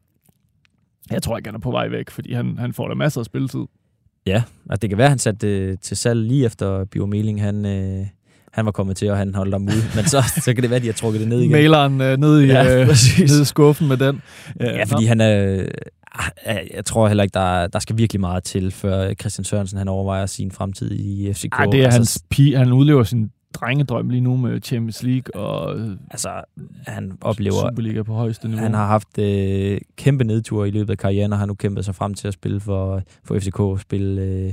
jeg 1.11 1.23
tror 1.23 1.37
ikke, 1.37 1.49
han 1.49 1.55
er 1.55 1.59
på 1.61 1.71
vej 1.71 1.89
væk, 1.89 2.11
fordi 2.11 2.33
han, 2.33 2.59
han 2.59 2.73
får 2.73 2.89
da 2.89 2.95
masser 2.95 3.21
af 3.21 3.25
spilletid. 3.25 3.61
ja, 4.27 4.43
altså 4.71 4.81
det 4.83 4.91
kan 4.91 4.99
være, 4.99 5.09
han 5.09 5.19
satte 5.19 5.47
det 5.71 5.81
til 5.81 5.97
salg 5.97 6.21
lige 6.21 6.47
efter 6.47 6.85
Bio 6.85 7.07
Meling, 7.07 7.43
han, 7.43 7.67
øh, 7.67 8.07
han 8.53 8.65
var 8.67 8.73
kommet 8.73 8.97
til, 8.97 9.11
og 9.11 9.17
han 9.17 9.35
holdt 9.35 9.55
ham 9.55 9.63
ude. 9.65 9.83
Men 9.97 10.05
så, 10.05 10.23
så 10.45 10.55
kan 10.55 10.63
det 10.63 10.71
være, 10.71 10.77
at 10.77 10.83
de 10.83 10.89
har 10.89 10.93
trukket 10.95 11.21
det 11.21 11.29
ned 11.29 11.41
igen. 11.41 11.53
Maileren 11.53 12.01
øh, 12.01 12.17
ned 12.19 12.41
i, 12.41 12.47
Ja, 12.47 12.81
øh, 12.81 12.87
ned 13.19 13.41
i 13.43 13.45
skuffen 13.45 13.89
med 13.89 13.97
den. 13.97 14.23
Øh, 14.61 14.67
Ja, 14.67 14.85
fordi 14.85 15.05
han 15.05 15.21
er... 15.21 15.65
ah, 16.15 16.57
Jeg 16.75 16.85
tror 16.85 17.09
heller 17.09 17.23
ikke, 17.23 17.35
der, 17.35 17.67
der 17.67 17.79
skal 17.79 17.99
virkelig 17.99 18.21
meget 18.21 18.45
til, 18.45 18.71
før 18.71 19.15
Christian 19.15 19.45
Sørensen 19.45 19.79
han 19.79 19.89
overvejer 19.89 20.27
sin 20.27 20.51
fremtid 20.51 20.91
i 20.93 21.33
FCK. 21.33 21.53
Ej, 21.59 21.67
det 21.67 21.81
er 21.81 21.85
altså, 21.85 21.99
hans 21.99 22.25
pige. 22.31 22.59
Han 22.59 22.73
udlever 22.73 23.03
sin 23.05 23.31
drengedrøm 23.55 24.09
lige 24.11 24.21
nu 24.21 24.37
med 24.37 24.61
Champions 24.61 25.03
League 25.03 25.43
og 25.43 25.77
Altså, 26.11 26.43
han 26.87 27.13
oplever... 27.21 27.69
Superliga 27.71 28.03
på 28.03 28.15
højeste 28.15 28.49
niveau. 28.49 28.63
Han 28.63 28.75
har 28.75 28.87
haft 28.87 29.19
øh, 29.19 29.81
kæmpe 29.97 30.25
nedture 30.25 30.69
i 30.69 30.71
løbet 30.71 30.91
af 30.91 30.99
karrieren, 30.99 31.33
og 31.33 31.39
har 31.39 31.47
nu 31.47 31.55
kæmpet 31.55 31.85
sig 31.85 31.95
frem 31.95 32.15
til 32.15 32.29
at 32.29 32.35
spille 32.35 32.61
for, 32.61 33.03
for 33.25 33.39
FCK, 33.39 33.61
og 33.61 33.81
spille 33.81 34.23
øh, 34.23 34.53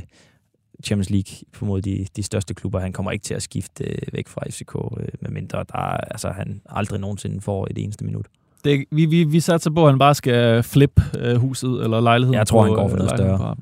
Champions 0.84 1.10
League 1.10 1.38
på 1.54 1.66
mod 1.66 1.82
de, 1.82 2.06
de 2.16 2.24
største 2.24 2.54
klubber. 2.54 2.80
Han 2.80 2.94
kommer 2.94 3.12
ikke 3.12 3.24
til 3.24 3.34
at 3.34 3.42
skifte 3.44 3.84
øh, 3.84 3.98
væk 4.14 4.28
fra 4.28 4.42
FCK, 4.50 4.76
øh, 5.00 5.08
medmindre 5.22 5.58
der, 5.58 5.80
er- 5.80 5.98
altså, 5.98 6.30
han 6.30 6.62
aldrig 6.70 7.00
nogensinde 7.00 7.42
får 7.42 7.68
et 7.72 7.78
eneste 7.78 8.06
minut. 8.06 8.26
Det, 8.64 8.86
vi, 8.92 9.06
vi, 9.06 9.24
vi 9.24 9.40
satser 9.40 9.72
på, 9.72 9.86
at 9.86 9.92
han 9.92 10.00
bare 10.00 10.14
skal 10.16 10.64
flippe 10.64 11.02
øh, 11.20 11.36
huset 11.36 11.84
eller 11.84 12.00
lejligheden. 12.02 12.38
Jeg 12.38 12.48
tror, 12.48 12.60
på, 12.62 12.66
han 12.66 12.74
går 12.74 12.88
for 12.88 12.96
øh, 12.96 12.98
noget 12.98 13.12
lejligheden 13.20 13.38
større. 13.40 13.56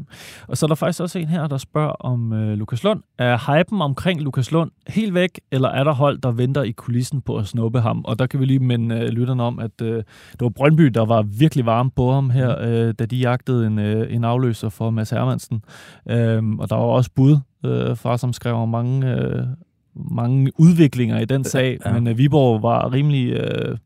Og 0.47 0.57
så 0.57 0.65
er 0.65 0.67
der 0.67 0.75
faktisk 0.75 1.01
også 1.01 1.19
en 1.19 1.27
her, 1.27 1.47
der 1.47 1.57
spørger 1.57 1.89
om 1.91 2.33
øh, 2.33 2.57
Lukas 2.57 2.83
Lund. 2.83 3.01
Er 3.19 3.57
hypen 3.59 3.81
omkring 3.81 4.21
Lukas 4.21 4.51
Lund 4.51 4.71
helt 4.87 5.13
væk, 5.13 5.39
eller 5.51 5.69
er 5.69 5.83
der 5.83 5.93
hold, 5.93 6.17
der 6.17 6.31
venter 6.31 6.63
i 6.63 6.71
kulissen 6.71 7.21
på 7.21 7.35
at 7.37 7.47
snuppe 7.47 7.81
ham? 7.81 8.01
Og 8.05 8.19
der 8.19 8.27
kan 8.27 8.39
vi 8.39 8.45
lige 8.45 8.59
minde 8.59 8.95
øh, 8.95 9.07
lytterne 9.09 9.43
om, 9.43 9.59
at 9.59 9.81
øh, 9.81 9.95
det 10.31 10.41
var 10.41 10.49
Brøndby, 10.49 10.83
der 10.83 11.05
var 11.05 11.21
virkelig 11.21 11.65
varme 11.65 11.89
på 11.95 12.11
ham 12.11 12.29
her, 12.29 12.47
Mm. 12.61 12.63
øh, 12.71 12.93
da 12.99 13.05
de 13.05 13.15
jagtede 13.17 13.67
en, 13.67 13.79
øh, 13.79 14.15
en 14.15 14.23
afløser 14.23 14.69
for 14.69 14.89
Mads 14.89 15.09
Hermansen. 15.09 15.61
Øhm, 16.09 16.59
og 16.59 16.69
der 16.69 16.75
var 16.75 16.83
også 16.83 17.09
bud 17.15 17.37
øh, 17.65 17.97
fra, 17.97 18.17
som 18.17 18.33
skrev 18.33 18.55
om 18.55 18.69
mange, 18.69 19.11
øh, 19.15 19.43
mange 19.95 20.51
udviklinger 20.59 21.19
i 21.19 21.25
den 21.25 21.43
sag, 21.43 21.77
Ja. 21.85 21.93
men 21.93 22.07
øh, 22.07 22.17
Viborg 22.17 22.63
var 22.63 22.93
rimelig... 22.93 23.29
Øh, 23.31 23.77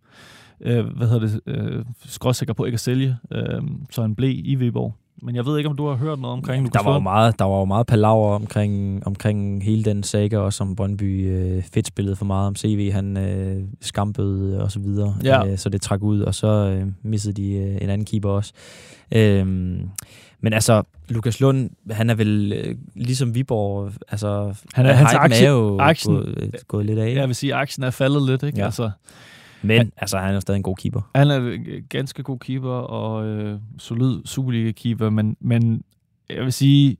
øh, 0.61 0.85
hvad 0.97 1.07
hedder 1.07 1.27
det, 1.27 1.39
øh, 1.47 1.85
skråsikker 2.05 2.53
på 2.53 2.65
ikke 2.65 2.75
at 2.75 2.79
sælge, 2.79 3.17
øh, 3.31 3.61
så 3.91 4.01
han 4.01 4.15
blev 4.15 4.29
i 4.43 4.55
Viborg. 4.55 4.95
Men 5.23 5.35
jeg 5.35 5.45
ved 5.45 5.57
ikke, 5.57 5.69
om 5.69 5.75
du 5.75 5.87
har 5.87 5.95
hørt 5.95 6.19
noget 6.19 6.33
omkring 6.33 6.63
Lukas 6.63 6.81
Der 6.81 6.87
var 6.89 6.93
jo 6.93 6.99
meget, 6.99 7.39
der 7.39 7.45
var 7.45 7.57
jo 7.59 7.65
meget 7.65 7.87
palaver 7.87 8.35
omkring, 8.35 9.07
omkring 9.07 9.63
hele 9.63 9.83
den 9.83 10.03
saga, 10.03 10.37
også 10.37 10.57
som 10.57 10.75
Brøndby 10.75 11.29
øh, 11.31 11.63
fedt 11.73 11.87
spillede 11.87 12.15
for 12.15 12.25
meget 12.25 12.47
om 12.47 12.55
CV, 12.55 12.91
han 12.91 13.17
øh, 13.17 13.63
skampede 13.81 14.61
og 14.63 14.71
så 14.71 14.79
videre, 14.79 15.15
Ja. 15.23 15.47
øh, 15.47 15.57
så 15.57 15.69
det 15.69 15.81
trak 15.81 16.01
ud, 16.03 16.21
og 16.21 16.35
så 16.35 16.47
øh, 16.47 16.87
missede 17.03 17.33
de 17.33 17.53
øh, 17.53 17.75
en 17.81 17.89
anden 17.89 18.05
keeper 18.05 18.29
også. 18.29 18.53
Øhm, 19.11 19.89
men 20.43 20.53
altså, 20.53 20.83
Lukas 21.09 21.39
Lund, 21.39 21.69
han 21.89 22.09
er 22.09 22.15
vel 22.15 22.53
øh, 22.53 22.75
ligesom 22.95 23.35
Viborg, 23.35 23.91
altså, 24.09 24.55
Han 24.73 24.85
er, 24.85 24.93
hans 24.93 25.13
aktie, 25.13 25.47
jo 25.49 25.77
aktien, 25.79 26.15
gået, 26.15 26.37
øh, 26.37 26.49
gået 26.67 26.85
lidt 26.85 26.99
af. 26.99 27.15
jeg 27.15 27.27
vil 27.27 27.35
sige, 27.35 27.53
at 27.55 27.59
aktien 27.61 27.83
er 27.83 27.89
faldet 27.91 28.23
lidt, 28.29 28.43
ikke? 28.43 28.57
Ja. 28.59 28.65
Altså, 28.65 28.91
Men 29.63 29.77
Han- 29.77 29.91
altså, 29.97 30.17
han 30.17 30.35
er 30.35 30.39
stadig 30.39 30.57
en 30.57 30.63
god 30.63 30.75
keeper. 30.75 31.01
han 31.15 31.27
er 31.31 31.37
en 31.51 31.65
ganske 31.89 32.23
god 32.23 32.39
keeper 32.39 32.69
og 32.69 33.25
øh, 33.27 33.59
solid 33.77 34.21
Superliga-keeper, 34.25 35.09
men, 35.09 35.37
men 35.39 35.83
jeg 36.29 36.43
vil 36.43 36.53
sige, 36.53 36.97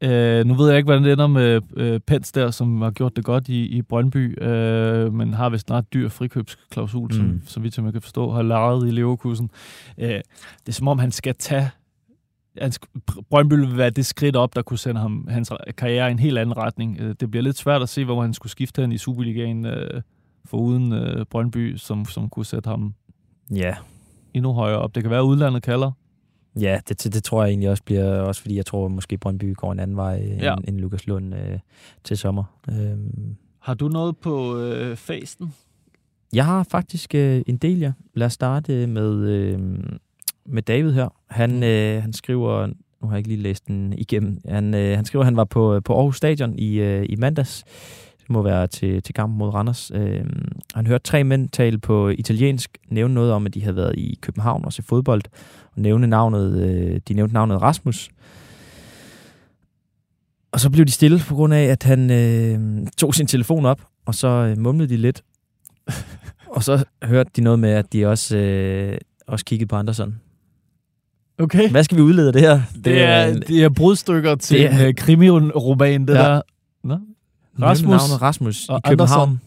øh, 0.00 0.44
nu 0.46 0.54
ved 0.54 0.68
jeg 0.68 0.76
ikke, 0.76 0.86
hvordan 0.86 1.04
det 1.04 1.12
ender 1.12 1.26
med 1.26 1.60
øh, 1.76 2.00
Pens 2.00 2.32
der, 2.32 2.50
som 2.50 2.82
har 2.82 2.90
gjort 2.90 3.16
det 3.16 3.24
godt 3.24 3.48
i, 3.48 3.64
i 3.66 3.82
Brøndby, 3.82 4.42
øh, 4.42 5.14
men 5.14 5.34
har 5.34 5.48
vist 5.48 5.66
snart 5.66 5.92
dyr 5.94 6.08
frikøbsklausul, 6.08 7.04
mm. 7.06 7.10
som, 7.12 7.24
Mm. 7.26 7.42
så 7.46 7.60
vidt 7.60 7.74
som 7.74 7.84
jeg 7.84 7.92
kan 7.92 8.02
forstå, 8.02 8.30
har 8.30 8.42
lejet 8.42 8.86
i 8.88 8.90
Leverkusen. 8.90 9.50
Øh, 9.98 10.08
det 10.08 10.22
er 10.68 10.72
som 10.72 10.88
om, 10.88 10.98
han 10.98 11.10
skal 11.10 11.34
tage 11.34 11.70
han 12.60 12.72
Brøndby 13.30 13.52
vil 13.54 13.76
være 13.76 13.90
det 13.90 14.06
skridt 14.06 14.36
op, 14.36 14.54
der 14.54 14.62
kunne 14.62 14.78
sende 14.78 15.00
ham, 15.00 15.26
hans 15.30 15.52
karriere 15.76 16.08
i 16.08 16.10
en 16.12 16.18
helt 16.18 16.38
anden 16.38 16.56
retning. 16.56 16.96
Øh, 17.00 17.14
Det 17.20 17.30
bliver 17.30 17.42
lidt 17.42 17.56
svært 17.58 17.82
at 17.82 17.88
se, 17.88 18.04
hvor 18.04 18.22
han 18.22 18.34
skulle 18.34 18.50
skifte 18.50 18.80
hen 18.82 18.92
i 18.92 18.98
Superligaen 18.98 19.66
øh, 19.66 20.02
for 20.44 20.56
uden 20.58 20.92
øh, 20.92 21.26
Brøndby, 21.26 21.76
som, 21.76 22.04
som 22.04 22.28
kunne 22.28 22.46
sætte 22.46 22.68
ham 22.68 22.94
Ja, 23.54 23.74
endnu 24.34 24.52
højere 24.52 24.78
op. 24.78 24.94
Det 24.94 25.02
kan 25.02 25.10
være, 25.10 25.20
at 25.20 25.24
udlandet 25.24 25.62
kalder. 25.62 25.90
Ja, 26.60 26.80
det, 26.88 27.04
det, 27.04 27.14
det 27.14 27.24
tror 27.24 27.42
jeg 27.42 27.48
egentlig 27.50 27.70
også 27.70 27.82
bliver, 27.82 28.20
også 28.20 28.40
fordi 28.42 28.56
jeg 28.56 28.66
tror 28.66 28.88
måske 28.88 29.18
Brøndby 29.18 29.54
går 29.54 29.72
en 29.72 29.80
anden 29.80 29.96
vej 29.96 30.16
end, 30.16 30.40
Ja. 30.40 30.54
end 30.68 30.78
Lukas 30.78 31.06
Lund 31.06 31.34
øh, 31.34 31.58
til 32.04 32.18
sommer. 32.18 32.44
Øhm, 32.70 33.36
Har 33.60 33.74
du 33.74 33.88
noget 33.88 34.16
på 34.18 34.58
øh, 34.58 34.96
fasten? 34.96 35.54
jeg 36.32 36.44
har 36.46 36.62
faktisk 36.70 37.14
øh, 37.14 37.42
en 37.46 37.56
del, 37.56 37.78
ja. 37.78 37.92
Lad 38.14 38.26
os 38.26 38.32
starte 38.32 38.86
med, 38.86 39.28
øh, 39.28 39.60
med 40.46 40.62
David 40.62 40.92
her. 40.92 41.08
Han, 41.30 41.62
øh, 41.62 42.02
han 42.02 42.12
skriver, 42.12 42.66
nu 42.66 43.08
har 43.08 43.10
jeg 43.10 43.18
ikke 43.18 43.28
lige 43.28 43.42
læst 43.42 43.66
den 43.66 43.92
igennem, 43.98 44.38
han, 44.48 44.74
øh, 44.74 44.96
han 44.96 45.04
skriver, 45.04 45.22
at 45.22 45.26
han 45.26 45.36
var 45.36 45.44
på, 45.44 45.80
på 45.84 45.94
Aarhus 45.96 46.16
Stadion 46.16 46.54
i, 46.58 46.74
øh, 46.80 47.06
i 47.08 47.16
mandags. 47.16 47.64
Det 48.30 48.34
må 48.34 48.42
være 48.42 48.66
til, 48.66 49.02
til 49.02 49.14
kampen 49.14 49.38
mod 49.38 49.48
Randers. 49.54 49.90
Øh, 49.94 50.24
han 50.74 50.86
hørte 50.86 51.04
tre 51.04 51.24
mænd 51.24 51.48
tale 51.48 51.78
på 51.78 52.08
italiensk, 52.08 52.78
nævne 52.88 53.14
noget 53.14 53.32
om, 53.32 53.46
at 53.46 53.54
de 53.54 53.62
havde 53.62 53.76
været 53.76 53.94
i 53.98 54.18
København 54.20 54.64
og 54.64 54.72
se 54.72 54.82
fodbold, 54.82 55.22
og 55.74 55.80
nævne 55.80 56.06
navnet, 56.06 56.58
øh, 56.62 57.00
de 57.08 57.14
nævnte 57.14 57.34
navnet 57.34 57.62
Rasmus. 57.62 58.10
Og 60.52 60.60
så 60.60 60.70
blev 60.70 60.86
de 60.86 60.90
stille 60.92 61.18
på 61.28 61.34
grund 61.34 61.54
af, 61.54 61.62
at 61.64 61.82
han 61.82 62.10
øh, 62.10 62.86
tog 62.98 63.14
sin 63.14 63.26
telefon 63.26 63.66
op, 63.66 63.80
og 64.06 64.14
så 64.14 64.28
øh, 64.28 64.58
mumlede 64.58 64.88
de 64.88 64.96
lidt. 64.96 65.22
og 66.56 66.62
så 66.64 66.84
hørte 67.02 67.30
de 67.36 67.40
noget 67.40 67.58
med, 67.58 67.70
at 67.70 67.92
de 67.92 68.06
også, 68.06 68.36
øh, 68.36 68.98
også 69.26 69.44
kiggede 69.44 69.68
på 69.68 69.76
Andersen. 69.76 70.20
Okay. 71.38 71.70
Hvad 71.70 71.84
skal 71.84 71.96
vi 71.96 72.02
udlede 72.02 72.26
af 72.26 72.32
det 72.32 72.42
her? 72.42 72.60
Det 72.84 73.02
er, 73.02 73.34
det 73.34 73.62
er 73.64 73.68
brudstykker 73.68 74.34
til 74.34 74.58
det 74.58 74.70
det 74.70 74.80
er- 74.80 74.82
en 74.84 74.88
uh, 74.88 74.94
krimi-roman, 74.94 76.06
det 76.06 76.14
ja. 76.14 76.18
der. 76.18 76.42
Nå? 76.84 76.98
Rasmus. 77.62 78.00
Rasmus 78.02 78.22
Rasmus 78.22 78.64
i 78.64 78.66
og 78.70 78.82
København. 78.82 79.28
Andersen. 79.28 79.40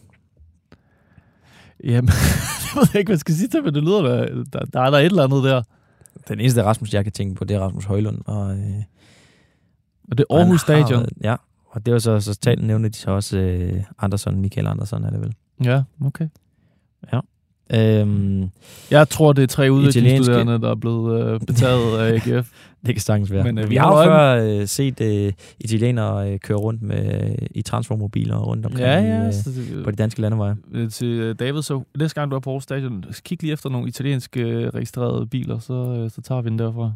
Jamen, 1.84 2.08
jeg 2.74 2.76
ved 2.76 2.94
ikke, 3.00 3.08
hvad 3.08 3.14
jeg 3.14 3.18
skal 3.20 3.34
sige 3.34 3.48
til, 3.48 3.64
men 3.64 3.74
det 3.74 3.82
lyder, 3.82 4.02
der, 4.02 4.44
der, 4.52 4.58
der 4.64 4.80
er 4.80 4.90
der 4.90 4.98
et 4.98 5.04
eller 5.04 5.24
andet 5.24 5.44
der. 5.44 5.62
Den 6.28 6.40
eneste 6.40 6.62
Rasmus, 6.64 6.94
jeg 6.94 7.04
kan 7.04 7.12
tænke 7.12 7.34
på, 7.34 7.44
det 7.44 7.56
er 7.56 7.60
Rasmus 7.60 7.84
Højlund. 7.84 8.18
Og, 8.26 8.50
øh, 8.58 8.82
Og 10.10 10.18
det 10.18 10.20
er 10.20 10.34
og 10.34 10.38
Aarhus 10.40 10.62
har 10.62 10.66
Stadion. 10.82 11.00
været- 11.00 11.12
Ja, 11.22 11.36
og 11.66 11.86
det 11.86 11.92
var 11.92 11.98
så, 11.98 12.20
så 12.20 12.34
talt 12.34 12.62
nævnte 12.66 12.88
de 12.88 12.94
så 12.96 13.10
også 13.10 13.38
øh, 13.38 13.82
Andersen, 13.98 14.40
Michael 14.40 14.66
Andersen 14.66 15.04
er 15.04 15.10
det 15.10 15.20
vel. 15.20 15.34
Ja, 15.64 15.82
okay. 16.04 16.28
Øhm, 17.72 18.50
Jeg 18.90 19.08
tror, 19.08 19.32
det 19.32 19.42
er 19.42 19.46
tre 19.46 19.72
udviklingsstuderende, 19.72 20.60
der 20.60 20.70
er 20.70 20.74
blevet 20.74 21.34
øh, 21.34 21.40
betaget 21.40 21.98
af 21.98 22.12
AGF. 22.14 22.50
det 22.86 22.94
kan 22.94 23.00
sagtens 23.02 23.32
være. 23.32 23.44
Men, 23.44 23.58
øh, 23.58 23.70
vi 23.70 23.76
har 23.76 23.98
jo 23.98 24.04
før 24.10 24.60
øh, 24.60 24.66
set 24.66 25.00
øh, 25.00 25.32
italienere 25.60 26.32
øh, 26.32 26.38
køre 26.38 26.58
rundt 26.58 26.82
med 26.82 27.22
øh, 27.30 27.46
i 27.50 27.62
transformobiler 27.62 28.36
rundt 28.38 28.66
omkring 28.66 28.86
ja, 28.86 29.00
i, 29.00 29.04
ja. 29.04 29.26
øh, 29.26 29.32
Så 29.32 29.50
det, 29.50 29.84
på 29.84 29.90
de 29.90 29.96
danske 29.96 30.20
landeveje. 30.20 30.56
øh, 30.72 30.90
til 30.90 31.06
øh, 31.08 31.34
David, 31.38 31.62
så 31.62 31.82
næste 31.98 32.20
gang 32.20 32.30
du 32.30 32.36
er 32.36 32.40
på 32.40 32.50
Aarhus 32.50 32.62
Stadion, 32.62 33.04
kig 33.24 33.42
lige 33.42 33.52
efter 33.52 33.70
nogle 33.70 33.88
italienske 33.88 34.40
øh, 34.40 34.68
registrerede 34.68 35.26
biler, 35.26 35.58
så, 35.58 35.72
øh, 35.74 36.10
så 36.10 36.22
tager 36.22 36.42
vi 36.42 36.50
den 36.50 36.58
derfra. 36.58 36.92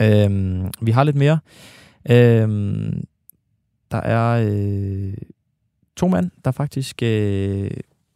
Øhm, 0.00 0.70
vi 0.82 0.90
har 0.90 1.04
lidt 1.04 1.16
mere. 1.16 1.38
Øhm, 2.10 3.04
der 3.90 3.98
er 3.98 4.48
øh, 4.52 5.14
to 5.96 6.08
mand, 6.08 6.30
der 6.44 6.50
faktisk 6.50 7.02
øh, 7.02 7.70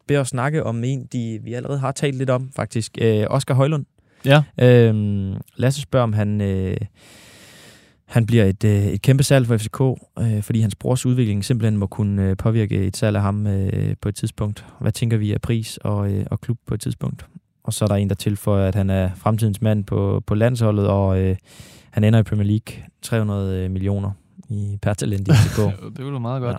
beder 0.09 0.21
os 0.21 0.29
snakke 0.29 0.65
om 0.65 0.85
en, 0.85 1.07
de 1.13 1.41
vi 1.43 1.55
allerede 1.55 1.79
har 1.79 1.93
talt 1.93 2.17
lidt 2.17 2.31
om, 2.31 2.51
faktisk. 2.57 2.99
Øh, 3.01 3.25
Oscar 3.31 3.55
Højlund. 3.55 3.85
Ja. 4.25 4.43
Øhm, 4.61 5.35
Lasse 5.57 5.81
spørger, 5.81 6.05
om 6.05 6.13
han, 6.13 6.41
øh, 6.41 6.77
han 8.05 8.27
bliver 8.27 8.45
et, 8.45 8.65
øh, 8.65 8.87
et 8.87 9.03
kæmpe 9.03 9.23
salg 9.23 9.47
for 9.47 9.57
FCK, 9.57 9.81
øh, 10.19 10.43
fordi 10.43 10.61
hans 10.61 10.75
brors 10.75 11.07
udvikling 11.07 11.45
simpelthen 11.45 11.77
må 11.77 11.87
kunne 11.87 12.23
øh, 12.23 12.37
påvirke 12.37 12.87
et 12.87 12.97
salg 12.97 13.17
af 13.17 13.23
ham 13.23 13.47
øh, 13.47 13.97
på 14.01 14.09
et 14.09 14.15
tidspunkt. 14.15 14.65
Hvad 14.81 14.93
tænker 14.93 15.17
vi 15.17 15.33
af 15.33 15.41
pris 15.41 15.77
og, 15.77 16.13
øh, 16.13 16.27
og 16.31 16.41
klub 16.41 16.59
på 16.67 16.75
et 16.75 16.81
tidspunkt? 16.81 17.27
Og 17.65 17.73
så 17.73 17.85
er 17.85 17.89
der 17.89 17.95
en, 17.95 18.09
der 18.09 18.15
tilføjer, 18.15 18.69
at 18.69 18.75
han 18.75 18.91
er 18.91 19.11
fremtidens 19.17 19.63
mand 19.63 19.85
på, 19.85 20.23
på 20.27 20.35
landsholdet, 20.35 20.89
og 20.89 21.21
øh, 21.21 21.37
han 21.91 22.05
ender 22.05 22.19
i 22.19 22.23
Premier 22.23 22.47
League 22.47 22.85
300 23.03 23.69
millioner 23.69 24.11
i 24.49 24.79
per 24.83 24.95
talent 24.95 25.29
i 25.29 25.31
FCK. 25.31 25.59
det 25.97 25.99
ville 25.99 26.13
være 26.13 26.21
meget 26.21 26.43
godt. 26.43 26.55
Ja. 26.55 26.59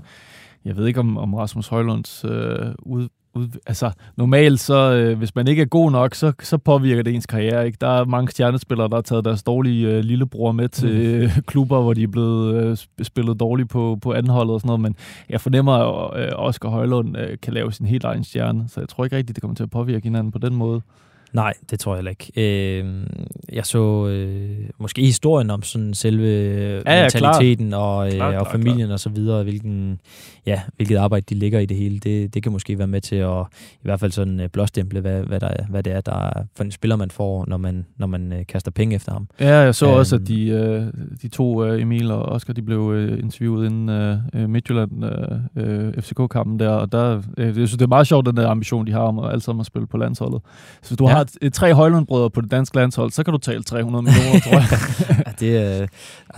Jeg 0.65 0.77
ved 0.77 0.87
ikke, 0.87 0.99
om, 0.99 1.17
om 1.17 1.33
Rasmus 1.33 1.67
Højlunds 1.67 2.25
øh, 2.25 2.71
ud, 2.79 3.07
ud... 3.35 3.47
Altså, 3.65 3.91
normalt, 4.15 4.59
så 4.59 4.93
øh, 4.93 5.17
hvis 5.17 5.35
man 5.35 5.47
ikke 5.47 5.61
er 5.61 5.65
god 5.65 5.91
nok, 5.91 6.15
så, 6.15 6.33
så 6.41 6.57
påvirker 6.57 7.03
det 7.03 7.15
ens 7.15 7.25
karriere. 7.25 7.65
Ikke? 7.65 7.77
Der 7.81 7.87
er 7.87 8.05
mange 8.05 8.31
stjernespillere, 8.31 8.89
der 8.89 8.95
har 8.95 9.01
taget 9.01 9.25
deres 9.25 9.43
dårlige 9.43 9.87
øh, 9.87 9.99
lillebror 9.99 10.51
med 10.51 10.69
til 10.69 10.89
øh, 10.89 11.37
klubber, 11.51 11.81
hvor 11.81 11.93
de 11.93 12.03
er 12.03 12.07
blevet 12.07 12.55
øh, 12.55 12.71
sp- 12.73 13.03
spillet 13.03 13.39
dårligt 13.39 13.69
på, 13.69 13.97
på 14.01 14.13
anholdet 14.13 14.53
og 14.53 14.59
sådan 14.59 14.67
noget. 14.67 14.81
Men 14.81 14.95
jeg 15.29 15.41
fornemmer, 15.41 15.73
at 15.73 16.27
øh, 16.27 16.31
Oscar 16.35 16.69
Højlund 16.69 17.17
øh, 17.17 17.37
kan 17.41 17.53
lave 17.53 17.71
sin 17.71 17.85
helt 17.85 18.03
egen 18.03 18.23
stjerne, 18.23 18.65
så 18.67 18.79
jeg 18.79 18.89
tror 18.89 19.03
ikke 19.03 19.17
rigtigt, 19.17 19.35
det 19.35 19.41
kommer 19.41 19.55
til 19.55 19.63
at 19.63 19.69
påvirke 19.69 20.03
hinanden 20.03 20.31
på 20.31 20.39
den 20.39 20.55
måde. 20.55 20.81
Nej, 21.35 21.53
det 21.71 21.79
tror 21.79 21.93
jeg 21.93 21.97
heller 21.97 22.11
ikke. 22.11 22.31
Øh, 22.35 22.85
jeg 23.53 23.65
så 23.65 24.07
øh, 24.07 24.69
måske 24.77 25.01
historien 25.01 25.49
om 25.49 25.63
sådan 25.63 25.93
selve 25.93 26.27
ja, 26.85 26.95
ja, 26.95 27.01
mentaliteten 27.01 27.67
klar. 27.67 27.77
og, 27.77 28.07
øh, 28.07 28.13
klar, 28.13 28.31
klar, 28.31 28.39
og 28.39 28.47
familien 28.51 28.87
klar. 28.87 28.93
og 28.93 28.99
så 28.99 29.09
videre, 29.09 29.43
hvilken, 29.43 29.99
ja, 30.45 30.61
hvilket 30.75 30.97
arbejde 30.97 31.25
de 31.29 31.35
ligger 31.35 31.59
i 31.59 31.65
det 31.65 31.77
hele. 31.77 31.99
Det, 31.99 32.33
det 32.33 32.43
kan 32.43 32.51
måske 32.51 32.77
være 32.77 32.87
med 32.87 33.01
til 33.01 33.15
at 33.15 33.45
i 33.73 33.81
hvert 33.83 33.99
fald 33.99 34.11
sådan 34.11 34.39
øh, 34.39 34.49
blåstemple, 34.49 34.99
hvad, 34.99 35.23
hvad, 35.23 35.39
der, 35.39 35.49
hvad 35.69 35.83
det 35.83 35.93
er, 35.93 36.01
der 36.01 36.15
er 36.15 36.43
for 36.55 36.63
en 36.63 36.71
spiller, 36.71 36.95
man 36.95 37.11
får, 37.11 37.45
når 37.47 37.57
man, 37.57 37.85
når 37.97 38.07
man 38.07 38.33
øh, 38.33 38.45
kaster 38.47 38.71
penge 38.71 38.95
efter 38.95 39.11
ham. 39.11 39.27
Ja, 39.39 39.57
jeg 39.57 39.75
så 39.75 39.87
um, 39.87 39.93
også, 39.93 40.15
at 40.15 40.27
de, 40.27 40.47
øh, 40.47 40.83
de 41.21 41.27
to, 41.27 41.63
Emil 41.63 42.11
og 42.11 42.21
Oscar, 42.21 42.53
de 42.53 42.61
blev 42.61 42.91
øh, 42.95 43.19
interviewet 43.19 43.65
inden 43.65 43.89
øh, 43.89 44.49
Midtjylland 44.49 44.91
øh, 45.55 45.93
FCK-kampen 45.93 46.59
der, 46.59 46.69
og 46.69 46.91
der, 46.91 47.21
øh, 47.37 47.47
jeg 47.47 47.53
synes, 47.53 47.71
det 47.71 47.81
er 47.81 47.87
meget 47.87 48.07
sjovt, 48.07 48.25
den 48.25 48.37
der 48.37 48.49
ambition, 48.49 48.87
de 48.87 48.91
har 48.91 48.99
om 48.99 49.19
at 49.19 49.31
alle 49.31 49.41
sammen 49.41 49.59
at 49.59 49.65
spille 49.65 49.87
på 49.87 49.97
landsholdet. 49.97 50.41
Så 50.81 50.89
hvis 50.89 50.97
du 50.97 51.07
ja. 51.07 51.13
har 51.13 51.21
et, 51.21 51.31
et 51.41 51.53
tre 51.53 51.73
højlundbrødre 51.73 52.29
på 52.29 52.41
det 52.41 52.51
danske 52.51 52.75
landshold, 52.75 53.11
så 53.11 53.23
kan 53.23 53.31
du 53.31 53.37
tale 53.37 53.63
300 53.63 54.03
millioner, 54.03 54.39
tror 54.39 54.53
jeg. 54.53 54.67
ja, 55.25 55.31
det, 55.39 55.81
øh, 55.81 55.87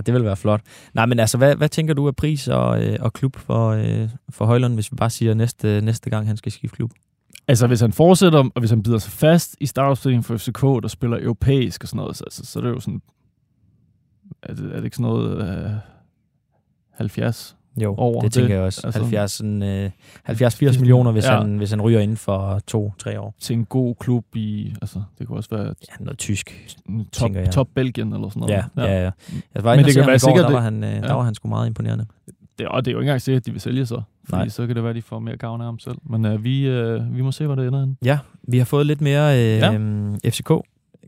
det 0.06 0.14
vil 0.14 0.24
være 0.24 0.36
flot. 0.36 0.62
Nej, 0.94 1.06
men 1.06 1.20
altså, 1.20 1.38
hvad, 1.38 1.56
hvad 1.56 1.70
tænker 1.70 1.94
du 1.94 2.08
af 2.08 2.16
pris 2.16 2.48
og, 2.48 2.84
øh, 2.84 2.98
og 3.00 3.14
klub 3.14 3.36
for, 3.36 3.70
øh, 3.70 3.97
for 4.30 4.46
Højlund, 4.46 4.74
hvis 4.74 4.92
vi 4.92 4.96
bare 4.96 5.10
siger 5.10 5.34
næste, 5.34 5.82
næste 5.82 6.10
gang, 6.10 6.28
han 6.28 6.38
skal 6.38 6.52
skifte 6.52 6.76
klub? 6.76 6.92
Altså, 7.48 7.68
hvis 7.68 7.82
han 7.82 7.94
fortsætter, 7.94 8.40
og 8.56 8.60
hvis 8.60 8.70
han 8.70 8.84
bider 8.84 8.98
sig 8.98 9.12
fast 9.12 9.56
i 9.60 9.66
startopstillingen 9.66 10.24
for 10.24 10.38
FCK, 10.38 10.62
der 10.62 10.88
spiller 10.88 11.18
europæisk 11.22 11.84
og 11.84 11.88
sådan 11.88 11.98
noget, 11.98 12.18
så, 12.18 12.24
så, 12.30 12.46
så 12.46 12.60
er 12.60 12.64
det 12.64 12.70
jo 12.70 12.80
sådan... 12.80 13.02
Er 14.44 14.54
det, 14.54 14.66
er 14.72 14.76
det 14.76 14.84
ikke 14.84 14.96
sådan 14.96 15.12
noget... 15.12 15.66
Øh, 15.66 15.72
70 16.92 17.58
jo, 17.82 17.96
over 17.98 18.22
det 18.22 18.32
tænker 18.32 18.48
det, 18.48 18.56
jeg 18.56 18.64
også. 18.64 18.82
Altså, 18.84 19.00
70, 19.02 19.32
sådan, 19.32 19.64
øh, 19.64 19.92
70-80 20.30 20.80
millioner, 20.80 21.12
hvis, 21.12 21.26
ja. 21.26 21.38
han, 21.38 21.58
hvis 21.58 21.70
han 21.70 21.82
ryger 21.82 22.00
inden 22.00 22.18
for 22.18 22.60
to-tre 22.68 23.20
år. 23.20 23.36
Til 23.40 23.54
en 23.54 23.66
god 23.66 23.96
klub 23.96 24.36
i, 24.36 24.74
altså 24.82 25.02
det 25.20 25.28
kunne 25.28 25.38
også 25.38 25.50
være... 25.52 25.66
Ja, 25.66 25.94
noget 26.00 26.18
tysk, 26.18 26.76
top, 27.12 27.32
top 27.52 27.68
Belgien 27.76 28.14
eller 28.14 28.30
sådan 28.30 28.40
noget. 28.40 28.54
Ja, 28.54 28.64
ja, 28.78 28.94
ja. 28.94 29.04
ja. 29.04 29.12
Jeg 29.56 29.64
var 29.64 29.76
Men 29.76 29.86
det 29.86 29.94
kan 29.94 30.08
være 30.08 30.20
sikkert, 30.20 30.46
der, 30.46 30.52
var 30.52 30.62
han, 30.62 30.84
øh, 30.84 30.90
ja. 30.90 31.02
der 31.02 31.14
var 31.14 31.24
han 31.24 31.36
sgu 31.36 31.48
meget 31.48 31.68
imponerende. 31.68 32.06
Det, 32.58 32.68
og 32.68 32.86
det 32.86 32.92
er 32.92 32.94
jo 32.94 33.00
ikke 33.00 33.06
engang 33.06 33.22
sikkert, 33.22 33.42
at 33.42 33.46
de 33.46 33.52
vil 33.52 33.62
sælge 33.62 33.86
sig. 33.86 34.04
Fordi 34.30 34.42
Nej. 34.42 34.50
så 34.50 34.68
kan 34.68 34.76
det 34.76 34.84
være, 34.84 34.90
at 34.90 34.96
de 34.96 35.02
får 35.02 35.20
mere 35.20 35.38
gavn 35.38 35.62
af 35.62 35.68
ham 35.68 35.80
selv. 35.80 35.96
Men 36.10 36.26
øh, 36.26 36.44
vi, 36.44 36.68
øh, 36.68 37.16
vi 37.16 37.22
må 37.22 37.32
se, 37.32 37.46
hvor 37.46 37.56
det 37.56 37.68
ender. 37.68 37.94
Ja, 38.04 38.20
vi 38.44 38.58
har 38.58 38.66
fået 38.66 38.86
lidt 38.86 39.02
mere 39.02 39.38
øh, 39.38 39.58
ja. 40.24 40.30
FCK 40.30 40.52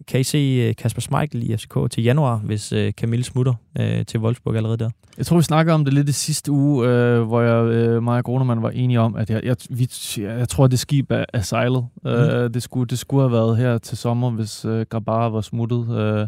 kan 0.08 0.20
I 0.20 0.24
se 0.24 0.38
øh, 0.38 0.76
Kasper 0.76 1.02
Schmeichel 1.02 1.52
i 1.52 1.58
FCK 1.58 1.92
til 1.92 2.04
januar, 2.04 2.36
hvis 2.36 2.72
øh, 2.72 2.92
Camille 2.92 3.24
smutter 3.24 3.54
øh, 3.80 4.06
til 4.06 4.20
Wolfsburg 4.20 4.56
allerede 4.56 4.78
der? 4.78 4.90
Jeg 5.18 5.26
tror, 5.26 5.38
vi 5.38 5.44
snakker 5.44 5.74
om 5.74 5.86
det 5.86 5.94
lidt 5.94 6.10
i 6.10 6.12
sidste 6.12 6.52
uge, 6.52 6.88
øh, 6.88 7.22
hvor 7.22 7.42
jeg, 7.42 7.66
øh, 7.66 8.04
mig 8.04 8.18
og 8.18 8.24
Grunemann 8.24 8.62
var 8.62 8.70
enige 8.70 9.00
om, 9.00 9.16
at 9.16 9.30
jeg, 9.30 9.42
jeg, 9.44 9.56
vi, 9.70 9.90
jeg 10.18 10.50
tror, 10.50 10.66
at 10.66 10.72
det 10.72 10.80
skib 10.80 11.12
er, 11.12 11.26
er 11.34 11.42
sejlet. 11.42 11.86
Mm. 12.04 12.10
Øh, 12.10 12.54
det, 12.54 12.64
skulle, 12.64 12.88
det 12.88 13.00
skulle 13.00 13.22
have 13.22 13.32
været 13.32 13.58
her 13.58 13.78
til 13.78 13.98
sommer, 13.98 14.30
hvis 14.30 14.66
øh, 14.66 14.86
Grabara 14.90 15.30
var 15.30 15.42
smuttet. 15.42 16.00
Øh, 16.00 16.28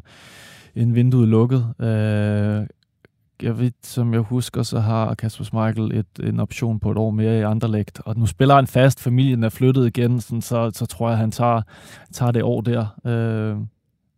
en 0.76 0.95
vinduet 0.95 1.28
lukket. 1.28 1.65
Øh, 1.80 2.67
jeg 3.43 3.59
ved, 3.59 3.71
som 3.83 4.13
jeg 4.13 4.21
husker, 4.21 4.63
så 4.63 4.79
har 4.79 5.13
Kasper 5.13 5.43
Schmeichel 5.43 5.91
et, 5.97 6.27
en 6.27 6.39
option 6.39 6.79
på 6.79 6.91
et 6.91 6.97
år 6.97 7.11
mere 7.11 7.39
i 7.39 7.41
Anderlecht, 7.41 8.01
og 8.05 8.17
nu 8.17 8.25
spiller 8.25 8.55
han 8.55 8.67
fast, 8.67 8.99
familien 8.99 9.43
er 9.43 9.49
flyttet 9.49 9.87
igen, 9.87 10.21
sådan, 10.21 10.41
så, 10.41 10.71
så 10.73 10.85
tror 10.85 11.09
jeg, 11.09 11.17
han 11.17 11.31
tager, 11.31 11.61
tager 12.13 12.31
det 12.31 12.43
år 12.43 12.61
der. 12.61 12.85
Øh, 13.05 13.57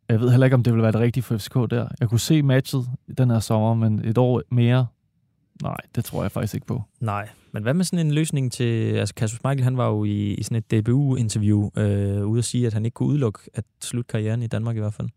jeg 0.09 0.19
ved 0.19 0.29
heller 0.29 0.45
ikke, 0.45 0.55
om 0.55 0.63
det 0.63 0.73
vil 0.73 0.81
være 0.81 0.91
det 0.91 0.99
rigtige 0.99 1.23
for 1.23 1.37
FCK 1.37 1.53
der. 1.53 1.87
Jeg 1.99 2.09
kunne 2.09 2.19
se 2.19 2.41
matchet 2.41 2.85
den 3.17 3.29
her 3.29 3.39
sommer, 3.39 3.73
men 3.73 4.05
et 4.05 4.17
år 4.17 4.41
mere, 4.51 4.87
nej, 5.61 5.77
det 5.95 6.05
tror 6.05 6.21
jeg 6.21 6.31
faktisk 6.31 6.53
ikke 6.53 6.67
på. 6.67 6.83
Nej, 6.99 7.29
men 7.51 7.63
hvad 7.63 7.73
med 7.73 7.85
sådan 7.85 8.05
en 8.05 8.13
løsning 8.13 8.51
til... 8.51 8.93
Altså, 8.93 9.15
Kasper 9.15 9.49
Michael, 9.49 9.63
han 9.63 9.77
var 9.77 9.87
jo 9.87 10.03
i, 10.03 10.33
i 10.33 10.43
sådan 10.43 10.57
et 10.57 10.71
DBU-interview 10.71 11.69
øh, 11.77 12.25
ude 12.25 12.39
at 12.39 12.45
sige, 12.45 12.67
at 12.67 12.73
han 12.73 12.85
ikke 12.85 12.95
kunne 12.95 13.09
udelukke 13.09 13.39
at 13.53 13.63
slutte 13.81 14.07
karrieren 14.07 14.43
i 14.43 14.47
Danmark 14.47 14.75
i 14.75 14.79
hvert 14.79 14.93
fald. 14.93 15.09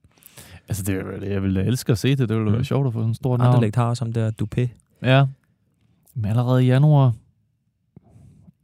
Altså, 0.69 0.83
det, 0.83 1.21
det 1.21 1.31
jeg 1.31 1.43
ville 1.43 1.65
elske 1.65 1.93
at 1.93 1.99
se 1.99 2.09
det. 2.09 2.29
Det 2.29 2.37
ville 2.37 2.51
mm. 2.51 2.55
være 2.55 2.65
sjovt 2.65 2.87
at 2.87 2.93
få 2.93 2.99
sådan 2.99 3.09
en 3.09 3.15
stor 3.15 3.37
navn. 3.37 3.49
Anderlecht 3.49 3.77
har 3.77 3.95
som 3.95 4.13
der 4.13 4.31
Dupé. 4.43 4.69
Ja. 5.03 5.27
Men 6.15 6.31
allerede 6.31 6.65
i 6.65 6.67
januar... 6.67 7.13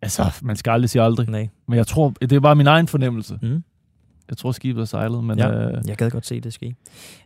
Altså, 0.02 0.38
man 0.42 0.56
skal 0.56 0.70
aldrig 0.70 0.90
sige 0.90 1.02
aldrig. 1.02 1.28
Nej. 1.28 1.48
Men 1.68 1.76
jeg 1.76 1.86
tror, 1.86 2.10
det 2.20 2.32
er 2.32 2.40
bare 2.40 2.54
min 2.54 2.66
egen 2.66 2.88
fornemmelse. 2.88 3.38
Mm. 3.42 3.64
Jeg 4.32 4.36
tror, 4.36 4.52
skibet 4.52 4.80
er 4.80 4.84
sejlet, 4.84 5.24
men... 5.24 5.38
Ja, 5.38 5.68
øh, 5.68 5.82
jeg 5.86 5.96
gad 5.96 6.10
godt 6.10 6.26
se 6.26 6.40
det 6.40 6.52
ske. 6.52 6.74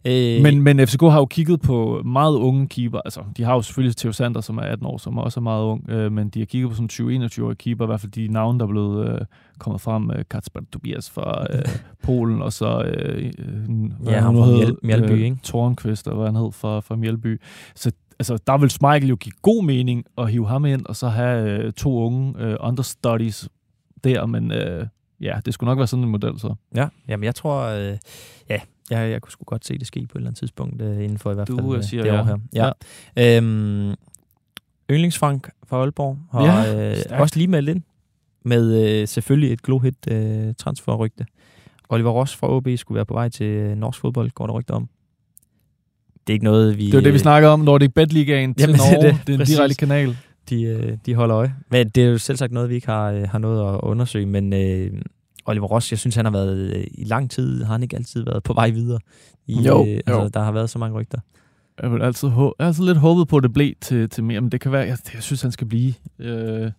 Øh, 0.05 0.43
men, 0.43 0.63
men 0.63 0.87
FCK 0.87 1.03
har 1.03 1.19
jo 1.19 1.27
kigget 1.27 1.61
på 1.61 2.03
meget 2.05 2.35
unge 2.37 2.69
keeper. 2.69 2.99
Altså, 3.05 3.21
de 3.37 3.43
har 3.43 3.55
jo 3.55 3.63
selvfølgelig 3.63 3.97
Theo 3.97 4.13
Sander, 4.13 4.41
som 4.41 4.59
er 4.59 4.63
18 4.63 4.87
år, 4.87 4.99
som 4.99 5.19
også 5.19 5.41
er 5.41 5.43
meget 5.43 5.65
ung, 5.65 5.91
øh, 5.91 6.13
men 6.13 6.29
de 6.29 6.39
har 6.39 6.47
kigget 6.47 6.71
på 6.71 6.77
sådan 6.77 7.25
20-21-årige 7.25 7.57
keeper, 7.57 7.85
i 7.85 7.87
hvert 7.87 8.01
fald 8.01 8.13
de 8.13 8.29
navne, 8.29 8.59
der 8.59 8.65
er 8.65 8.69
blevet 8.71 9.09
øh, 9.09 9.21
kommet 9.59 9.81
frem. 9.81 10.11
Øh, 10.11 10.25
Kacper 10.31 10.61
Tobias 10.73 11.11
fra 11.11 11.47
øh, 11.51 11.63
Polen, 12.05 12.43
og 12.43 12.53
så... 12.53 12.83
Øh, 12.83 13.33
øh, 13.39 13.55
ja, 14.07 14.21
han 14.21 14.35
fra 14.35 14.47
Mjel- 14.47 14.77
Mjelby, 14.83 15.11
øh, 15.11 15.21
ikke? 15.21 15.37
Tornqvist, 15.43 16.09
og 16.09 16.17
hvad 16.17 16.27
han 16.27 16.37
hed 16.37 16.53
fra, 16.53 16.81
fra 16.81 16.97
Mjelby. 16.97 17.41
Så 17.75 17.93
altså, 18.19 18.39
der 18.47 18.59
vil 18.59 18.73
Michael 18.83 19.09
jo 19.09 19.17
give 19.17 19.33
god 19.43 19.65
mening 19.65 20.05
at 20.19 20.31
hive 20.31 20.49
ham 20.49 20.65
ind, 20.65 20.87
og 20.87 20.97
så 20.97 21.09
have 21.09 21.51
øh, 21.51 21.73
to 21.73 21.99
unge 21.99 22.35
øh, 22.39 22.57
understudies 22.61 23.49
der, 24.05 24.27
men... 24.27 24.53
Øh, 24.53 24.87
ja, 25.21 25.41
det 25.45 25.55
skulle 25.55 25.69
nok 25.69 25.79
være 25.79 25.87
sådan 25.87 26.05
en 26.05 26.11
model 26.11 26.41
så. 26.41 26.55
Ja, 26.75 26.89
jamen 27.09 27.25
jeg 27.25 27.35
tror, 27.35 27.63
øh, 27.63 27.97
ja, 28.49 28.61
jeg, 28.91 29.11
jeg 29.11 29.23
kunne 29.23 29.33
sgu 29.33 29.45
godt 29.45 29.67
se 29.67 29.79
det 29.79 29.87
ske 29.87 30.01
på 30.01 30.05
et 30.05 30.21
eller 30.21 30.29
andet 30.29 30.39
tidspunkt, 30.39 30.83
øh, 30.83 31.05
inden 31.05 31.19
for 31.19 31.31
i 31.31 31.35
hvert 31.35 31.49
fald 31.49 31.59
du, 31.59 31.77
øh, 31.77 31.85
siger, 31.85 32.03
det 32.03 32.11
ja. 32.11 32.21
år 32.21 32.25
her. 32.25 32.37
Ja. 32.55 32.71
ja. 33.17 33.37
Øhm, 33.37 33.95
Yndlingsfrank 34.91 35.51
fra 35.67 35.77
Aalborg 35.77 36.19
har 36.33 36.45
ja, 36.45 36.91
øh, 36.91 37.21
også 37.21 37.37
lige 37.37 37.49
meldt 37.49 37.69
ind 37.69 37.83
med 38.45 39.01
øh, 39.01 39.09
selvfølgelig 39.09 39.53
et 39.53 39.63
glohit 39.63 40.11
øh, 40.11 40.55
transferrygte. 40.59 41.27
Oliver 41.89 42.11
Ross 42.11 42.37
fra 42.37 42.51
OB 42.51 42.69
skulle 42.77 42.97
være 42.97 43.07
på 43.07 43.15
vej 43.15 43.29
til 43.29 43.47
øh, 43.47 43.77
norsk 43.77 44.01
fodbold, 44.01 44.31
går 44.31 44.47
der 44.47 44.55
rygter 44.55 44.75
om. 44.75 44.89
Det 46.27 46.33
er 46.33 46.35
ikke 46.35 46.45
noget, 46.45 46.79
vi... 46.79 46.87
Det 46.87 46.95
er 46.95 47.01
det, 47.01 47.13
vi 47.13 47.19
snakker 47.19 47.49
om, 47.49 47.61
når 47.61 47.79
det 47.79 47.89
er 47.89 47.93
Bet-ligaen 47.95 48.55
til 48.55 48.61
Jamen, 48.61 48.77
Norge. 48.81 49.09
Det, 49.09 49.21
det 49.27 49.35
er 49.35 49.39
en 49.39 49.47
direkte 49.47 49.75
kanal 49.75 50.17
de, 50.51 50.63
øh, 50.63 50.99
de 51.07 51.15
holder 51.15 51.37
øje. 51.37 51.55
Men 51.71 51.89
det 51.89 52.05
er 52.05 52.09
jo 52.09 52.19
selv 52.19 52.39
sagt 52.39 52.53
noget, 52.53 52.71
vi 52.71 52.75
ikke 52.75 52.87
har, 52.87 53.11
øh, 53.11 53.29
har 53.29 53.39
noget 53.39 53.75
at 53.75 53.81
undersøge, 53.83 54.27
men 54.27 54.53
øh, 54.53 55.03
Oliver 55.47 55.67
Ross, 55.67 55.93
jeg 55.93 55.99
synes, 55.99 56.15
han 56.15 56.25
har 56.25 56.33
været 56.33 56.77
øh, 56.77 56.85
i 56.91 57.05
lang 57.05 57.31
tid, 57.31 57.65
har 57.65 57.73
han 57.73 57.83
ikke 57.83 57.97
altid 57.97 58.25
været 58.25 58.43
på 58.43 58.53
vej 58.53 58.71
videre? 58.71 58.99
I, 59.47 59.63
jo, 59.63 59.87
øh, 59.87 59.97
altså, 60.07 60.23
jo. 60.23 60.29
Der 60.35 60.41
har 60.41 60.53
været 60.53 60.71
så 60.71 60.79
mange 60.79 60.99
rygter. 60.99 61.19
Jeg 61.83 61.91
har 61.91 61.99
altid, 61.99 62.29
jeg 62.29 62.67
altid 62.67 62.85
lidt 62.85 62.99
håbet 62.99 63.29
på, 63.29 63.37
at 63.37 63.43
det 63.43 63.53
blev 63.53 63.75
til, 63.81 64.11
til 64.11 64.25
mere, 64.25 64.41
men 64.41 64.53
det 64.53 64.61
kan 64.61 64.73
være, 64.73 64.87
jeg, 64.87 64.99
jeg 65.15 65.23
synes, 65.23 65.43
han 65.43 65.53
skal 65.53 65.67
blive. 65.67 65.95
Øh, 66.19 66.71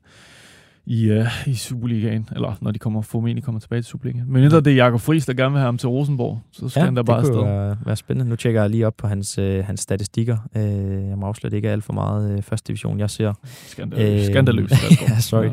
i, 0.88 1.12
uh, 1.12 1.48
i 1.48 1.56
Superligaen, 1.56 2.30
eller 2.36 2.58
når 2.62 2.72
de 2.72 2.80
kommer, 2.80 3.02
formentlig 3.02 3.44
kommer 3.44 3.62
tilbage 3.62 3.82
til 3.82 3.90
Superligaen. 3.90 4.32
Men 4.32 4.42
mindre 4.42 4.62
det 4.62 4.68
er 4.72 4.76
Jakob 4.76 5.00
Friis, 5.00 5.26
der 5.26 5.34
gerne 5.34 5.52
vil 5.52 5.60
have 5.60 5.66
ham 5.66 5.78
til 5.78 5.90
Rosenborg, 5.90 6.42
så 6.52 6.70
skal 6.70 6.80
ja, 6.80 6.86
han 6.86 6.96
da 6.96 7.02
bare 7.02 7.18
afsted. 7.18 7.34
det 7.34 7.42
kunne 7.42 7.52
være, 7.52 7.78
være 7.86 7.96
spændende. 7.96 8.30
Nu 8.30 8.36
tjekker 8.36 8.62
jeg 8.62 8.70
lige 8.70 8.88
op 8.88 8.94
på 8.98 9.08
hans, 9.08 9.40
uh, 9.40 9.66
hans 9.66 9.80
statistikker. 9.80 10.38
Uh, 10.56 10.62
jeg 11.10 11.18
må 11.18 11.28
afsløre, 11.28 11.52
det 11.52 11.58
ikke 11.58 11.68
er 11.68 11.72
alt 11.72 11.84
for 11.84 11.94
meget 11.94 12.38
uh, 12.38 12.44
første 12.44 12.68
division, 12.68 13.00
jeg 13.00 13.10
ser. 13.10 13.34
Skandaløs. 13.44 14.26
Skandaløs. 14.26 14.72
ja, 15.02 15.20
sorry. 15.20 15.50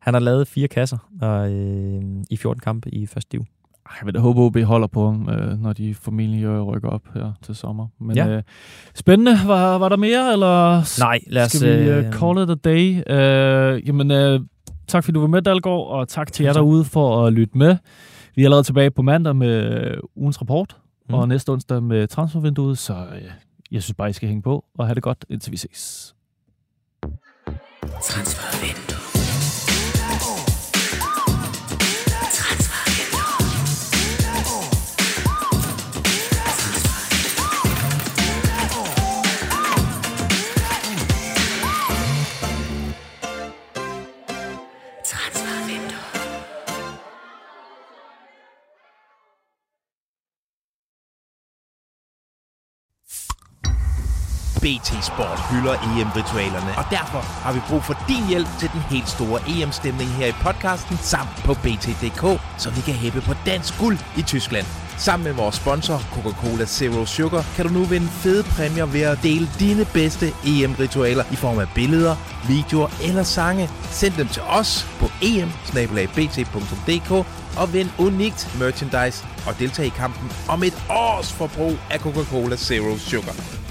Han 0.00 0.14
har 0.14 0.20
lavet 0.20 0.48
fire 0.48 0.68
kasser 0.68 0.98
og, 1.22 1.52
uh, 1.52 2.22
i 2.30 2.36
14 2.36 2.60
kampe 2.60 2.94
i 2.94 3.06
første 3.06 3.28
div. 3.32 3.44
Jeg 4.00 4.06
vil 4.06 4.14
da 4.14 4.20
håbe, 4.20 4.40
at 4.40 4.44
OB 4.44 4.58
holder 4.62 4.86
på 4.86 5.06
ham, 5.06 5.28
øh, 5.28 5.62
når 5.62 5.72
de 5.72 5.94
formentlig 5.94 6.64
rykker 6.66 6.88
op 6.88 7.02
her 7.14 7.32
til 7.42 7.54
sommer. 7.54 7.86
Men 8.00 8.16
ja. 8.16 8.28
øh, 8.28 8.42
spændende. 8.94 9.38
Var, 9.46 9.78
var 9.78 9.88
der 9.88 9.96
mere, 9.96 10.32
eller 10.32 10.82
Nej, 11.00 11.20
lad 11.26 11.44
os, 11.44 11.52
skal 11.52 12.02
vi 12.02 12.06
uh, 12.06 12.12
call 12.12 12.42
it 12.42 12.50
a 12.50 12.54
day? 12.54 13.02
Uh, 13.10 13.88
jamen, 13.88 14.10
uh, 14.10 14.40
Tak 14.86 15.04
fordi 15.04 15.14
du 15.14 15.20
var 15.20 15.26
med, 15.26 15.42
Dalgaard, 15.42 15.86
og 15.86 16.08
tak 16.08 16.32
til 16.32 16.44
jer 16.44 16.52
derude 16.52 16.84
for 16.84 17.26
at 17.26 17.32
lytte 17.32 17.58
med. 17.58 17.76
Vi 18.34 18.42
er 18.42 18.46
allerede 18.46 18.62
tilbage 18.64 18.90
på 18.90 19.02
mandag 19.02 19.36
med 19.36 19.94
ugens 20.16 20.40
rapport, 20.40 20.76
mm. 21.08 21.14
og 21.14 21.28
næste 21.28 21.50
onsdag 21.50 21.82
med 21.82 22.06
transfervinduet, 22.06 22.78
så 22.78 23.06
jeg 23.70 23.82
synes 23.82 23.94
bare, 23.94 24.10
I 24.10 24.12
skal 24.12 24.28
hænge 24.28 24.42
på 24.42 24.64
og 24.78 24.86
have 24.86 24.94
det 24.94 25.02
godt, 25.02 25.24
indtil 25.30 25.52
vi 25.52 25.56
ses. 25.56 26.14
Transfervindue. 28.02 28.85
BT 54.66 55.04
Sport 55.04 55.40
hylder 55.50 55.74
EM-ritualerne, 55.74 56.78
og 56.78 56.84
derfor 56.90 57.20
har 57.44 57.52
vi 57.52 57.60
brug 57.68 57.84
for 57.84 57.96
din 58.08 58.28
hjælp 58.28 58.48
til 58.60 58.68
den 58.72 58.80
helt 58.80 59.08
store 59.08 59.40
EM-stemning 59.48 60.10
her 60.10 60.26
i 60.26 60.32
podcasten 60.32 60.96
samt 61.02 61.36
på 61.44 61.54
BT.dk, 61.54 62.40
så 62.58 62.70
vi 62.70 62.80
kan 62.80 62.94
hæppe 62.94 63.20
på 63.20 63.34
dansk 63.46 63.78
guld 63.78 63.98
i 64.16 64.22
Tyskland. 64.22 64.66
Sammen 64.98 65.24
med 65.24 65.32
vores 65.32 65.54
sponsor, 65.54 65.98
Coca-Cola 66.12 66.64
Zero 66.64 67.04
Sugar, 67.04 67.44
kan 67.56 67.66
du 67.66 67.72
nu 67.72 67.84
vinde 67.84 68.08
fede 68.08 68.42
præmier 68.42 68.86
ved 68.86 69.00
at 69.00 69.18
dele 69.22 69.48
dine 69.58 69.84
bedste 69.84 70.26
EM-ritualer 70.46 71.24
i 71.32 71.36
form 71.36 71.58
af 71.58 71.68
billeder, 71.74 72.16
videoer 72.48 72.88
eller 73.02 73.22
sange. 73.22 73.70
Send 73.90 74.14
dem 74.14 74.28
til 74.28 74.42
os 74.42 74.86
på 75.00 75.06
em 75.22 75.52
og 77.56 77.72
vind 77.72 77.90
unikt 77.98 78.56
merchandise 78.58 79.24
og 79.46 79.58
deltag 79.58 79.86
i 79.86 79.88
kampen 79.88 80.32
om 80.48 80.62
et 80.62 80.82
års 80.90 81.32
forbrug 81.32 81.76
af 81.90 81.98
Coca-Cola 81.98 82.56
Zero 82.56 82.98
Sugar. 82.98 83.65